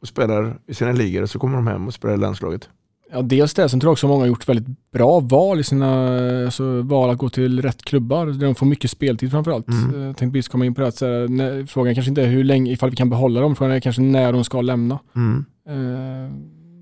och 0.00 0.08
spelar 0.08 0.58
i 0.66 0.74
sina 0.74 0.92
ligor 0.92 1.22
och 1.22 1.30
så 1.30 1.38
kommer 1.38 1.56
de 1.56 1.66
hem 1.66 1.86
och 1.86 1.94
spelar 1.94 2.14
i 2.14 2.18
landslaget. 2.18 2.68
Ja, 3.12 3.22
dels 3.22 3.54
det. 3.54 3.68
Sen 3.68 3.80
tror 3.80 3.88
jag 3.88 3.92
också 3.92 4.08
många 4.08 4.20
har 4.20 4.26
gjort 4.26 4.48
väldigt 4.48 4.90
bra 4.92 5.20
val 5.20 5.60
i 5.60 5.64
sina 5.64 6.18
alltså, 6.44 6.82
val 6.82 7.10
att 7.10 7.18
gå 7.18 7.28
till 7.28 7.62
rätt 7.62 7.82
klubbar. 7.82 8.26
Där 8.26 8.46
de 8.46 8.54
får 8.54 8.66
mycket 8.66 8.90
speltid 8.90 9.30
framförallt. 9.30 9.68
Mm. 9.68 10.02
Jag 10.02 10.16
tänkte 10.16 10.32
precis 10.32 10.48
komma 10.48 10.66
in 10.66 10.74
på 10.74 10.80
det. 10.80 10.92
Så 10.92 11.06
här, 11.06 11.28
när, 11.28 11.66
frågan 11.66 11.94
kanske 11.94 12.10
inte 12.10 12.22
är 12.22 12.26
hur 12.26 12.44
länge, 12.44 12.72
ifall 12.72 12.90
vi 12.90 12.96
kan 12.96 13.10
behålla 13.10 13.40
dem. 13.40 13.56
Frågan 13.56 13.72
är 13.74 13.80
kanske 13.80 14.02
när 14.02 14.32
de 14.32 14.44
ska 14.44 14.60
lämna. 14.60 14.98
Mm. 15.16 15.44
Eh, 15.68 16.32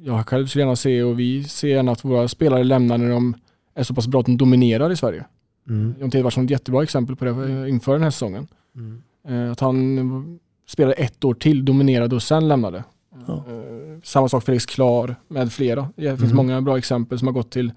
jag 0.07 0.29
själv 0.29 0.47
skulle 0.47 0.62
gärna 0.62 0.77
se 0.77 1.03
och 1.03 1.18
vi 1.20 1.45
ser 1.45 1.68
gärna 1.68 1.93
att 1.93 2.05
våra 2.05 2.29
spelare 2.29 2.64
lämnar 2.64 2.99
när 2.99 3.11
de 3.11 3.35
är 3.75 3.83
så 3.83 3.95
pass 3.95 4.07
bra 4.07 4.20
att 4.20 4.27
de 4.27 4.37
dominerar 4.37 4.93
i 4.93 4.97
Sverige. 4.97 5.25
Mm. 5.68 5.95
John 6.01 6.11
Tedvarsson 6.11 6.43
är 6.43 6.45
ett 6.45 6.51
jättebra 6.51 6.83
exempel 6.83 7.16
på 7.16 7.25
det 7.25 7.31
eh, 7.31 7.68
inför 7.68 7.93
den 7.93 8.03
här 8.03 8.11
säsongen. 8.11 8.47
Mm. 8.77 9.03
Eh, 9.29 9.53
Att 9.53 9.61
han 9.61 10.39
spelade 10.68 10.95
ett 10.95 11.25
år 11.25 11.35
till, 11.35 11.64
dominerade 11.64 12.14
och 12.14 12.22
sen 12.22 12.49
lämnade. 12.49 12.85
Ja. 13.27 13.35
Eh, 13.35 14.01
Samma 14.03 14.29
sak 14.29 14.45
Felix 14.45 14.67
Klar 14.67 15.17
med 15.29 15.53
flera. 15.53 15.89
Det 15.97 16.09
finns 16.09 16.23
Mm. 16.23 16.37
många 16.37 16.62
bra 16.62 16.79
exempel 16.79 17.19
som 17.19 17.29
har 17.29 17.33
gått 17.33 17.51
till 17.51 17.73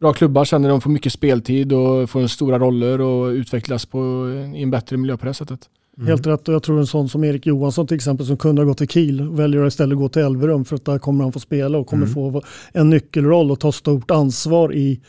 bra 0.00 0.12
klubbar 0.12 0.44
sen 0.44 0.62
när 0.62 0.68
de 0.68 0.80
får 0.80 0.90
mycket 0.90 1.12
speltid 1.12 1.72
och 1.72 2.10
får 2.10 2.26
stora 2.26 2.58
roller 2.58 3.00
och 3.00 3.26
utvecklas 3.30 3.86
på, 3.86 4.28
i 4.56 4.62
en 4.62 4.70
bättre 4.70 4.96
miljö 4.96 5.16
på 5.16 5.26
det 5.26 5.34
sättet. 5.34 5.68
Mm. 5.96 6.08
Helt 6.08 6.26
rätt 6.26 6.48
och 6.48 6.54
jag 6.54 6.62
tror 6.62 6.78
en 6.78 6.86
sån 6.86 7.08
som 7.08 7.24
Erik 7.24 7.46
Johansson 7.46 7.86
till 7.86 7.94
exempel 7.94 8.26
som 8.26 8.36
kunde 8.36 8.62
ha 8.62 8.66
gått 8.66 8.78
till 8.78 8.88
Kiel 8.88 9.28
väljer 9.30 9.62
att 9.62 9.72
istället 9.72 9.98
gå 9.98 10.08
till 10.08 10.22
Elverum 10.22 10.64
för 10.64 10.76
att 10.76 10.84
där 10.84 10.98
kommer 10.98 11.24
han 11.24 11.32
få 11.32 11.40
spela 11.40 11.78
och 11.78 11.86
kommer 11.86 12.06
Mm. 12.06 12.14
få 12.14 12.42
en 12.72 12.90
nyckelroll 12.90 13.50
och 13.50 13.60
ta 13.60 13.72
stort 13.72 14.10
ansvar 14.10 14.74
i 14.74 15.00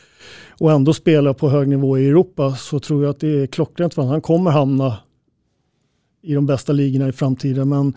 och 0.60 0.72
ändå 0.72 0.92
spela 0.92 1.34
på 1.34 1.48
hög 1.48 1.68
nivå 1.68 1.98
i 1.98 2.08
Europa 2.08 2.54
så 2.54 2.78
tror 2.78 3.02
jag 3.04 3.10
att 3.10 3.20
det 3.20 3.42
är 3.42 3.46
klockrent 3.46 3.94
för 3.94 4.02
honom. 4.02 4.12
Han 4.12 4.20
kommer 4.20 4.50
hamna 4.50 4.96
i 6.22 6.34
de 6.34 6.46
bästa 6.46 6.72
ligorna 6.72 7.08
i 7.08 7.12
framtiden 7.12 7.68
men 7.68 7.94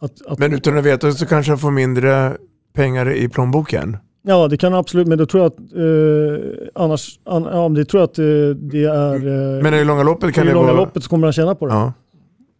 att, 0.00 0.26
att 0.26 0.38
Men 0.38 0.52
utan 0.52 0.78
att 0.78 0.84
veta 0.84 1.12
så 1.12 1.26
kanske 1.26 1.52
han 1.52 1.58
får 1.58 1.70
mindre 1.70 2.36
pengar 2.72 3.12
i 3.12 3.28
plånboken. 3.28 3.96
Ja, 4.22 4.48
det 4.48 4.56
kan 4.56 4.74
absolut, 4.74 5.06
men 5.08 5.18
då 5.18 5.26
tror 5.26 5.42
jag 5.42 5.52
att 5.52 5.58
eh, 5.58 6.82
annars, 6.84 7.18
an, 7.24 7.42
ja, 7.52 7.68
det 7.68 7.84
tror 7.84 8.00
jag 8.00 8.04
att 8.08 8.18
eh, 8.18 8.24
det 8.70 8.84
är... 8.84 9.14
Eh, 9.56 9.62
Men 9.62 9.74
i 9.74 9.84
långa 9.84 10.02
loppet 10.02 10.34
kan 10.34 10.44
i 10.44 10.46
det 10.48 10.54
långa 10.54 10.66
vara... 10.66 10.76
loppet 10.76 11.02
så 11.04 11.10
kommer 11.10 11.26
han 11.26 11.32
tjäna 11.32 11.54
på 11.54 11.66
det. 11.66 11.72
Ja. 11.74 11.92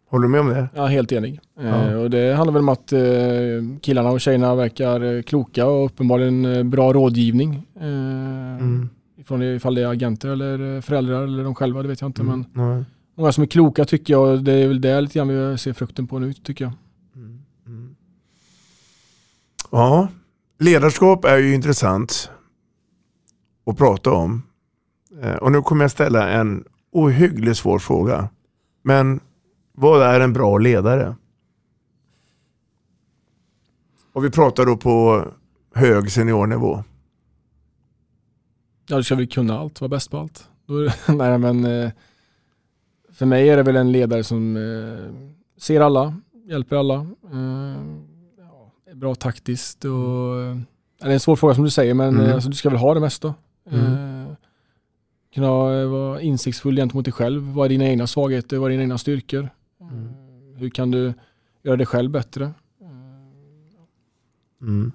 Håller 0.09 0.23
du 0.23 0.29
med 0.31 0.41
om 0.41 0.47
det? 0.49 0.69
Ja, 0.75 0.85
helt 0.85 1.11
enig. 1.11 1.39
Ja. 1.61 1.87
Eh, 1.89 1.95
och 2.01 2.09
det 2.09 2.33
handlar 2.33 2.53
väl 2.53 2.61
om 2.61 2.69
att 2.69 2.93
eh, 2.93 2.99
killarna 3.81 4.09
och 4.09 4.21
tjejerna 4.21 4.55
verkar 4.55 5.15
eh, 5.15 5.21
kloka 5.21 5.65
och 5.67 5.85
uppenbarligen 5.85 6.45
eh, 6.45 6.63
bra 6.63 6.93
rådgivning. 6.93 7.67
Eh, 7.79 7.87
Mm. 8.61 8.89
Ifrån 9.17 9.41
ifall 9.43 9.75
det 9.75 9.81
är 9.81 9.87
agenter 9.87 10.29
eller 10.29 10.81
föräldrar 10.81 11.23
eller 11.23 11.43
de 11.43 11.55
själva, 11.55 11.81
det 11.81 11.87
vet 11.87 12.01
jag 12.01 12.07
inte. 12.09 12.23
Men 12.23 12.45
Nej. 12.53 12.83
många 13.17 13.31
som 13.31 13.41
är 13.43 13.47
kloka 13.47 13.85
tycker 13.85 14.13
jag 14.13 14.29
och 14.29 14.39
det 14.43 14.51
är 14.53 14.67
väl 14.67 14.81
det 14.81 15.01
lite 15.01 15.19
grann 15.19 15.27
vi 15.51 15.57
ser 15.57 15.73
frukten 15.73 16.07
på 16.07 16.19
nu 16.19 16.33
tycker 16.33 16.65
jag. 16.65 16.73
Ja, 19.71 20.07
ledarskap 20.59 21.25
är 21.25 21.37
ju 21.37 21.53
intressant 21.53 22.31
att 23.65 23.77
prata 23.77 24.11
om. 24.11 24.43
Eh, 25.21 25.35
och 25.35 25.51
nu 25.51 25.61
kommer 25.61 25.83
jag 25.83 25.91
ställa 25.91 26.29
en 26.29 26.63
ohyggligt 26.91 27.57
svår 27.57 27.79
fråga. 27.79 28.29
Men 28.81 29.19
vad 29.73 30.01
är 30.01 30.19
en 30.19 30.33
bra 30.33 30.57
ledare? 30.57 31.15
Och 34.13 34.25
vi 34.25 34.31
pratar 34.31 34.65
då 34.65 34.77
på 34.77 35.25
hög 35.73 36.11
seniornivå. 36.11 36.83
Ja, 38.87 38.97
du 38.97 39.03
ska 39.03 39.15
väl 39.15 39.27
kunna 39.27 39.59
allt, 39.59 39.81
vara 39.81 39.89
bäst 39.89 40.11
på 40.11 40.17
allt. 40.17 40.49
Då 40.65 40.77
är 40.77 40.83
det, 40.83 40.93
nej, 41.13 41.37
men 41.37 41.65
eh, 41.65 41.91
för 43.13 43.25
mig 43.25 43.49
är 43.49 43.57
det 43.57 43.63
väl 43.63 43.75
en 43.75 43.91
ledare 43.91 44.23
som 44.23 44.57
eh, 44.57 45.31
ser 45.57 45.81
alla, 45.81 46.15
hjälper 46.45 46.75
alla. 46.75 47.07
Bra 49.01 49.15
taktiskt 49.15 49.85
och 49.85 50.39
eh, 50.41 50.57
det 51.01 51.07
är 51.07 51.09
en 51.09 51.19
svår 51.19 51.35
fråga 51.35 51.55
som 51.55 51.63
du 51.63 51.69
säger 51.69 51.93
men 51.93 52.09
Mm. 52.15 52.25
eh, 52.27 52.33
alltså, 52.33 52.49
du 52.49 52.55
ska 52.55 52.69
väl 52.69 52.79
ha 52.79 52.93
det 52.93 52.99
mesta. 52.99 53.33
Mm. 53.71 53.85
Eh, 53.85 54.33
kunna 55.33 55.47
eh, 55.81 55.87
vara 55.87 56.21
insiktsfull 56.21 56.75
gentemot 56.75 57.05
dig 57.05 57.11
själv. 57.13 57.43
Vad 57.53 57.65
är 57.65 57.69
dina 57.69 57.85
egna 57.85 58.07
svagheter? 58.07 58.57
Vad 58.57 58.67
är 58.67 58.71
dina 58.71 58.83
egna 58.83 58.97
styrkor? 58.97 59.49
Mm. 59.81 60.05
Eh, 60.05 60.59
hur 60.59 60.69
kan 60.69 60.91
du 60.91 61.13
göra 61.63 61.75
dig 61.77 61.85
själv 61.85 62.11
bättre? 62.11 62.51
Mm. 64.61 64.91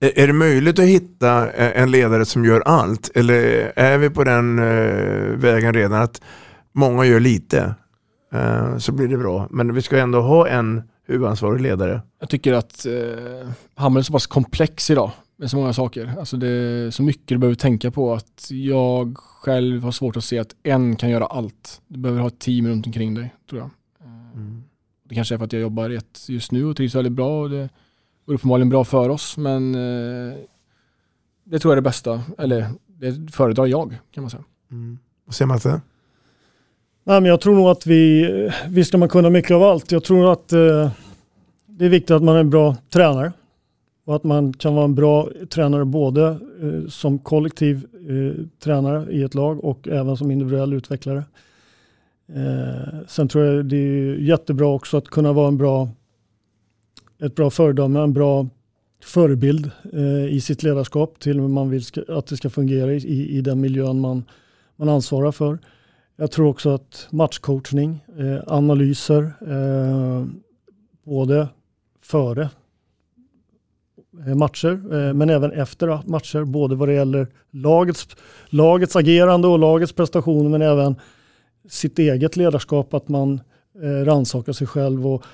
Är 0.00 0.18
är 0.18 0.26
det 0.26 0.32
möjligt 0.32 0.78
att 0.78 0.84
hitta 0.84 1.50
eh, 1.52 1.82
en 1.82 1.90
ledare 1.90 2.24
som 2.24 2.44
gör 2.44 2.60
allt? 2.60 3.10
Eller 3.14 3.72
är 3.76 3.98
vi 3.98 4.10
på 4.10 4.24
den 4.24 4.56
vägen 5.40 5.74
redan 5.74 6.02
att 6.02 6.22
många 6.72 7.04
gör 7.04 7.20
lite? 7.20 7.74
Så 8.78 8.92
blir 8.92 9.08
det 9.08 9.16
bra. 9.18 9.48
Men 9.50 9.74
vi 9.74 9.82
ska 9.82 9.98
ändå 9.98 10.20
ha 10.20 10.48
en 10.48 10.82
huvudansvarig 11.06 11.60
ledare. 11.60 12.00
Jag 12.20 12.28
tycker 12.28 12.52
att 12.52 12.86
eh, 12.86 13.48
Hammel 13.74 14.00
är 14.00 14.04
så 14.04 14.12
pass 14.12 14.26
komplex 14.26 14.90
idag 14.90 15.10
med 15.36 15.50
så 15.50 15.56
många 15.56 15.72
saker. 15.72 16.14
Alltså 16.18 16.36
det 16.36 16.48
är 16.48 16.90
så 16.90 17.02
mycket 17.02 17.28
du 17.28 17.38
behöver 17.38 17.54
tänka 17.54 17.90
på 17.90 18.14
att 18.14 18.46
jag 18.50 19.18
själv 19.18 19.82
har 19.82 19.92
svårt 19.92 20.16
att 20.16 20.24
se 20.24 20.38
att 20.38 20.56
en 20.62 20.96
kan 20.96 21.10
göra 21.10 21.26
allt. 21.26 21.80
Du 21.88 21.98
behöver 21.98 22.20
ha 22.20 22.28
ett 22.28 22.38
team 22.38 22.68
runt 22.68 22.86
omkring 22.86 23.14
dig, 23.14 23.34
tror 23.50 23.60
jag. 23.60 23.70
Mm. 24.34 24.62
Det 25.08 25.14
kanske 25.14 25.34
är 25.34 25.38
för 25.38 25.44
att 25.44 25.52
jag 25.52 25.62
jobbar 25.62 25.90
i 25.90 25.96
ett 25.96 26.28
just 26.28 26.52
nu 26.52 26.64
och 26.64 26.76
trivs 26.76 26.94
väldigt 26.94 27.12
bra 27.12 27.42
och 27.42 27.50
det 27.50 27.68
går 28.26 28.34
uppenbarligen 28.34 28.68
bra 28.68 28.84
för 28.84 29.08
oss 29.08 29.36
men 29.36 29.74
eh, 29.74 30.34
det 31.44 31.58
tror 31.58 31.72
jag 31.72 31.78
är 31.78 31.82
det 31.82 31.88
bästa, 31.88 32.22
eller 32.38 32.70
det 32.86 33.32
föredrar 33.32 33.66
jag 33.66 33.98
kan 34.10 34.22
man 34.22 34.30
säga. 34.30 34.44
Vad 35.24 35.34
säger 35.34 35.46
Matte? 35.46 35.80
Nej, 37.08 37.20
men 37.20 37.30
jag 37.30 37.40
tror 37.40 37.54
nog 37.54 37.68
att 37.68 37.86
vi, 37.86 38.30
visst 38.68 38.88
ska 38.88 38.98
man 38.98 39.08
kunna 39.08 39.30
mycket 39.30 39.50
av 39.50 39.62
allt. 39.62 39.92
Jag 39.92 40.04
tror 40.04 40.32
att 40.32 40.52
eh, 40.52 40.90
det 41.66 41.84
är 41.84 41.88
viktigt 41.88 42.10
att 42.10 42.22
man 42.22 42.36
är 42.36 42.40
en 42.40 42.50
bra 42.50 42.76
tränare. 42.90 43.32
Och 44.04 44.16
att 44.16 44.24
man 44.24 44.52
kan 44.52 44.74
vara 44.74 44.84
en 44.84 44.94
bra 44.94 45.28
tränare 45.50 45.84
både 45.84 46.26
eh, 46.62 46.88
som 46.88 47.18
kollektiv 47.18 47.86
eh, 48.08 48.44
tränare 48.64 49.12
i 49.12 49.22
ett 49.22 49.34
lag 49.34 49.64
och 49.64 49.88
även 49.88 50.16
som 50.16 50.30
individuell 50.30 50.72
utvecklare. 50.72 51.24
Eh, 52.34 52.98
sen 53.06 53.28
tror 53.28 53.44
jag 53.44 53.64
det 53.66 53.76
är 53.76 54.14
jättebra 54.14 54.66
också 54.66 54.96
att 54.96 55.08
kunna 55.08 55.32
vara 55.32 55.48
en 55.48 55.56
bra, 55.56 55.88
ett 57.22 57.34
bra 57.34 57.50
föredöme, 57.50 58.00
en 58.00 58.12
bra 58.12 58.48
förebild 59.04 59.70
eh, 59.92 60.26
i 60.26 60.40
sitt 60.40 60.62
ledarskap 60.62 61.18
till 61.18 61.40
hur 61.40 61.48
man 61.48 61.70
vill 61.70 61.84
ska, 61.84 62.02
att 62.08 62.26
det 62.26 62.36
ska 62.36 62.50
fungera 62.50 62.92
i, 62.92 62.96
i, 62.96 63.36
i 63.38 63.40
den 63.40 63.60
miljön 63.60 64.00
man, 64.00 64.24
man 64.76 64.88
ansvarar 64.88 65.32
för. 65.32 65.58
Jag 66.18 66.30
tror 66.30 66.48
också 66.48 66.74
att 66.74 67.08
matchcoachning, 67.10 68.04
eh, 68.18 68.38
analyser, 68.46 69.32
eh, 69.40 70.24
både 71.04 71.48
före 72.00 72.50
eh, 74.26 74.34
matcher 74.34 74.94
eh, 74.94 75.14
men 75.14 75.30
även 75.30 75.52
efter 75.52 76.00
matcher, 76.06 76.44
både 76.44 76.74
vad 76.74 76.88
det 76.88 76.94
gäller 76.94 77.26
lagets, 77.50 78.08
lagets 78.46 78.96
agerande 78.96 79.48
och 79.48 79.58
lagets 79.58 79.92
prestationer 79.92 80.50
men 80.50 80.62
även 80.62 80.96
sitt 81.68 81.98
eget 81.98 82.36
ledarskap, 82.36 82.94
att 82.94 83.08
man 83.08 83.40
eh, 83.82 84.04
rannsakar 84.04 84.52
sig 84.52 84.66
själv 84.66 85.06
och 85.06 85.24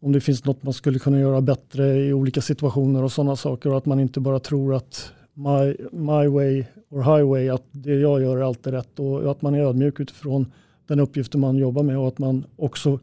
om 0.00 0.12
det 0.12 0.20
finns 0.20 0.44
något 0.44 0.62
man 0.62 0.72
skulle 0.72 0.98
kunna 0.98 1.20
göra 1.20 1.40
bättre 1.40 1.96
i 1.96 2.12
olika 2.12 2.40
situationer 2.40 3.02
och 3.02 3.12
sådana 3.12 3.36
saker 3.36 3.70
och 3.70 3.76
att 3.76 3.86
man 3.86 4.00
inte 4.00 4.20
bara 4.20 4.38
tror 4.38 4.74
att 4.74 5.12
my, 5.34 5.76
my 5.92 6.28
way 6.28 6.64
or 6.90 7.02
highway, 7.02 7.48
att 7.48 7.64
det 7.70 7.94
jag 7.94 8.22
gör 8.22 8.36
är 8.36 8.42
alltid 8.42 8.72
rätt 8.72 8.98
och 8.98 9.30
att 9.30 9.42
man 9.42 9.54
är 9.54 9.60
ödmjuk 9.60 10.00
utifrån 10.00 10.52
den 10.86 11.00
uppgiften 11.00 11.40
man 11.40 11.56
jobbar 11.56 11.82
med 11.82 11.98
och 11.98 12.08
att 12.08 12.18
man 12.18 12.44
också 12.56 12.98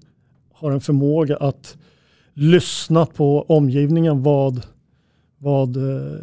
har 0.53 0.71
en 0.71 0.81
förmåga 0.81 1.37
att 1.37 1.77
lyssna 2.33 3.05
på 3.05 3.41
omgivningen 3.41 4.23
vad, 4.23 4.65
vad, 5.37 5.77
eh, 5.77 6.19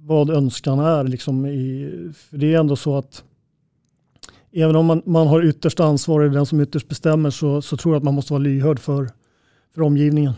vad 0.00 0.30
önskan 0.30 0.78
är. 0.78 1.04
Liksom 1.04 1.46
i, 1.46 1.92
för 2.14 2.38
det 2.38 2.54
är 2.54 2.58
ändå 2.58 2.76
så 2.76 2.96
att 2.96 3.24
även 4.52 4.76
om 4.76 4.86
man, 4.86 5.02
man 5.06 5.26
har 5.26 5.44
yttersta 5.44 5.84
ansvar, 5.84 6.20
är 6.20 6.28
den 6.28 6.46
som 6.46 6.60
ytterst 6.60 6.88
bestämmer, 6.88 7.30
så, 7.30 7.62
så 7.62 7.76
tror 7.76 7.94
jag 7.94 8.00
att 8.00 8.04
man 8.04 8.14
måste 8.14 8.32
vara 8.32 8.42
lyhörd 8.42 8.78
för, 8.78 9.08
för 9.74 9.82
omgivningen 9.82 10.32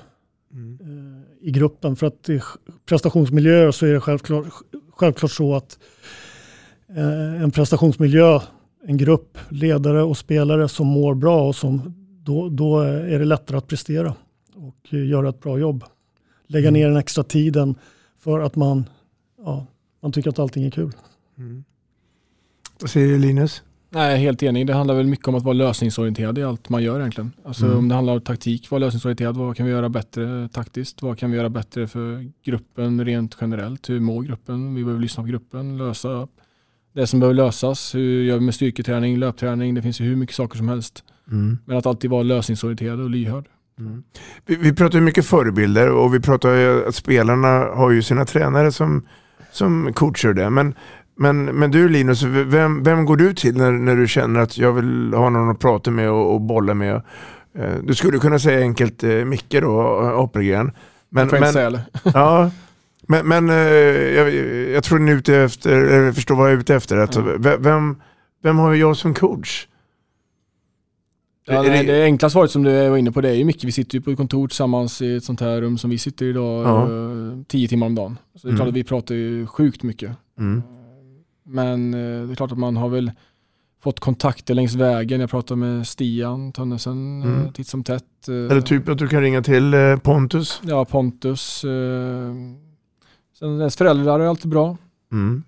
eh, 0.53 1.47
i 1.49 1.51
gruppen. 1.51 1.97
För 1.97 2.07
att 2.07 2.29
i 2.29 2.41
prestationsmiljöer 2.87 3.71
så 3.71 3.87
är 3.87 3.93
det 3.93 4.01
självklart, 4.01 4.47
självklart 4.99 5.33
så 5.33 5.55
att 5.55 5.79
eh, 6.89 7.43
en 7.43 7.51
prestationsmiljö, 7.51 8.41
en 8.85 8.97
grupp 8.97 9.39
ledare 9.49 10.03
och 10.03 10.17
spelare 10.17 10.69
som 10.69 10.87
mår 10.87 11.15
bra 11.15 11.49
och 11.49 11.57
som 11.57 11.95
då, 12.23 12.49
då 12.49 12.81
är 12.81 13.19
det 13.19 13.25
lättare 13.25 13.59
att 13.59 13.67
prestera 13.67 14.15
och 14.55 14.93
göra 14.93 15.29
ett 15.29 15.41
bra 15.41 15.59
jobb. 15.59 15.85
Lägga 16.47 16.71
ner 16.71 16.89
den 16.89 16.97
extra 16.97 17.25
tiden 17.25 17.75
för 18.19 18.41
att 18.41 18.57
man, 18.57 18.85
ja, 19.39 19.67
man 20.01 20.13
tycker 20.13 20.31
att 20.31 20.39
allting 20.39 20.65
är 20.65 20.71
kul. 20.71 20.93
Vad 22.81 22.91
säger 22.91 23.19
Linus? 23.19 23.63
Nej, 23.91 24.19
helt 24.19 24.43
enig. 24.43 24.67
Det 24.67 24.75
handlar 24.75 24.95
väl 24.95 25.07
mycket 25.07 25.29
om 25.29 25.35
att 25.35 25.43
vara 25.43 25.53
lösningsorienterad 25.55 26.39
i 26.39 26.43
allt 26.43 26.69
man 26.69 26.83
gör 26.83 27.01
egentligen. 27.01 27.33
Alltså 27.45 27.65
Mm. 27.67 27.79
om 27.79 27.89
det 27.89 27.95
handlar 27.95 28.13
om 28.15 28.21
taktik, 28.21 28.71
vara 28.71 28.79
lösningsorienterad. 28.79 29.37
Vad 29.37 29.57
kan 29.57 29.67
vi 29.67 29.73
göra 29.73 29.89
bättre 29.89 30.49
taktiskt? 30.53 31.03
Vad 31.03 31.19
kan 31.19 31.31
vi 31.31 31.37
göra 31.37 31.49
bättre 31.49 31.87
för 31.89 32.31
gruppen 32.45 33.05
rent 33.05 33.37
generellt? 33.41 33.89
Hur 33.91 34.01
mår 34.01 34.23
gruppen? 34.23 34.75
Vi 34.75 34.85
behöver 34.85 35.03
lyssna 35.03 35.23
på 35.23 35.29
gruppen, 35.29 35.79
lösa 35.79 36.29
det 36.93 37.07
som 37.07 37.21
behöver 37.21 37.35
lösas. 37.35 37.95
Hur 37.95 38.23
gör 38.23 38.35
vi 38.35 38.41
med 38.45 38.55
styrketräning, 38.55 39.17
löpträning? 39.19 39.75
Det 39.75 39.83
finns 39.83 40.01
ju 40.01 40.05
hur 40.05 40.17
mycket 40.17 40.37
saker 40.37 40.57
som 40.57 40.69
helst. 40.69 41.05
Mm. 41.31 41.59
Men 41.65 41.77
att 41.77 41.87
alltid 41.87 42.11
vara 42.11 42.23
lösningsorienterad 42.23 43.01
och 43.01 43.11
lyhörd. 43.11 43.45
Vi, 44.47 44.57
vi 44.57 44.73
pratar 44.73 44.99
ju 44.99 45.05
mycket 45.05 45.27
förebilder 45.27 45.91
och 45.91 46.15
vi 46.15 46.21
pratar 46.21 46.55
ju 46.55 46.89
att 46.89 46.95
spelarna 46.95 47.49
har 47.49 47.91
ju 47.91 48.03
sina 48.03 48.25
tränare 48.25 48.73
som 48.73 49.07
som 49.53 49.93
coachar 49.93 50.33
det. 50.33 50.51
Men, 50.51 50.75
men, 51.19 51.45
men 51.45 51.71
du 51.71 51.89
Linus, 51.89 52.23
vem, 52.23 52.83
vem 52.83 53.05
går 53.05 53.17
du 53.17 53.35
till 53.35 53.57
när, 53.57 53.73
när 53.73 53.97
du 53.97 54.09
känner 54.09 54.41
att 54.41 54.59
jag 54.59 54.73
vill 54.73 55.15
ha 55.15 55.31
någon 55.31 55.51
att 55.51 55.59
prata 55.59 55.91
med 55.91 56.11
och, 56.11 56.35
och 56.35 56.41
bolla 56.41 56.75
med? 56.75 56.95
Eh, 57.55 57.75
Du 57.83 57.95
skulle 57.95 58.19
kunna 58.19 58.39
säga 58.39 58.61
enkelt 58.61 59.05
eh, 59.05 59.11
Micke 59.25 59.57
då, 59.61 59.81
Apelgren. 60.17 60.71
Men, 61.11 61.29
Jag 61.33 61.41
men, 61.41 61.53
säga 61.53 61.81
ja, 62.15 62.51
men, 63.09 63.29
men 63.29 63.51
eh, 63.51 63.57
jag, 63.57 64.35
jag 64.75 64.85
tror 64.85 64.99
ni 64.99 65.13
är 65.13 65.17
ute 65.17 65.37
efter, 65.37 65.77
eller 65.77 66.13
förstår 66.13 66.35
vad 66.37 66.47
jag 66.51 66.55
är 66.57 66.61
ute 66.61 66.75
efter. 66.75 66.97
Att, 66.97 67.17
ve- 67.17 67.57
vem, 67.61 67.97
vem 68.43 68.59
har 68.59 68.75
jag 68.75 68.97
som 68.97 69.15
coach? 69.15 69.67
Ja, 71.47 71.63
nej, 71.63 71.87
det- 71.87 72.05
enkla 72.05 72.31
svaret 72.31 72.51
som 72.51 72.63
du 72.63 72.89
var 72.89 72.97
inne 72.97 73.13
på 73.13 73.21
det 73.21 73.29
är 73.31 73.35
ju 73.35 73.45
mycket. 73.45 73.65
Vi 73.65 73.73
sitter 73.73 73.95
ju 73.95 74.03
på 74.03 74.11
ett 74.11 74.17
kontor 74.17 74.49
tillsammans 74.49 75.03
i 75.03 75.17
ett 75.17 75.25
sånt 75.25 75.41
här 75.41 75.61
rum 75.61 75.79
som 75.79 75.91
vi 75.91 75.99
sitter 75.99 76.27
idag 76.27 76.65
Ja. 76.67 76.83
eh, 76.83 77.39
tio 77.49 77.69
timmar 77.69 77.87
om 77.87 77.95
dagen. 77.95 78.19
Så 78.35 78.47
det 78.47 78.49
är 78.49 78.51
Mm. 78.51 78.57
klart 78.59 78.69
att 78.69 78.75
vi 78.75 78.85
pratar 78.85 79.15
ju 79.15 79.47
sjukt 79.47 79.83
mycket. 79.83 80.11
Mm. 80.39 80.63
Men 81.49 81.95
eh, 81.95 82.27
det 82.27 82.33
är 82.33 82.35
klart 82.35 82.53
att 82.53 82.59
man 82.59 82.77
har 82.77 82.89
väl 82.89 83.13
fått 83.81 84.01
kontakter 84.01 84.55
längs 84.55 84.75
vägen. 84.75 85.21
Jag 85.21 85.31
pratar 85.31 85.57
med 85.57 85.87
Stian 85.87 86.53
Tönnesen 86.53 87.23
Mm. 87.23 87.35
mm. 87.41 87.53
titt 87.53 87.67
som 87.69 87.85
tätt. 87.85 88.29
eh, 88.29 88.35
Eller 88.35 88.61
typ 88.61 88.89
att 88.89 88.99
du 88.99 89.09
kan 89.09 89.21
ringa 89.21 89.43
till 89.43 89.75
eh, 89.75 89.97
Pontus? 89.97 90.61
Ja, 90.65 90.85
Pontus. 90.85 91.65
Eh, 91.65 92.33
sen 93.39 93.59
ens 93.59 93.77
föräldrar 93.77 94.21
är 94.21 94.27
alltid 94.27 94.51
bra. 94.51 94.77
Mm. 95.13 95.43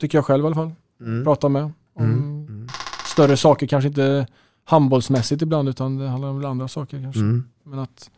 Tycker 0.00 0.18
jag 0.18 0.24
själv 0.24 0.44
i 0.44 0.46
alla 0.46 0.54
fall. 0.54 0.70
Mm. 1.00 1.24
Prata 1.24 1.48
med. 1.48 1.62
Om 1.94 2.04
Mm. 2.04 2.68
större 3.06 3.36
saker, 3.36 3.66
kanske 3.66 3.88
inte 3.88 4.26
handbollsmässigt 4.64 5.42
ibland 5.42 5.68
utan 5.68 5.96
det 5.96 6.08
handlar 6.08 6.28
om 6.28 6.44
andra 6.44 6.68
saker 6.68 7.02
kanske. 7.02 7.20
Mm. 7.20 7.44
Men 7.62 7.78
att 7.78 8.10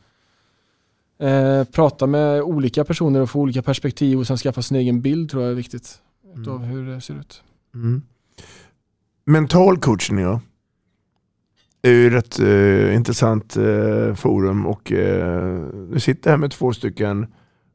eh, 1.19 1.65
prata 1.65 2.07
med 2.07 2.43
olika 2.43 2.85
personer 2.85 3.21
och 3.21 3.31
få 3.31 3.41
olika 3.41 3.63
perspektiv 3.63 4.19
och 4.19 4.27
sen 4.27 4.37
skaffa 4.37 4.63
sin 4.63 4.77
egen 4.77 5.01
bild 5.01 5.31
tror 5.31 5.43
jag 5.43 5.51
är 5.53 5.55
viktigt. 5.57 5.99
Utav 6.37 6.65
hur 6.65 6.87
det 6.87 7.01
ser 7.01 7.15
ut. 7.15 7.43
Mm. 7.75 8.03
Mental 9.27 9.79
coaching 9.79 10.19
ja. 10.19 10.41
är 11.83 11.91
ju 11.93 12.17
ett 12.19 12.39
eh, 12.39 12.95
intressant 12.97 13.57
eh, 13.57 14.15
forum 14.15 14.67
och 14.67 14.93
eh, 14.93 15.65
du 15.93 16.01
sitter 16.01 16.31
här 16.31 16.37
med 16.39 16.51
två 16.51 16.73
stycken 16.73 17.27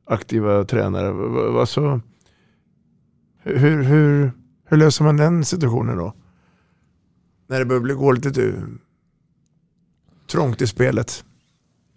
aktiva 0.06 0.64
tränare. 0.64 1.12
V- 1.12 1.60
Alltså, 1.60 2.02
hur, 3.44 3.84
hur, 3.84 4.32
hur 4.66 4.78
löser 4.78 5.04
man 5.04 5.18
den 5.18 5.46
situationen 5.46 5.98
då? 5.98 6.14
När 7.48 7.60
det 7.60 7.66
börjar 7.66 7.82
bli 7.82 7.94
gå 7.94 8.12
lite 8.12 8.44
eh, 8.48 8.54
trångt 10.32 10.62
i 10.62 10.68
spelet. 10.68 11.26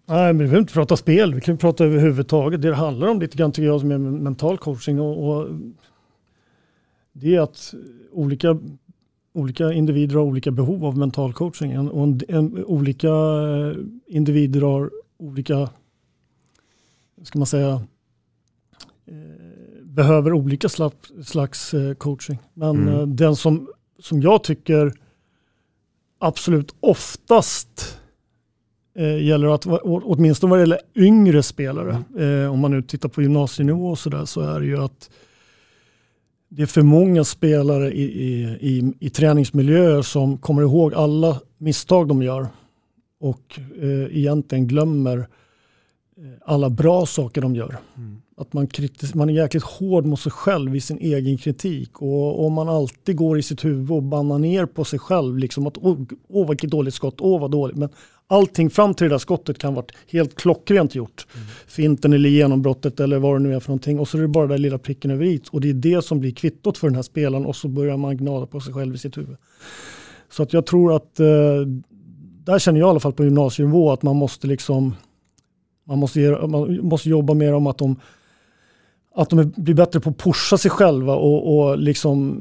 Nej, 0.09 0.27
men 0.27 0.39
vi 0.39 0.45
behöver 0.45 0.59
inte 0.61 0.73
prata 0.73 0.97
spel, 0.97 1.35
vi 1.35 1.41
kan 1.41 1.55
ju 1.55 1.59
prata 1.59 1.85
överhuvudtaget. 1.85 2.63
Det 2.63 2.69
det 2.69 2.75
handlar 2.75 3.09
om 3.09 3.21
lite 3.21 3.37
grann 3.37 3.53
tycker 3.53 3.67
jag 3.67 3.81
som 3.81 3.91
är 3.91 3.99
mental 3.99 4.59
coaching 4.59 5.01
och, 5.01 5.29
och 5.29 5.49
det 7.21 7.35
är 7.35 7.41
att 7.41 7.75
olika, 8.13 8.59
olika 9.33 9.73
individer 9.73 10.17
har 10.17 10.23
olika 10.23 10.51
behov 10.51 10.85
av 10.85 10.99
mental 10.99 11.33
coaching 11.33 11.79
och 11.89 12.03
en, 12.03 12.21
en, 12.29 12.65
olika 12.65 13.09
eh, 13.09 13.77
individer 14.07 14.61
har 14.61 14.91
olika, 15.19 15.71
ska 17.23 17.39
man 17.39 17.47
säga, 17.47 17.83
eh, 19.07 19.83
behöver 19.83 20.33
olika 20.33 20.69
slags, 20.69 21.13
slags 21.25 21.75
eh, 21.75 21.95
coaching. 21.95 22.39
Men 22.55 22.89
Mm. 22.89 23.17
den 23.17 23.37
som, 23.37 23.69
som 23.99 24.23
jag 24.23 24.45
tycker 24.45 24.93
absolut 26.19 26.75
oftast 26.81 27.99
eh, 28.95 29.23
gäller 29.25 29.49
att, 29.55 29.67
åtminstone 29.83 30.51
vad 30.51 30.59
det 30.59 30.63
gäller 30.63 30.81
yngre 30.95 31.43
spelare, 31.43 32.03
eh, 32.19 32.53
om 32.53 32.59
man 32.59 32.71
nu 32.71 32.83
tittar 32.83 33.09
på 33.09 33.23
gymnasienivå 33.23 33.91
och 33.91 33.99
sådär, 33.99 34.25
så 34.25 34.41
är 34.41 34.61
det 34.61 34.67
ju 34.67 34.79
att 34.85 35.11
det 36.49 36.63
är 36.63 36.67
för 36.67 36.83
många 36.83 37.25
spelare 37.25 37.93
i, 37.93 38.03
i, 38.03 38.43
i, 38.61 38.93
i 38.99 39.11
träningsmiljöer 39.11 40.03
som 40.03 40.39
kommer 40.39 40.63
ihåg 40.63 40.95
alla 40.95 41.41
misstag 41.59 42.09
de 42.09 42.23
gör 42.23 42.47
och 43.21 43.61
eh, 43.83 44.17
egentligen 44.19 44.67
glömmer 44.67 45.19
eh, 45.19 46.25
alla 46.45 46.71
bra 46.71 47.07
saker 47.07 47.41
de 47.41 47.55
gör. 47.55 47.77
Att 48.37 48.53
man, 48.53 48.69
kritis- 48.69 49.17
man 49.17 49.29
är 49.29 49.35
jäkligt 49.35 49.65
hård 49.65 50.05
mot 50.07 50.21
sig 50.21 50.33
själv 50.33 50.77
i 50.77 50.81
sin 50.81 50.99
egen 50.99 51.39
kritik 51.39 52.03
och 52.03 52.47
om 52.47 52.53
man 52.53 52.69
alltid 52.69 53.17
går 53.17 53.39
i 53.39 53.43
sitt 53.43 53.65
huvud 53.65 53.91
och 53.91 54.03
bannar 54.03 54.39
ner 54.39 54.67
på 54.67 54.85
sig 54.85 54.99
själv, 54.99 55.39
liksom 55.39 55.67
att 55.67 55.79
åh, 55.79 55.99
åh 56.29 56.49
vilket 56.49 56.71
dåligt 56.71 56.95
skott, 56.95 57.21
åh 57.21 57.41
vad 57.41 57.51
dåligt. 57.51 57.77
Men 57.77 57.89
allting 58.29 58.71
fram 58.71 58.95
till 58.95 59.05
det 59.05 59.15
där 59.15 59.19
skottet 59.19 59.59
kan 59.59 59.75
varit 59.75 59.93
helt 60.09 60.35
klockrent 60.35 60.95
gjort. 60.95 61.27
Finten 61.67 62.13
eller 62.13 62.29
genombrottet 62.29 63.01
eller 63.01 63.19
vad 63.19 63.35
det 63.35 63.39
nu 63.39 63.55
är 63.55 63.61
för 63.61 63.69
någonting 63.69 63.99
och 63.99 64.09
så 64.09 64.19
är 64.19 64.23
det 64.23 64.29
bara 64.29 64.47
den 64.47 64.51
där 64.51 64.59
lilla 64.59 64.79
pricken 64.79 65.11
över 65.11 65.25
i 65.25 65.41
och 65.51 65.61
det 65.61 65.71
är 65.71 65.75
det 65.75 66.05
som 66.05 66.21
blir 66.21 66.33
kvittot 66.33 66.79
för 66.79 66.87
den 66.87 66.95
här 66.95 67.03
spelaren 67.03 67.47
och 67.47 67.57
så 67.57 67.69
börjar 67.69 67.97
man 67.97 68.17
gnada 68.17 68.47
på 68.47 68.61
sig 68.61 68.75
själv 68.75 68.95
i 68.95 68.99
sitt 68.99 69.19
huvud. 69.19 69.37
Så 70.31 70.43
att 70.43 70.53
jag 70.53 70.67
tror 70.67 70.97
att 70.97 71.21
eh, 71.21 71.27
där 72.45 72.59
känner 72.59 72.81
jag 72.81 72.89
i 72.89 72.91
alla 72.91 73.01
fall 73.01 73.13
på 73.13 73.25
gymnasienivå 73.25 73.93
att 73.93 74.03
man 74.03 74.17
måste 74.17 74.47
liksom 74.47 74.95
man 75.85 75.99
måste, 75.99 76.47
man 76.47 76.79
måste 76.83 77.09
jobba 77.09 77.35
mer 77.35 77.55
om 77.55 77.67
att 77.67 77.79
de, 77.79 78.01
att 79.15 79.31
de 79.31 79.53
blir 79.57 79.75
bättre 79.75 80.01
på 80.01 80.11
att 80.11 80.19
pusha 80.19 80.59
sig 80.59 80.71
själva 80.71 81.15
och, 81.15 81.59
och 81.59 81.79
liksom 81.79 82.39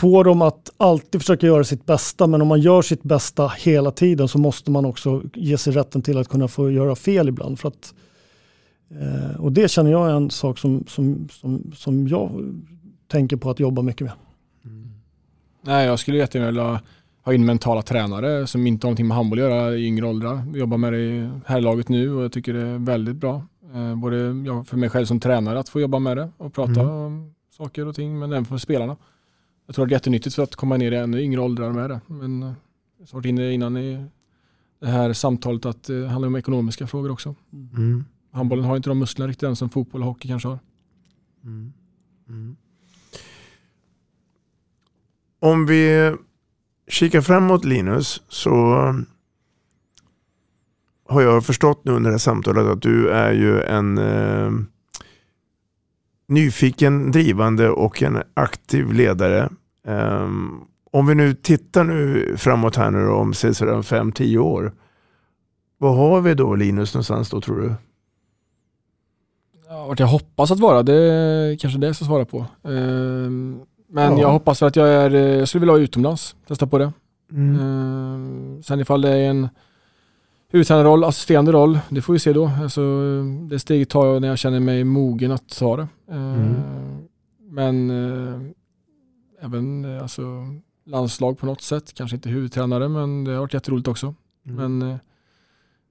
få 0.00 0.22
dem 0.22 0.42
att 0.42 0.70
alltid 0.76 1.20
försöka 1.20 1.46
göra 1.46 1.64
sitt 1.64 1.86
bästa. 1.86 2.26
Men 2.26 2.42
om 2.42 2.48
man 2.48 2.60
gör 2.60 2.82
sitt 2.82 3.02
bästa 3.02 3.48
hela 3.48 3.90
tiden 3.90 4.28
så 4.28 4.38
måste 4.38 4.70
man 4.70 4.84
också 4.84 5.22
ge 5.34 5.58
sig 5.58 5.72
rätten 5.72 6.02
till 6.02 6.18
att 6.18 6.28
kunna 6.28 6.48
få 6.48 6.70
göra 6.70 6.94
fel 6.96 7.28
ibland. 7.28 7.58
För 7.58 7.68
att, 7.68 7.94
eh, 8.90 9.40
och 9.40 9.52
det 9.52 9.70
känner 9.70 9.90
jag 9.90 10.10
är 10.10 10.14
en 10.14 10.30
sak 10.30 10.58
som, 10.58 10.84
som, 10.88 11.28
som, 11.32 11.72
som 11.76 12.08
jag 12.08 12.30
tänker 13.08 13.36
på 13.36 13.50
att 13.50 13.60
jobba 13.60 13.82
mycket 13.82 14.04
med. 14.04 14.12
Nej, 15.62 15.86
jag 15.86 15.98
skulle 15.98 16.18
jättegärna 16.18 16.50
vilja 16.50 16.80
ha 17.24 17.34
in 17.34 17.46
mentala 17.46 17.82
tränare 17.82 18.46
som 18.46 18.66
inte 18.66 18.86
har 18.86 18.88
någonting 18.88 19.08
med 19.08 19.16
handboll 19.16 19.38
att 19.38 19.44
göra 19.44 19.74
i 19.76 19.84
yngre 19.86 20.06
åldrar. 20.06 20.42
Vi 20.52 20.58
jobbar 20.58 20.76
med 20.78 20.92
det 20.92 20.98
i 20.98 21.30
herrlaget 21.46 21.88
nu 21.88 22.14
och 22.14 22.24
jag 22.24 22.32
tycker 22.32 22.52
det 22.54 22.60
är 22.66 22.78
väldigt 22.78 23.16
bra. 23.16 23.42
Eh, 23.74 23.94
både 23.96 24.16
jag, 24.46 24.66
för 24.66 24.76
mig 24.76 24.88
själv 24.90 25.06
som 25.06 25.20
tränare 25.20 25.58
att 25.58 25.68
få 25.68 25.80
jobba 25.80 25.98
med 25.98 26.16
det 26.16 26.30
och 26.36 26.54
prata 26.54 26.80
Mm. 26.80 26.88
om 26.92 27.34
saker 27.56 27.86
och 27.86 27.94
ting, 27.94 28.18
men 28.18 28.32
även 28.32 28.44
för 28.44 28.58
spelarna. 28.58 28.96
Jag 29.70 29.74
tror 29.74 29.86
det 29.86 29.92
är 29.92 29.96
jättenyttigt 29.96 30.34
för 30.34 30.42
att 30.42 30.56
komma 30.56 30.76
ner 30.76 30.92
i 30.92 30.96
ännu 30.96 31.22
yngre 31.22 31.40
åldrar 31.40 31.72
med 31.72 31.90
det. 31.90 32.00
Men 32.06 32.42
eh, 32.42 32.52
jag 32.98 33.06
har 33.06 33.14
varit 33.18 33.26
inne 33.26 33.52
innan 33.52 33.76
i 33.76 34.06
det 34.80 34.86
här 34.86 35.12
samtalet 35.12 35.66
att 35.66 35.84
det 35.84 36.08
handlar 36.08 36.28
om 36.28 36.36
ekonomiska 36.36 36.86
frågor 36.86 37.10
också. 37.10 37.34
Mm. 37.52 38.04
Handbollen 38.32 38.64
har 38.64 38.76
inte 38.76 38.88
de 38.90 38.98
musklerna 38.98 39.28
riktigt 39.28 39.48
än 39.48 39.56
som 39.56 39.70
fotboll 39.70 40.00
och 40.00 40.06
hockey 40.06 40.28
kanske 40.28 40.48
har. 40.48 40.58
Mm. 41.44 41.72
Mm. 42.28 42.56
Om 45.40 45.66
vi 45.66 46.14
kikar 46.88 47.20
framåt 47.20 47.64
Linus 47.64 48.22
så 48.28 48.54
har 51.08 51.22
jag 51.22 51.46
förstått 51.46 51.84
nu 51.84 51.92
under 51.92 52.10
det 52.10 52.14
här 52.14 52.18
samtalet 52.18 52.66
att 52.66 52.82
du 52.82 53.10
är 53.10 53.32
ju 53.32 53.62
en 53.62 53.98
eh, 53.98 54.50
nyfiken, 56.28 57.12
drivande 57.12 57.68
och 57.70 58.02
en 58.02 58.22
aktiv 58.34 58.92
ledare. 58.92 59.48
Ehm, 59.86 60.60
om 60.90 61.06
vi 61.06 61.14
nu 61.14 61.34
tittar 61.34 61.84
nu 61.84 62.34
framåt 62.36 62.76
här 62.76 62.90
nu 62.90 63.04
då, 63.06 63.12
om 63.14 63.34
sådär 63.34 63.82
5-10 63.82 64.38
år. 64.38 64.72
Vad 65.78 65.96
har 65.96 66.20
vi 66.20 66.34
då 66.34 66.54
Linus 66.54 66.94
någonstans 66.94 67.30
då 67.30 67.40
tror 67.40 67.60
du? 67.60 67.74
Ja, 69.68 69.86
vart 69.86 70.00
jag 70.00 70.06
hoppas 70.06 70.50
att 70.50 70.60
vara, 70.60 70.82
det 70.82 71.56
kanske 71.60 71.78
det 71.80 71.86
jag 71.86 71.96
ska 71.96 72.04
svara 72.04 72.24
på. 72.24 72.46
Ehm, 72.64 73.60
Men 73.92 74.12
Ja. 74.12 74.20
jag 74.20 74.30
hoppas 74.32 74.58
för 74.58 74.66
att 74.66 74.76
jag 74.76 74.88
är, 74.88 75.10
jag 75.10 75.48
skulle 75.48 75.60
vilja 75.60 75.72
vara 75.72 75.82
utomlands, 75.82 76.36
testa 76.48 76.66
på 76.66 76.78
det. 76.78 76.92
Mm. 77.32 77.60
Ehm, 77.60 78.62
Sen 78.62 78.80
ifall 78.80 79.00
det 79.00 79.10
är 79.10 79.30
en 79.30 79.48
huvudtränarroll, 80.52 81.04
assisterande 81.04 81.52
roll, 81.52 81.78
det 81.88 82.02
får 82.02 82.12
vi 82.12 82.18
se 82.18 82.32
då. 82.32 82.50
Alltså, 82.62 82.82
det 83.50 83.58
steget 83.58 83.88
tar 83.88 84.06
jag 84.06 84.20
när 84.20 84.28
jag 84.28 84.38
känner 84.38 84.60
mig 84.60 84.84
mogen 84.84 85.30
att 85.32 85.48
ta 85.58 85.76
det. 85.76 85.88
Mm. 86.10 86.54
Men 87.50 87.90
eh, 87.90 88.40
även 89.42 89.84
eh, 89.96 90.02
alltså, 90.02 90.22
landslag 90.86 91.38
på 91.38 91.46
något 91.46 91.62
sätt, 91.62 91.94
kanske 91.94 92.16
inte 92.16 92.28
huvudtränare 92.28 92.88
men 92.88 93.24
det 93.24 93.32
har 93.32 93.40
varit 93.40 93.54
jätteroligt 93.54 93.88
också. 93.88 94.14
Men 94.42 94.82
eh, 94.82 94.96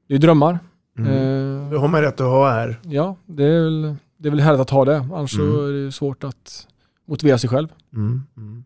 det 0.08 0.14
är 0.16 0.20
drömmar. 0.20 0.60
Mm. 0.97 1.12
Eh, 1.12 1.70
Det 1.72 1.78
har 1.80 1.88
man 1.88 2.02
rätt 2.02 2.22
att 2.22 2.28
ha 2.28 2.50
här. 2.52 2.80
Ja, 2.84 3.16
det 3.26 3.43
är 3.43 3.64
väl, 3.64 3.95
det 4.18 4.28
är 4.28 4.32
väl 4.32 4.39
härligt 4.39 4.62
att 4.62 4.70
ha 4.70 4.86
det. 4.86 4.97
Annars 4.97 5.32
så 5.36 5.41
Mm. 5.43 5.56
är 5.56 5.86
det 5.86 5.91
svårt 5.91 6.24
att 6.24 6.68
motivera 7.08 7.38
sig 7.38 7.50
själv. 7.50 7.68
Mm. 7.95 8.22
Mm. 8.38 8.64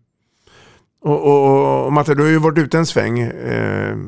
Och, 1.01 1.25
och, 1.25 1.85
och 1.85 1.93
Matte, 1.93 2.15
du 2.15 2.21
har 2.23 2.29
ju 2.29 2.37
varit 2.39 2.57
ute 2.57 2.77
en 2.77 2.85
sväng. 2.85 3.19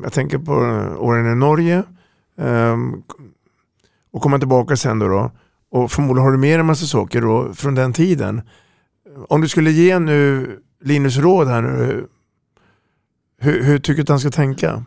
Jag 0.02 0.12
tänker 0.12 0.38
på 0.38 0.52
åren 0.98 1.32
i 1.32 1.34
Norge. 1.36 1.82
Eh, 2.38 2.76
och 4.10 4.22
komma 4.22 4.38
tillbaka 4.38 4.76
sen 4.76 4.98
då, 4.98 5.08
då. 5.08 5.30
Och 5.70 5.90
förmodligen 5.92 6.24
har 6.24 6.32
du 6.32 6.38
med 6.38 6.60
en 6.60 6.66
massa 6.66 6.86
saker 6.86 7.20
då 7.20 7.52
från 7.54 7.74
den 7.74 7.92
tiden. 7.92 8.40
Om 9.28 9.40
du 9.40 9.48
skulle 9.48 9.70
ge 9.70 9.98
nu 9.98 10.50
Linus 10.80 11.16
råd 11.16 11.48
här 11.48 11.62
nu. 11.62 12.06
Hur, 13.38 13.62
hur 13.62 13.78
tycker 13.78 13.96
du 13.96 14.02
att 14.02 14.08
han 14.08 14.20
ska 14.20 14.30
tänka? 14.30 14.84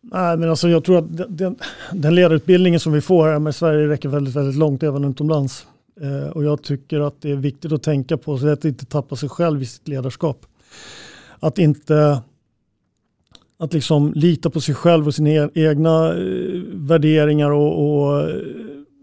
Nej, 0.00 0.36
men 0.36 0.50
alltså 0.50 0.68
jag 0.68 0.84
tror 0.84 0.98
att 0.98 1.16
den, 1.38 1.56
den, 1.92 2.14
ledarutbildningen 2.14 2.80
som 2.80 2.92
vi 2.92 3.00
får 3.00 3.28
här 3.28 3.38
med 3.38 3.54
Sverige 3.54 3.88
räcker 3.88 4.08
väldigt, 4.08 4.36
väldigt 4.36 4.56
långt 4.56 4.82
även 4.82 5.04
utomlands. 5.04 5.66
Eh, 6.00 6.30
och 6.30 6.44
jag 6.44 6.62
tycker 6.62 7.00
att 7.00 7.14
det 7.20 7.30
är 7.30 7.36
viktigt 7.36 7.72
att 7.72 7.82
tänka 7.82 8.16
på 8.16 8.38
så 8.38 8.48
att 8.48 8.64
inte 8.64 8.86
tappa 8.86 9.16
sig 9.16 9.28
själv 9.28 9.62
i 9.62 9.66
sitt 9.66 9.88
ledarskap. 9.88 10.46
Att 11.40 11.58
inte 11.58 12.22
att 13.58 13.72
liksom 13.72 14.12
lita 14.14 14.50
på 14.50 14.60
sig 14.60 14.74
själv 14.74 15.06
och 15.06 15.14
sina 15.14 15.30
e-, 15.30 15.50
egna 15.54 16.08
eh, 16.08 16.62
värderingar 16.72 17.50
och, 17.50 17.72
och, 17.84 18.30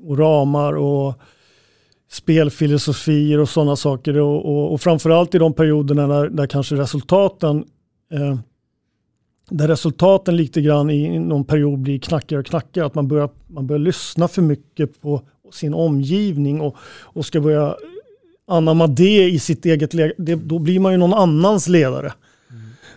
och 0.04 0.18
ramar 0.18 0.74
och 0.74 1.14
spelfilosofier 2.12 3.40
och 3.40 3.50
sådana 3.50 3.76
saker. 3.76 4.18
Och, 4.18 4.46
och, 4.46 4.74
och 4.74 4.82
framförallt 4.82 5.36
i 5.36 5.38
de 5.38 5.54
perioderna 5.54 6.08
där, 6.08 6.30
där 6.30 6.48
kanske 6.48 6.76
resultaten 6.76 7.66
eh, 8.14 8.38
där 9.50 9.68
resultaten 9.68 10.36
lite 10.36 10.62
grann 10.62 10.90
i 10.90 11.20
någon 11.20 11.46
period 11.46 11.80
blir 11.80 12.00
knackigare 12.00 12.40
och 12.40 12.46
knackigare. 12.46 12.88
Att 12.88 12.96
man 12.96 13.08
börjar, 13.08 13.30
man 13.48 13.68
börjar 13.68 13.80
lyssna 13.80 14.28
för 14.28 14.42
mycket 14.42 15.02
på 15.02 15.22
sin 15.54 15.74
omgivning 15.74 16.62
och, 16.62 16.76
och 17.02 17.26
ska 17.26 17.42
börja 17.42 17.76
anamma 18.48 18.88
det 18.88 19.30
i 19.30 19.40
sitt 19.40 19.66
eget 19.66 19.94
läge. 19.94 20.14
Då 20.36 20.60
blir 20.60 20.80
man 20.80 20.92
ju 20.92 20.98
någon 20.98 21.14
annans 21.14 21.68
ledare. 21.68 22.14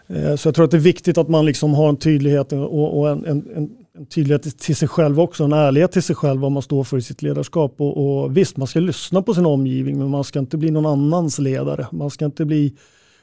Mm. 0.08 0.38
Så 0.38 0.48
jag 0.48 0.54
tror 0.54 0.64
att 0.64 0.70
det 0.70 0.76
är 0.76 0.80
viktigt 0.80 1.18
att 1.18 1.28
man 1.28 1.46
liksom 1.46 1.74
har 1.74 1.88
en 1.88 1.96
tydlighet 1.96 2.52
och, 2.52 2.98
och 2.98 3.10
en, 3.10 3.24
en, 3.24 3.48
en, 3.56 3.70
tydlighet 4.08 4.58
till 4.58 4.76
sig 4.76 4.88
själv 4.88 5.20
också. 5.20 5.44
En 5.44 5.52
ärlighet 5.52 5.92
till 5.92 6.02
sig 6.02 6.16
själv 6.16 6.40
vad 6.40 6.52
man 6.52 6.62
står 6.62 6.84
för 6.84 6.98
i 6.98 7.02
sitt 7.02 7.22
ledarskap. 7.22 7.74
Och, 7.80 8.22
och 8.22 8.36
visst, 8.36 8.56
man 8.56 8.66
ska 8.66 8.80
lyssna 8.80 9.22
på 9.22 9.34
sin 9.34 9.46
omgivning 9.46 9.98
men 9.98 10.10
man 10.10 10.24
ska 10.24 10.38
inte 10.38 10.56
bli 10.56 10.70
någon 10.70 10.86
annans 10.86 11.38
ledare. 11.38 11.86
Man 11.92 12.10
ska 12.10 12.24
inte 12.24 12.44
bli 12.44 12.76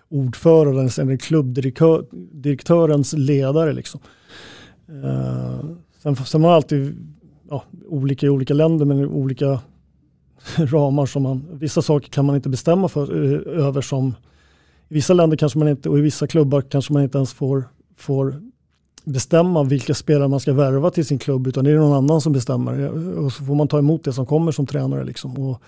ordförandens 0.10 1.00
eller 1.00 1.18
klubbdirektörens 1.18 3.14
ledare. 3.14 3.74
Liksom. 3.74 4.00
Uh, 4.90 5.60
sen, 6.04 6.16
sen 6.16 6.42
har 6.42 6.50
man 6.50 6.56
alltid 6.56 6.96
ja, 7.50 7.64
olika 7.88 8.26
i 8.26 8.30
olika 8.30 8.54
länder 8.54 8.86
men 8.86 9.06
olika 9.06 9.60
ramar 10.58 11.06
som 11.06 11.24
man, 11.24 11.46
vissa 11.52 11.82
saker 11.82 12.10
kan 12.10 12.26
man 12.26 12.36
inte 12.36 12.50
bestämma 12.50 12.88
för, 12.88 13.24
eh, 13.24 13.66
över 13.66 13.82
som 13.82 14.16
i 14.88 14.94
vissa 14.94 15.14
länder 15.14 15.38
kanske 15.38 15.60
man 15.60 15.68
inte 15.68 15.90
och 15.90 16.00
i 16.00 16.02
vissa 16.02 16.28
klubbar 16.28 16.62
kanske 16.62 16.94
man 16.94 17.04
inte 17.04 17.18
ens 17.18 17.34
får, 17.34 17.64
får 17.98 18.42
bestämma 19.04 19.64
vilka 19.64 19.93
spelare 19.93 20.28
man 20.28 20.39
ska 20.39 20.54
värva 20.54 20.91
till 20.91 21.06
sin 21.06 21.20
klubb 21.20 21.47
utan 21.47 21.64
det 21.64 21.72
är 21.72 21.76
någon 21.76 21.97
annan 21.97 22.22
som 22.22 22.34
bestämmer 22.34 22.89
och 23.18 23.34
så 23.34 23.43
får 23.43 23.56
man 23.56 23.68
ta 23.68 23.80
emot 23.80 24.04
det 24.04 24.14
som 24.14 24.26
kommer 24.26 24.52
som 24.52 24.66
tränare. 24.66 25.04
Liksom. 25.04 25.38
Och, 25.38 25.62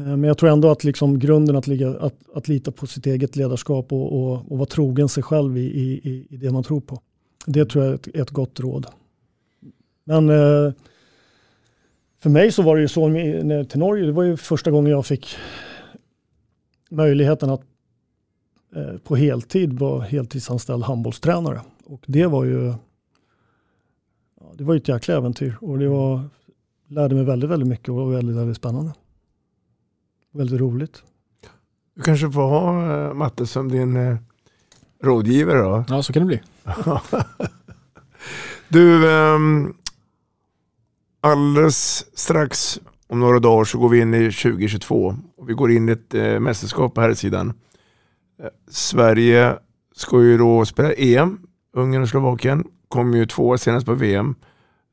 Eh, 0.00 0.16
men 0.16 0.24
jag 0.24 0.38
tror 0.38 0.50
ändå 0.50 0.70
att 0.70 0.84
liksom 0.84 1.18
grunden 1.18 1.56
att, 1.56 1.66
ligga, 1.66 1.90
att, 1.90 2.14
att 2.34 2.48
lita 2.48 2.70
på 2.70 2.86
sitt 2.86 3.06
eget 3.06 3.36
ledarskap 3.36 3.92
och, 3.92 4.12
och, 4.12 4.52
och 4.52 4.58
vara 4.58 4.66
trogen 4.66 5.08
sig 5.08 5.22
själv 5.22 5.58
i, 5.58 5.60
i, 5.60 6.26
i 6.30 6.36
det 6.36 6.50
man 6.50 6.62
tror 6.62 6.80
på. 6.80 7.00
Det 7.46 7.64
tror 7.64 7.84
jag 7.84 7.92
är 7.92 7.94
ett, 7.94 8.08
ett 8.16 8.30
gott 8.30 8.60
råd. 8.60 8.86
Men 10.04 10.28
eh, 10.28 10.72
för 12.18 12.30
mig 12.30 12.52
så 12.52 12.62
var 12.62 12.76
det 12.76 12.82
ju 12.82 12.88
så 12.88 13.08
när 13.08 13.64
till 13.64 13.78
Norge, 13.78 14.06
det 14.06 14.12
var 14.12 14.22
ju 14.22 14.36
första 14.36 14.70
gången 14.70 14.90
jag 14.90 15.06
fick 15.06 15.36
möjligheten 16.90 17.50
att 17.50 17.62
eh, 18.76 18.98
på 19.04 19.16
heltid 19.16 19.72
vara 19.72 20.02
heltidsanställd 20.02 20.84
handbollstränare. 20.84 21.60
Och 21.90 22.04
det 22.06 22.26
var 22.26 22.44
ju 22.44 22.74
ja, 24.40 24.52
det 24.54 24.64
var 24.64 24.76
ett 24.76 24.88
jäkla 24.88 25.14
äventyr 25.14 25.56
och 25.60 25.78
det 25.78 25.88
var, 25.88 26.28
lärde 26.88 27.14
mig 27.14 27.24
väldigt, 27.24 27.50
väldigt 27.50 27.68
mycket 27.68 27.88
och 27.88 27.94
var 27.94 28.10
väldigt, 28.10 28.36
väldigt 28.36 28.56
spännande. 28.56 28.92
Väldigt 30.32 30.60
roligt. 30.60 31.02
Du 31.94 32.02
kanske 32.02 32.30
får 32.30 32.42
ha 32.42 32.86
uh, 33.08 33.14
Matte 33.14 33.46
som 33.46 33.68
din 33.68 33.96
uh, 33.96 34.16
rådgivare 35.02 35.58
då? 35.58 35.84
Ja, 35.88 36.02
så 36.02 36.12
kan 36.12 36.22
det 36.22 36.26
bli. 36.26 36.40
du, 38.68 39.06
um, 39.08 39.76
alldeles 41.20 42.06
strax 42.18 42.80
om 43.06 43.20
några 43.20 43.38
dagar 43.38 43.64
så 43.64 43.78
går 43.78 43.88
vi 43.88 44.00
in 44.00 44.14
i 44.14 44.32
2022 44.32 45.14
och 45.36 45.48
vi 45.48 45.52
går 45.52 45.70
in 45.70 45.88
i 45.88 45.92
ett 45.92 46.14
uh, 46.14 46.40
mästerskap 46.40 46.94
på 46.94 47.00
här 47.00 47.14
sidan. 47.14 47.48
Uh, 47.48 48.48
Sverige 48.68 49.58
ska 49.94 50.22
ju 50.22 50.38
då 50.38 50.66
spela 50.66 50.92
EM. 50.92 51.46
Ungern 51.72 52.02
och 52.02 52.08
Slovakien 52.08 52.64
kom 52.88 53.14
ju 53.14 53.26
två 53.26 53.48
år 53.48 53.56
senast 53.56 53.86
på 53.86 53.94
VM. 53.94 54.34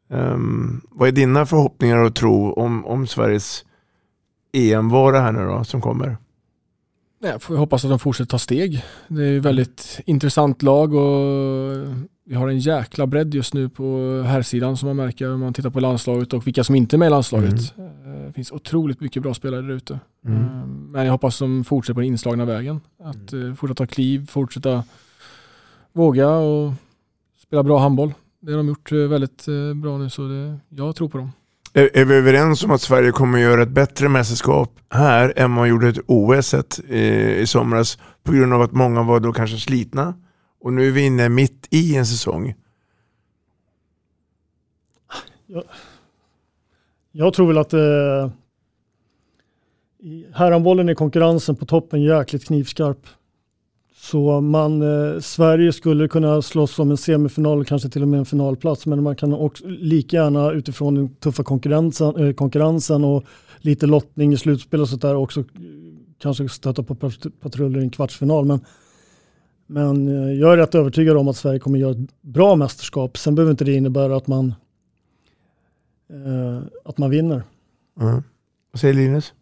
Um, 0.09 0.19
ehm, 0.19 0.81
vad 0.91 1.07
är 1.07 1.11
dina 1.11 1.45
förhoppningar 1.45 1.97
och 1.97 2.15
tro 2.15 2.53
om, 2.53 2.85
om 2.85 3.07
Sveriges 3.07 3.65
EM-vara 4.53 5.19
här 5.19 5.31
nu 5.31 5.45
då 5.45 5.63
som 5.63 5.81
kommer? 5.81 6.17
Jag 7.19 7.41
får 7.41 7.57
hoppas 7.57 7.85
att 7.85 7.89
de 7.89 7.99
fortsätter 7.99 8.29
ta 8.29 8.39
steg. 8.39 8.83
Det 9.07 9.25
är 9.25 9.37
ett 9.37 9.45
väldigt 9.45 9.99
intressant 10.05 10.61
lag 10.61 10.93
och 10.93 11.87
vi 12.25 12.35
har 12.35 12.47
en 12.47 12.59
jäkla 12.59 13.07
bredd 13.07 13.33
just 13.33 13.53
nu 13.53 13.69
på 13.69 13.83
herrsidan 14.27 14.77
som 14.77 14.87
man 14.87 14.95
märker 14.95 15.33
om 15.33 15.39
man 15.39 15.53
tittar 15.53 15.69
på 15.69 15.79
landslaget 15.79 16.33
och 16.33 16.47
vilka 16.47 16.63
som 16.63 16.75
inte 16.75 16.95
är 16.95 16.97
med 16.97 17.07
i 17.07 17.09
landslaget. 17.09 17.77
Mm. 17.77 18.25
Det 18.27 18.33
finns 18.33 18.51
otroligt 18.51 19.01
mycket 19.01 19.23
bra 19.23 19.33
spelare 19.33 19.61
där 19.61 19.69
ute. 19.69 19.99
Mm. 20.25 20.41
Eh, 20.41 20.65
men 20.67 21.05
jag 21.05 21.11
hoppas 21.11 21.35
att 21.35 21.39
de 21.39 21.63
fortsätter 21.63 21.93
på 21.93 21.99
den 21.99 22.07
inslagna 22.07 22.45
vägen. 22.45 22.81
Att 23.03 23.33
mm. 23.33 23.55
fortsätta 23.55 23.85
ta 23.85 23.93
kliv, 23.93 24.27
fortsätta 24.27 24.83
våga 25.97 26.29
och 26.29 26.73
spela 27.41 27.63
bra 27.63 27.79
handboll. 27.79 28.13
Det 28.39 28.51
har 28.51 28.57
de 28.57 28.67
gjort 28.67 28.91
eh, 28.91 28.97
väldigt 28.97 29.45
bra 29.75 29.97
nu 29.97 30.09
så 30.09 30.21
det, 30.21 30.59
jag 30.69 30.95
tror 30.95 31.09
på 31.09 31.17
dem. 31.17 31.31
Är, 31.73 32.05
vi 32.05 32.15
överens 32.15 32.63
om 32.63 32.71
att 32.71 32.81
Sverige 32.81 33.11
kommer 33.11 33.37
att 33.37 33.43
göra 33.43 33.63
ett 33.63 33.69
bättre 33.69 34.09
mästerskap 34.09 34.79
här 34.89 35.33
än 35.35 35.51
man 35.51 35.69
gjorde 35.69 35.87
ett 35.87 35.99
OS 36.07 36.53
i, 36.53 36.97
i 37.39 37.47
somras 37.47 37.97
på 38.23 38.31
grund 38.31 38.53
av 38.53 38.61
att 38.61 38.71
många 38.71 39.03
var 39.03 39.19
då 39.19 39.33
kanske 39.33 39.57
slitna? 39.57 40.13
Och 40.61 40.73
nu 40.73 40.87
är 40.87 40.91
vi 40.91 41.05
inne 41.05 41.29
mitt 41.29 41.67
i 41.69 41.95
en 41.95 42.05
säsong. 42.05 42.55
Jag, 45.45 45.63
jag 47.11 47.33
tror 47.33 47.47
väl 47.47 47.57
att 47.57 47.73
eh, 47.73 48.31
i 49.99 50.27
herrhandbollen 50.33 50.89
är 50.89 50.93
konkurrensen 50.93 51.55
på 51.55 51.65
toppen 51.65 52.01
jäkligt 52.01 52.45
knivskarp. 52.45 53.07
Så 54.11 54.41
man, 54.41 54.81
eh, 54.81 55.19
Sverige 55.19 55.73
skulle 55.73 56.07
kunna 56.07 56.41
slåss 56.41 56.79
om 56.79 56.91
en 56.91 56.97
semifinal, 56.97 57.65
kanske 57.65 57.89
till 57.89 58.01
och 58.01 58.07
med 58.07 58.19
en 58.19 58.25
finalplats, 58.25 58.85
men 58.85 59.03
man 59.03 59.15
kan 59.15 59.33
också 59.33 59.67
lika 59.67 60.17
gärna 60.17 60.51
utifrån 60.51 60.95
den 60.95 61.09
tuffa 61.09 61.43
konkurrensen, 61.43 62.15
eh, 62.15 62.33
konkurrensen 62.33 63.03
och 63.03 63.23
lite 63.57 63.85
lottning 63.85 64.33
i 64.33 64.37
slutspel 64.37 64.81
och 64.81 64.89
sånt 64.89 65.01
där 65.01 65.15
också 65.15 65.39
eh, 65.39 65.45
kanske 66.17 66.49
stöta 66.49 66.83
på 66.83 66.95
patruller 67.39 67.79
i 67.79 67.83
en 67.83 67.89
kvartsfinal. 67.89 68.45
Men, 68.45 68.59
men 69.67 70.07
eh, 70.07 70.33
jag 70.33 70.53
är 70.53 70.57
rätt 70.57 70.75
övertygad 70.75 71.17
om 71.17 71.27
att 71.27 71.37
Sverige 71.37 71.59
kommer 71.59 71.79
göra 71.79 71.91
ett 71.91 72.21
bra 72.21 72.55
mästerskap. 72.55 73.17
Sen 73.17 73.35
behöver 73.35 73.51
inte 73.51 73.65
det 73.65 73.73
innebära 73.73 74.17
att 74.17 74.27
man, 74.27 74.55
eh, 76.09 76.61
att 76.85 76.97
man 76.97 77.09
vinner. 77.09 77.43
Mm. 78.01 78.23
Vad 78.71 78.79
säger 78.79 78.93
Linus? 78.93 79.33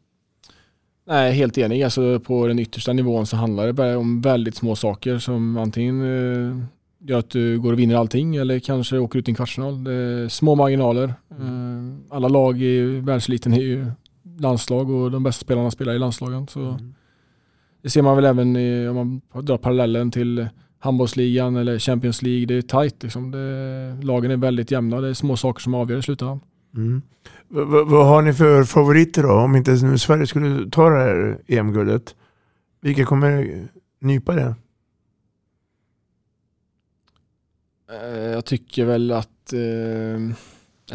Nej, 1.08 1.34
helt 1.34 1.58
enig. 1.58 1.84
Alltså 1.84 2.20
på 2.20 2.48
den 2.48 2.60
yttersta 2.60 2.94
nivån 2.94 3.26
så 3.26 3.38
handlar 3.38 3.68
det 3.68 3.74
bara 3.74 3.98
om 3.98 4.22
väldigt 4.22 4.56
små 4.56 4.76
saker 4.76 5.18
som 5.18 5.58
antingen 5.58 6.02
eh, 6.02 6.58
gör 7.10 7.20
att 7.20 7.30
du 7.30 7.60
går 7.60 7.74
och 7.74 7.80
vinner 7.80 7.96
allting 7.96 8.36
eller 8.36 8.60
kanske 8.60 8.98
åker 8.98 9.20
ut 9.20 9.28
i 9.28 9.32
en 9.32 9.36
kvartsfinal. 9.36 9.88
Små 10.30 10.56
marginaler. 10.56 11.14
Mm. 11.40 12.04
alla 12.10 12.28
lag 12.28 12.62
i 12.62 12.82
världseliten 13.00 13.54
är 13.54 13.62
ju 13.62 13.86
landslag 14.40 14.90
och 14.90 15.12
de 15.12 15.24
bästa 15.24 15.44
spelarna 15.44 15.72
spelar 15.72 15.94
i 15.94 16.00
landslagen. 16.00 16.48
Så 16.48 16.60
mm. 16.60 16.94
Det 17.82 17.90
ser 17.90 18.02
man 18.02 18.16
väl 18.16 18.26
även 18.26 18.56
i, 18.56 18.88
om 18.88 18.96
man 18.96 19.46
drar 19.46 19.58
parallellen 19.58 20.12
till 20.12 20.48
handbollsligan 20.80 21.56
eller 21.56 21.80
Champions 21.80 22.22
League. 22.22 22.46
Det 22.46 22.56
är 22.56 22.62
tajt 22.62 23.04
liksom. 23.04 23.32
Det, 23.32 24.06
lagen 24.06 24.32
är 24.32 24.38
väldigt 24.38 24.72
jämna. 24.72 25.02
Det 25.02 25.08
är 25.08 25.14
små 25.14 25.38
saker 25.38 25.62
som 25.62 25.74
avgör 25.74 25.98
i 25.98 26.02
slutändan. 26.02 26.40
Mm. 26.76 27.02
Vad 27.88 28.08
har 28.08 28.22
ni 28.22 28.34
för 28.34 28.64
favoriter 28.64 29.24
då? 29.24 29.32
Om 29.32 29.56
inte 29.56 29.72
nu 29.72 29.98
Sverige 29.98 30.28
skulle 30.28 30.70
ta 30.70 30.90
det 30.90 31.00
här 31.00 31.42
EM-guldet. 31.48 32.16
Vilka 32.82 33.06
kommer 33.06 33.68
nypa 34.00 34.36
det? 34.36 34.56
Eh, 37.92 38.32
jag 38.32 38.46
tycker 38.46 38.86
väl 38.86 39.12
att 39.12 39.54
eh, 39.54 40.36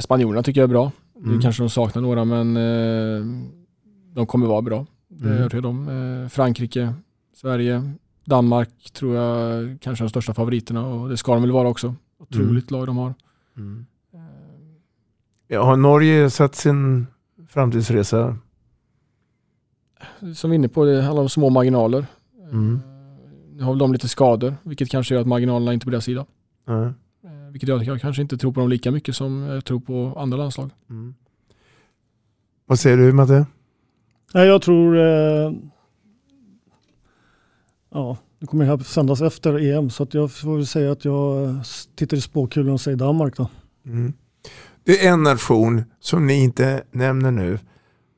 spanjorerna 0.00 0.42
tycker 0.42 0.60
jag 0.60 0.68
är 0.68 0.72
bra. 0.72 0.92
Mm. 1.16 1.36
Det 1.36 1.42
kanske 1.42 1.62
de 1.62 1.70
saknar 1.70 2.02
några 2.02 2.24
men 2.24 2.56
eh, 2.56 3.26
de 4.14 4.26
kommer 4.26 4.46
vara 4.46 4.62
bra. 4.62 4.86
Det 5.08 5.54
mm. 5.54 5.64
om. 5.64 5.88
Eh, 5.88 6.28
Frankrike, 6.28 6.94
Sverige, 7.36 7.92
Danmark 8.24 8.90
tror 8.92 9.16
jag 9.16 9.78
kanske 9.80 10.02
är 10.02 10.06
de 10.06 10.10
största 10.10 10.34
favoriterna 10.34 10.86
och 10.86 11.08
det 11.08 11.16
ska 11.16 11.32
de 11.32 11.42
väl 11.42 11.52
vara 11.52 11.68
också. 11.68 11.94
Otroligt 12.18 12.70
mm. 12.70 12.80
lag 12.80 12.86
de 12.86 12.96
har. 12.96 13.14
Mm. 13.56 13.86
Ja, 15.52 15.62
har 15.64 15.76
Norge 15.76 16.30
satt 16.30 16.54
sin 16.54 17.06
framtidsresa? 17.48 18.36
Som 20.34 20.50
vi 20.50 20.54
är 20.54 20.58
inne 20.58 20.68
på, 20.68 20.84
det 20.84 21.02
handlar 21.02 21.22
om 21.22 21.28
små 21.28 21.50
marginaler. 21.50 22.06
Mm. 22.52 22.80
Nu 23.52 23.62
har 23.62 23.72
väl 23.72 23.78
de 23.78 23.92
lite 23.92 24.08
skador, 24.08 24.56
vilket 24.62 24.90
kanske 24.90 25.14
gör 25.14 25.20
att 25.20 25.26
marginalerna 25.26 25.72
inte 25.72 25.84
är 25.84 25.86
på 25.86 25.90
deras 25.90 26.04
sida. 26.04 26.26
Mm. 26.68 26.92
Vilket 27.52 27.68
gör 27.68 27.76
att 27.76 27.86
jag 27.86 28.00
kanske 28.00 28.22
inte 28.22 28.38
tror 28.38 28.52
på 28.52 28.60
dem 28.60 28.68
lika 28.68 28.90
mycket 28.90 29.16
som 29.16 29.42
jag 29.42 29.64
tror 29.64 29.80
på 29.80 30.14
andra 30.16 30.38
landslag. 30.38 30.70
Mm. 30.90 31.14
Vad 32.66 32.78
säger 32.78 32.96
du 32.96 33.12
Matte? 33.12 33.46
Jag 34.32 34.62
tror, 34.62 34.96
eh, 34.96 35.52
ja, 37.90 38.16
det 38.38 38.46
kommer 38.46 38.64
här 38.64 38.78
sändas 38.78 39.20
efter 39.20 39.58
EM 39.58 39.90
så 39.90 40.02
att 40.02 40.14
jag 40.14 40.32
får 40.32 40.56
väl 40.56 40.66
säga 40.66 40.92
att 40.92 41.04
jag 41.04 41.54
tittar 41.94 42.16
i 42.16 42.20
spåkulan 42.20 42.72
och 42.72 42.80
säger 42.80 42.96
Danmark 42.96 43.36
då. 43.36 43.48
Mm. 43.86 44.12
Det 44.84 45.06
är 45.06 45.12
en 45.12 45.22
nation 45.22 45.84
som 46.00 46.26
ni 46.26 46.42
inte 46.42 46.82
nämner 46.92 47.30
nu 47.30 47.58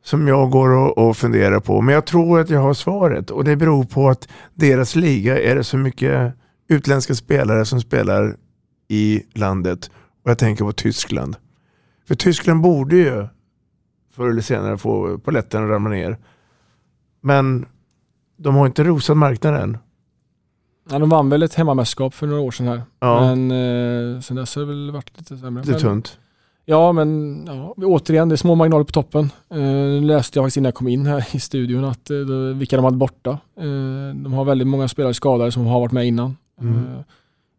som 0.04 0.28
jag 0.28 0.50
går 0.50 0.68
och, 0.68 0.98
och 0.98 1.16
funderar 1.16 1.60
på. 1.60 1.80
Men 1.80 1.94
jag 1.94 2.06
tror 2.06 2.40
att 2.40 2.50
jag 2.50 2.60
har 2.60 2.74
svaret 2.74 3.30
och 3.30 3.44
det 3.44 3.56
beror 3.56 3.84
på 3.84 4.08
att 4.08 4.28
deras 4.54 4.96
liga 4.96 5.40
är 5.40 5.54
det 5.54 5.64
så 5.64 5.76
mycket 5.76 6.34
utländska 6.68 7.14
spelare 7.14 7.64
som 7.64 7.80
spelar 7.80 8.36
i 8.88 9.22
landet. 9.34 9.90
Och 10.24 10.30
jag 10.30 10.38
tänker 10.38 10.64
på 10.64 10.72
Tyskland. 10.72 11.36
För 12.08 12.14
Tyskland 12.14 12.62
borde 12.62 12.96
ju 12.96 13.26
förr 14.14 14.28
eller 14.30 14.42
senare 14.42 14.78
få 14.78 15.18
polletten 15.18 15.64
att 15.64 15.70
ramla 15.70 15.90
ner. 15.90 16.18
Men 17.20 17.66
de 18.36 18.54
har 18.54 18.66
inte 18.66 18.84
rosat 18.84 19.16
marknaden. 19.16 19.78
Ja, 20.90 20.98
de 20.98 21.08
vann 21.08 21.28
väl 21.28 21.42
ett 21.42 21.54
hemmamästerskap 21.54 22.14
för 22.14 22.26
några 22.26 22.40
år 22.40 22.50
sedan 22.50 22.66
här. 22.66 22.82
Ja. 23.00 23.20
Men 23.20 23.50
eh, 23.50 24.20
sen 24.20 24.36
dess 24.36 24.54
har 24.54 24.62
det 24.62 24.68
väl 24.68 24.90
varit 24.90 25.18
lite 25.18 25.36
sämre. 25.36 25.62
Det 25.62 25.72
är 25.72 25.78
tunt. 25.78 26.18
Ja, 26.64 26.92
men 26.92 27.42
ja, 27.46 27.74
återigen, 27.76 28.28
det 28.28 28.34
är 28.34 28.36
små 28.36 28.54
marginaler 28.54 28.84
på 28.84 28.92
toppen. 28.92 29.30
Eh, 29.50 30.02
läste 30.02 30.38
jag 30.38 30.44
faktiskt 30.44 30.56
innan 30.56 30.64
jag 30.64 30.74
kom 30.74 30.88
in 30.88 31.06
här 31.06 31.28
i 31.36 31.40
studion 31.40 31.84
att 31.84 32.10
eh, 32.10 32.16
vilka 32.56 32.76
de 32.76 32.84
hade 32.84 32.96
borta. 32.96 33.30
Eh, 33.56 34.14
de 34.14 34.32
har 34.32 34.44
väldigt 34.44 34.68
många 34.68 34.88
spelare 34.88 35.14
skadade 35.14 35.52
som 35.52 35.66
har 35.66 35.80
varit 35.80 35.92
med 35.92 36.06
innan. 36.06 36.36
Mm. 36.60 36.76
Eh, 36.76 37.00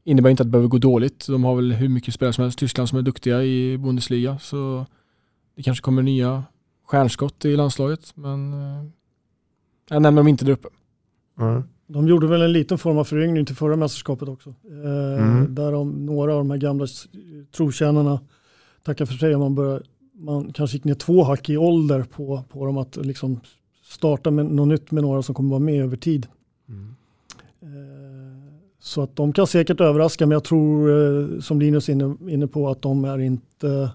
innebär 0.03 0.29
inte 0.29 0.43
att 0.43 0.47
det 0.47 0.51
behöver 0.51 0.67
gå 0.69 0.77
dåligt. 0.77 1.27
De 1.27 1.43
har 1.43 1.55
väl 1.55 1.71
hur 1.71 1.89
mycket 1.89 2.13
spelare 2.13 2.33
som 2.33 2.41
helst. 2.41 2.59
Tyskland 2.59 2.89
som 2.89 2.97
är 2.97 3.01
duktiga 3.01 3.43
i 3.43 3.77
Bundesliga. 3.77 4.39
Så 4.39 4.85
det 5.55 5.63
kanske 5.63 5.81
kommer 5.83 6.01
nya 6.01 6.43
stjärnskott 6.87 7.45
i 7.45 7.55
landslaget. 7.55 8.11
Men 8.15 8.53
eh, 8.53 8.85
jag 9.89 10.01
nämner 10.01 10.19
dem 10.19 10.27
inte 10.27 10.45
där 10.45 10.51
uppe. 10.51 10.67
Ja. 11.37 11.63
De 11.87 12.07
gjorde 12.07 12.27
väl 12.27 12.41
en 12.41 12.51
liten 12.53 12.77
form 12.77 12.97
av 12.97 13.03
föryngring 13.03 13.45
till 13.45 13.55
förra 13.55 13.75
mästerskapet 13.75 14.29
också. 14.29 14.49
Eh, 14.49 15.23
Mm. 15.23 15.55
Där 15.55 15.71
de, 15.71 16.05
några 16.05 16.31
av 16.31 16.37
de 16.37 16.51
här 16.51 16.57
gamla 16.57 16.87
trotjänarna 17.57 18.19
tackar 18.83 19.05
för 19.05 19.13
sig. 19.13 19.37
Man, 19.37 19.55
börjar, 19.55 19.83
man 20.13 20.53
kanske 20.53 20.77
gick 20.77 20.83
ner 20.83 20.93
två 20.93 21.23
hack 21.23 21.49
i 21.49 21.57
ålder 21.57 22.03
på, 22.03 22.43
på 22.49 22.65
dem 22.65 22.77
att 22.77 22.95
liksom 22.95 23.39
starta 23.83 24.31
med 24.31 24.45
något 24.45 24.67
nytt 24.67 24.91
med 24.91 25.03
några 25.03 25.21
som 25.23 25.35
kommer 25.35 25.49
vara 25.49 25.59
med 25.59 25.83
över 25.83 25.97
tid. 25.97 26.27
Eh, 27.61 27.69
Så 28.79 29.01
att 29.01 29.15
de 29.15 29.33
kan 29.33 29.47
säkert 29.47 29.81
överraska, 29.81 30.25
men 30.25 30.31
jag 30.31 30.43
tror 30.43 30.89
eh, 30.89 31.39
som 31.39 31.59
Linus 31.59 31.89
är 31.89 31.93
inne, 31.93 32.15
inne 32.29 32.47
på 32.47 32.69
att 32.69 32.81
de 32.81 33.05
är 33.05 33.19
inte 33.19 33.89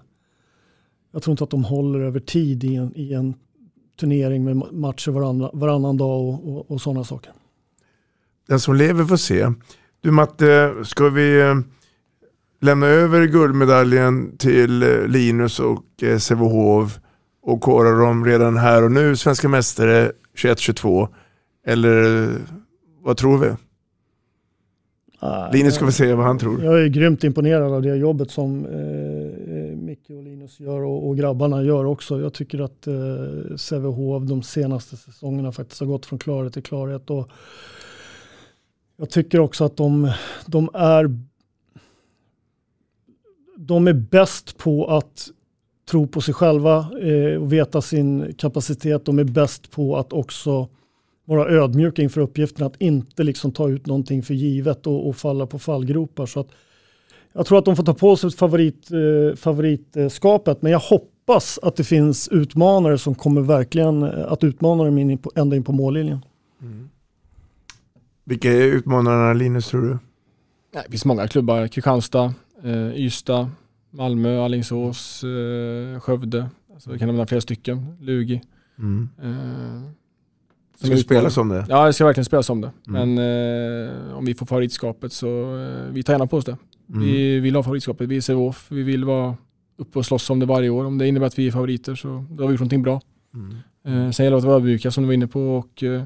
jag 1.11 1.23
tror 1.23 1.31
inte 1.31 1.43
att 1.43 1.49
de 1.49 1.63
håller 1.63 1.99
över 1.99 2.19
tid 2.19 2.63
i 2.63 2.75
en, 2.75 2.91
i 2.95 3.13
en 3.13 3.33
turnering 3.99 4.43
med 4.43 4.55
ma- 4.55 4.71
matcher 4.73 5.11
varannan, 5.11 5.49
varannan 5.53 5.97
dag 5.97 6.19
och, 6.29 6.47
och, 6.57 6.71
och 6.71 6.81
sådana 6.81 7.03
saker. 7.03 7.31
Den 8.47 8.59
som 8.59 8.75
lever 8.75 9.05
får 9.05 9.17
se. 9.17 9.47
Du 10.01 10.11
Matte, 10.11 10.73
ska 10.83 11.09
vi 11.09 11.41
eh, 11.41 11.55
lämna 12.59 12.87
över 12.87 13.25
guldmedaljen 13.25 14.37
till 14.37 14.83
eh, 14.83 15.07
Linus 15.07 15.59
och 15.59 16.03
eh, 16.03 16.17
Sävehof 16.17 16.99
och 17.41 17.61
kora 17.61 17.91
dem 17.91 18.25
redan 18.25 18.57
här 18.57 18.83
och 18.83 18.91
nu 18.91 19.15
svenska 19.15 19.49
mästare 19.49 20.11
21-22? 20.35 21.07
Eller 21.65 22.23
eh, 22.23 22.35
vad 23.01 23.17
tror 23.17 23.37
vi? 23.37 23.49
Nej, 25.21 25.49
Linus 25.53 25.75
ska 25.75 25.85
få 25.85 25.91
se 25.91 26.13
vad 26.13 26.25
han 26.25 26.39
tror. 26.39 26.63
Jag 26.63 26.81
är 26.81 26.87
grymt 26.87 27.23
imponerad 27.23 27.73
av 27.73 27.81
det 27.81 27.95
jobbet 27.95 28.31
som 28.31 28.65
eh, 28.65 29.77
Micke 29.77 30.09
och 30.09 30.23
Linus 30.23 30.59
gör 30.59 30.81
och, 30.81 31.07
och 31.07 31.17
grabbarna 31.17 31.63
gör 31.63 31.85
också. 31.85 32.21
Jag 32.21 32.33
tycker 32.33 32.59
att 32.59 32.87
eh, 32.87 33.55
Sävehof 33.55 34.23
de 34.23 34.43
senaste 34.43 34.97
säsongerna 34.97 35.51
faktiskt 35.51 35.79
har 35.79 35.87
gått 35.87 36.05
från 36.05 36.19
klarhet 36.19 36.53
till 36.53 36.63
klarhet. 36.63 37.09
Och 37.09 37.29
jag 38.97 39.09
tycker 39.09 39.39
också 39.39 39.63
att 39.63 39.77
de, 39.77 40.11
de 40.45 40.69
är 40.73 41.19
de 43.61 43.87
är 43.87 43.93
bäst 43.93 44.57
på 44.57 44.85
att 44.85 45.29
tro 45.89 46.07
på 46.07 46.21
sig 46.21 46.33
själva 46.33 46.77
eh, 47.01 47.41
och 47.41 47.53
veta 47.53 47.81
sin 47.81 48.33
kapacitet. 48.37 49.05
De 49.05 49.19
är 49.19 49.23
bäst 49.23 49.71
på 49.71 49.97
att 49.97 50.13
också 50.13 50.67
vara 51.25 51.49
ödmjuka 51.49 52.01
inför 52.01 52.21
uppgiften 52.21 52.65
att 52.65 52.81
inte 52.81 53.23
liksom 53.23 53.51
ta 53.51 53.69
ut 53.69 53.85
någonting 53.85 54.23
för 54.23 54.33
givet 54.33 54.87
och, 54.87 55.09
och 55.09 55.15
falla 55.15 55.45
på 55.45 55.59
fallgropar. 55.59 56.25
Så 56.25 56.39
att 56.39 56.47
jag 57.33 57.45
tror 57.45 57.57
att 57.57 57.65
de 57.65 57.75
får 57.75 57.83
ta 57.83 57.93
på 57.93 58.15
sig 58.15 58.31
favorit, 58.31 58.91
eh, 58.91 59.35
favoritskapet, 59.35 60.61
men 60.61 60.71
jag 60.71 60.79
hoppas 60.79 61.59
att 61.61 61.75
det 61.75 61.83
finns 61.83 62.27
utmanare 62.27 62.97
som 62.97 63.15
kommer 63.15 63.41
verkligen 63.41 64.03
eh, 64.03 64.31
att 64.31 64.43
utmana 64.43 64.83
dem 64.83 64.97
in 64.97 65.17
på, 65.17 65.31
ända 65.35 65.55
in 65.55 65.63
på 65.63 65.71
mållinjen. 65.71 66.25
Vilka 68.23 68.51
är 68.51 68.61
utmanarna 68.61 69.33
Linus 69.33 69.67
tror 69.67 69.81
du? 69.81 69.97
Nej, 70.73 70.83
det 70.85 70.91
finns 70.91 71.05
många 71.05 71.27
klubbar. 71.27 71.67
Kristianstad, 71.67 72.33
eh, 72.63 72.95
Ystad, 72.95 73.49
Malmö, 73.89 74.39
Alingsås, 74.41 75.23
eh, 75.23 75.99
Skövde. 75.99 76.49
Alltså, 76.73 76.91
vi 76.91 76.99
kan 76.99 77.07
nämna 77.07 77.25
flera 77.25 77.41
stycken. 77.41 77.97
Lugi. 77.99 78.41
Mm. 78.79 79.09
Eh, 79.21 79.91
Ska 80.77 80.87
det 80.87 80.97
spelas 80.97 81.37
om 81.37 81.49
det? 81.49 81.65
Ja, 81.69 81.85
det 81.85 81.93
ska 81.93 82.05
verkligen 82.05 82.25
spelas 82.25 82.49
om 82.49 82.61
det. 82.61 82.71
Mm. 82.87 83.15
Men 83.15 83.25
eh, 84.07 84.17
om 84.17 84.25
vi 84.25 84.33
får 84.35 84.45
favoritskapet 84.45 85.13
så 85.13 85.57
eh, 85.57 85.93
vi 85.93 86.03
tar 86.03 86.13
gärna 86.13 86.27
på 86.27 86.37
oss 86.37 86.45
det. 86.45 86.57
Mm. 86.89 87.01
Vi 87.01 87.39
vill 87.39 87.55
ha 87.55 87.63
favoritskapet. 87.63 88.09
Vi 88.09 88.17
är 88.17 88.21
Sävehof. 88.21 88.67
Vi 88.71 88.83
vill 88.83 89.05
vara 89.05 89.37
uppe 89.77 89.99
och 89.99 90.05
slåss 90.05 90.29
om 90.29 90.39
det 90.39 90.45
varje 90.45 90.69
år. 90.69 90.85
Om 90.85 90.97
det 90.97 91.07
innebär 91.07 91.27
att 91.27 91.39
vi 91.39 91.47
är 91.47 91.51
favoriter 91.51 91.95
så 91.95 92.07
då 92.07 92.43
har 92.43 92.47
vi 92.47 92.53
gjort 92.53 92.59
någonting 92.59 92.83
bra. 92.83 93.01
Mm. 93.33 93.55
Eh, 93.83 94.11
sen 94.11 94.23
gäller 94.23 94.35
det 94.35 94.37
att 94.37 94.43
vara 94.43 94.55
ödmjuka 94.55 94.91
som 94.91 95.03
du 95.03 95.07
var 95.07 95.13
inne 95.13 95.27
på 95.27 95.41
och 95.41 95.83
eh, 95.83 96.03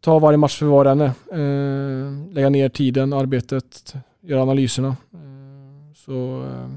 ta 0.00 0.18
varje 0.18 0.38
match 0.38 0.58
för 0.58 0.66
vad 0.66 0.86
den 0.86 1.00
är. 1.00 1.12
Eh, 1.32 2.32
lägga 2.32 2.48
ner 2.48 2.68
tiden, 2.68 3.12
arbetet, 3.12 3.94
göra 4.22 4.42
analyserna. 4.42 4.88
Eh, 4.88 5.94
så 5.94 6.42
eh, 6.42 6.68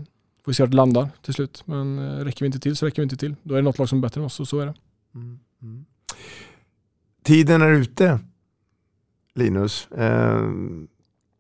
får 0.44 0.52
vi 0.52 0.54
se 0.54 0.64
vart 0.64 0.72
det 0.72 0.78
landar 0.78 1.10
till 1.22 1.34
slut. 1.34 1.64
Men 1.66 2.00
eh, 2.00 2.26
räcker 2.26 2.40
vi 2.40 2.46
inte 2.46 2.60
till 2.60 2.76
så 2.76 2.86
räcker 2.86 3.02
vi 3.02 3.04
inte 3.04 3.18
till. 3.18 3.36
Då 3.44 3.54
är 3.54 3.58
det 3.58 3.64
något 3.64 3.78
lag 3.78 3.90
som 3.90 3.98
är 3.98 4.02
bättre 4.02 4.22
än 4.22 4.26
oss 4.26 4.40
och 4.40 4.48
så 4.48 4.60
är 4.60 4.66
det. 4.66 4.74
Mm. 5.16 5.40
Mm. 5.62 5.86
Tiden 7.24 7.62
är 7.62 7.72
ute, 7.72 8.20
Linus. 9.36 9.88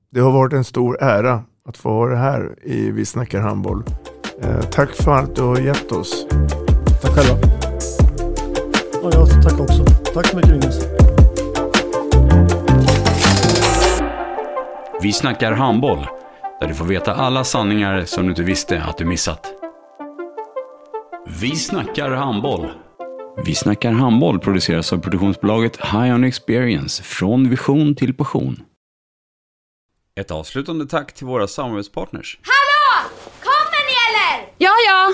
Det 0.09 0.19
har 0.19 0.31
varit 0.31 0.53
en 0.53 0.63
stor 0.63 1.03
ära 1.03 1.43
att 1.65 1.77
få 1.77 1.89
ha 1.89 2.07
det 2.07 2.17
här 2.17 2.55
i 2.63 2.91
Vi 2.91 3.05
snackar 3.05 3.41
handboll. 3.41 3.83
Tack 4.71 4.89
för 4.89 5.11
allt 5.11 5.35
du 5.35 5.41
har 5.41 5.59
gett 5.59 5.91
oss. 5.91 6.27
Tack 7.01 7.11
själva. 7.11 7.47
Ja, 9.03 9.09
jag 9.13 9.43
tackar 9.43 9.61
också. 9.61 9.85
Tack 10.13 10.27
så 10.27 10.35
mycket 10.35 10.51
Linus. 10.51 10.94
Vi 15.01 15.13
snackar 15.13 15.51
handboll, 15.51 16.07
där 16.59 16.67
du 16.67 16.75
får 16.75 16.85
veta 16.85 17.13
alla 17.13 17.43
sanningar 17.43 18.05
som 18.05 18.23
du 18.23 18.29
inte 18.29 18.43
visste 18.43 18.83
att 18.83 18.97
du 18.97 19.05
missat. 19.05 19.53
Vi 21.41 21.55
snackar 21.55 22.11
handboll. 22.11 22.71
Vi 23.45 23.55
snackar 23.55 23.91
handboll 23.91 24.39
produceras 24.39 24.93
av 24.93 24.97
produktionsbolaget 24.97 25.77
High 25.85 26.15
On 26.15 26.23
Experience, 26.23 27.03
från 27.03 27.49
vision 27.49 27.95
till 27.95 28.13
passion. 28.13 28.63
Ett 30.19 30.31
avslutande 30.31 30.85
tack 30.85 31.13
till 31.13 31.27
våra 31.27 31.47
samarbetspartners. 31.47 32.39
Hallå! 32.41 33.09
Kommer 33.39 33.85
ni 33.87 33.93
eller? 34.07 34.53
Ja, 34.57 34.73
ja. 34.87 35.13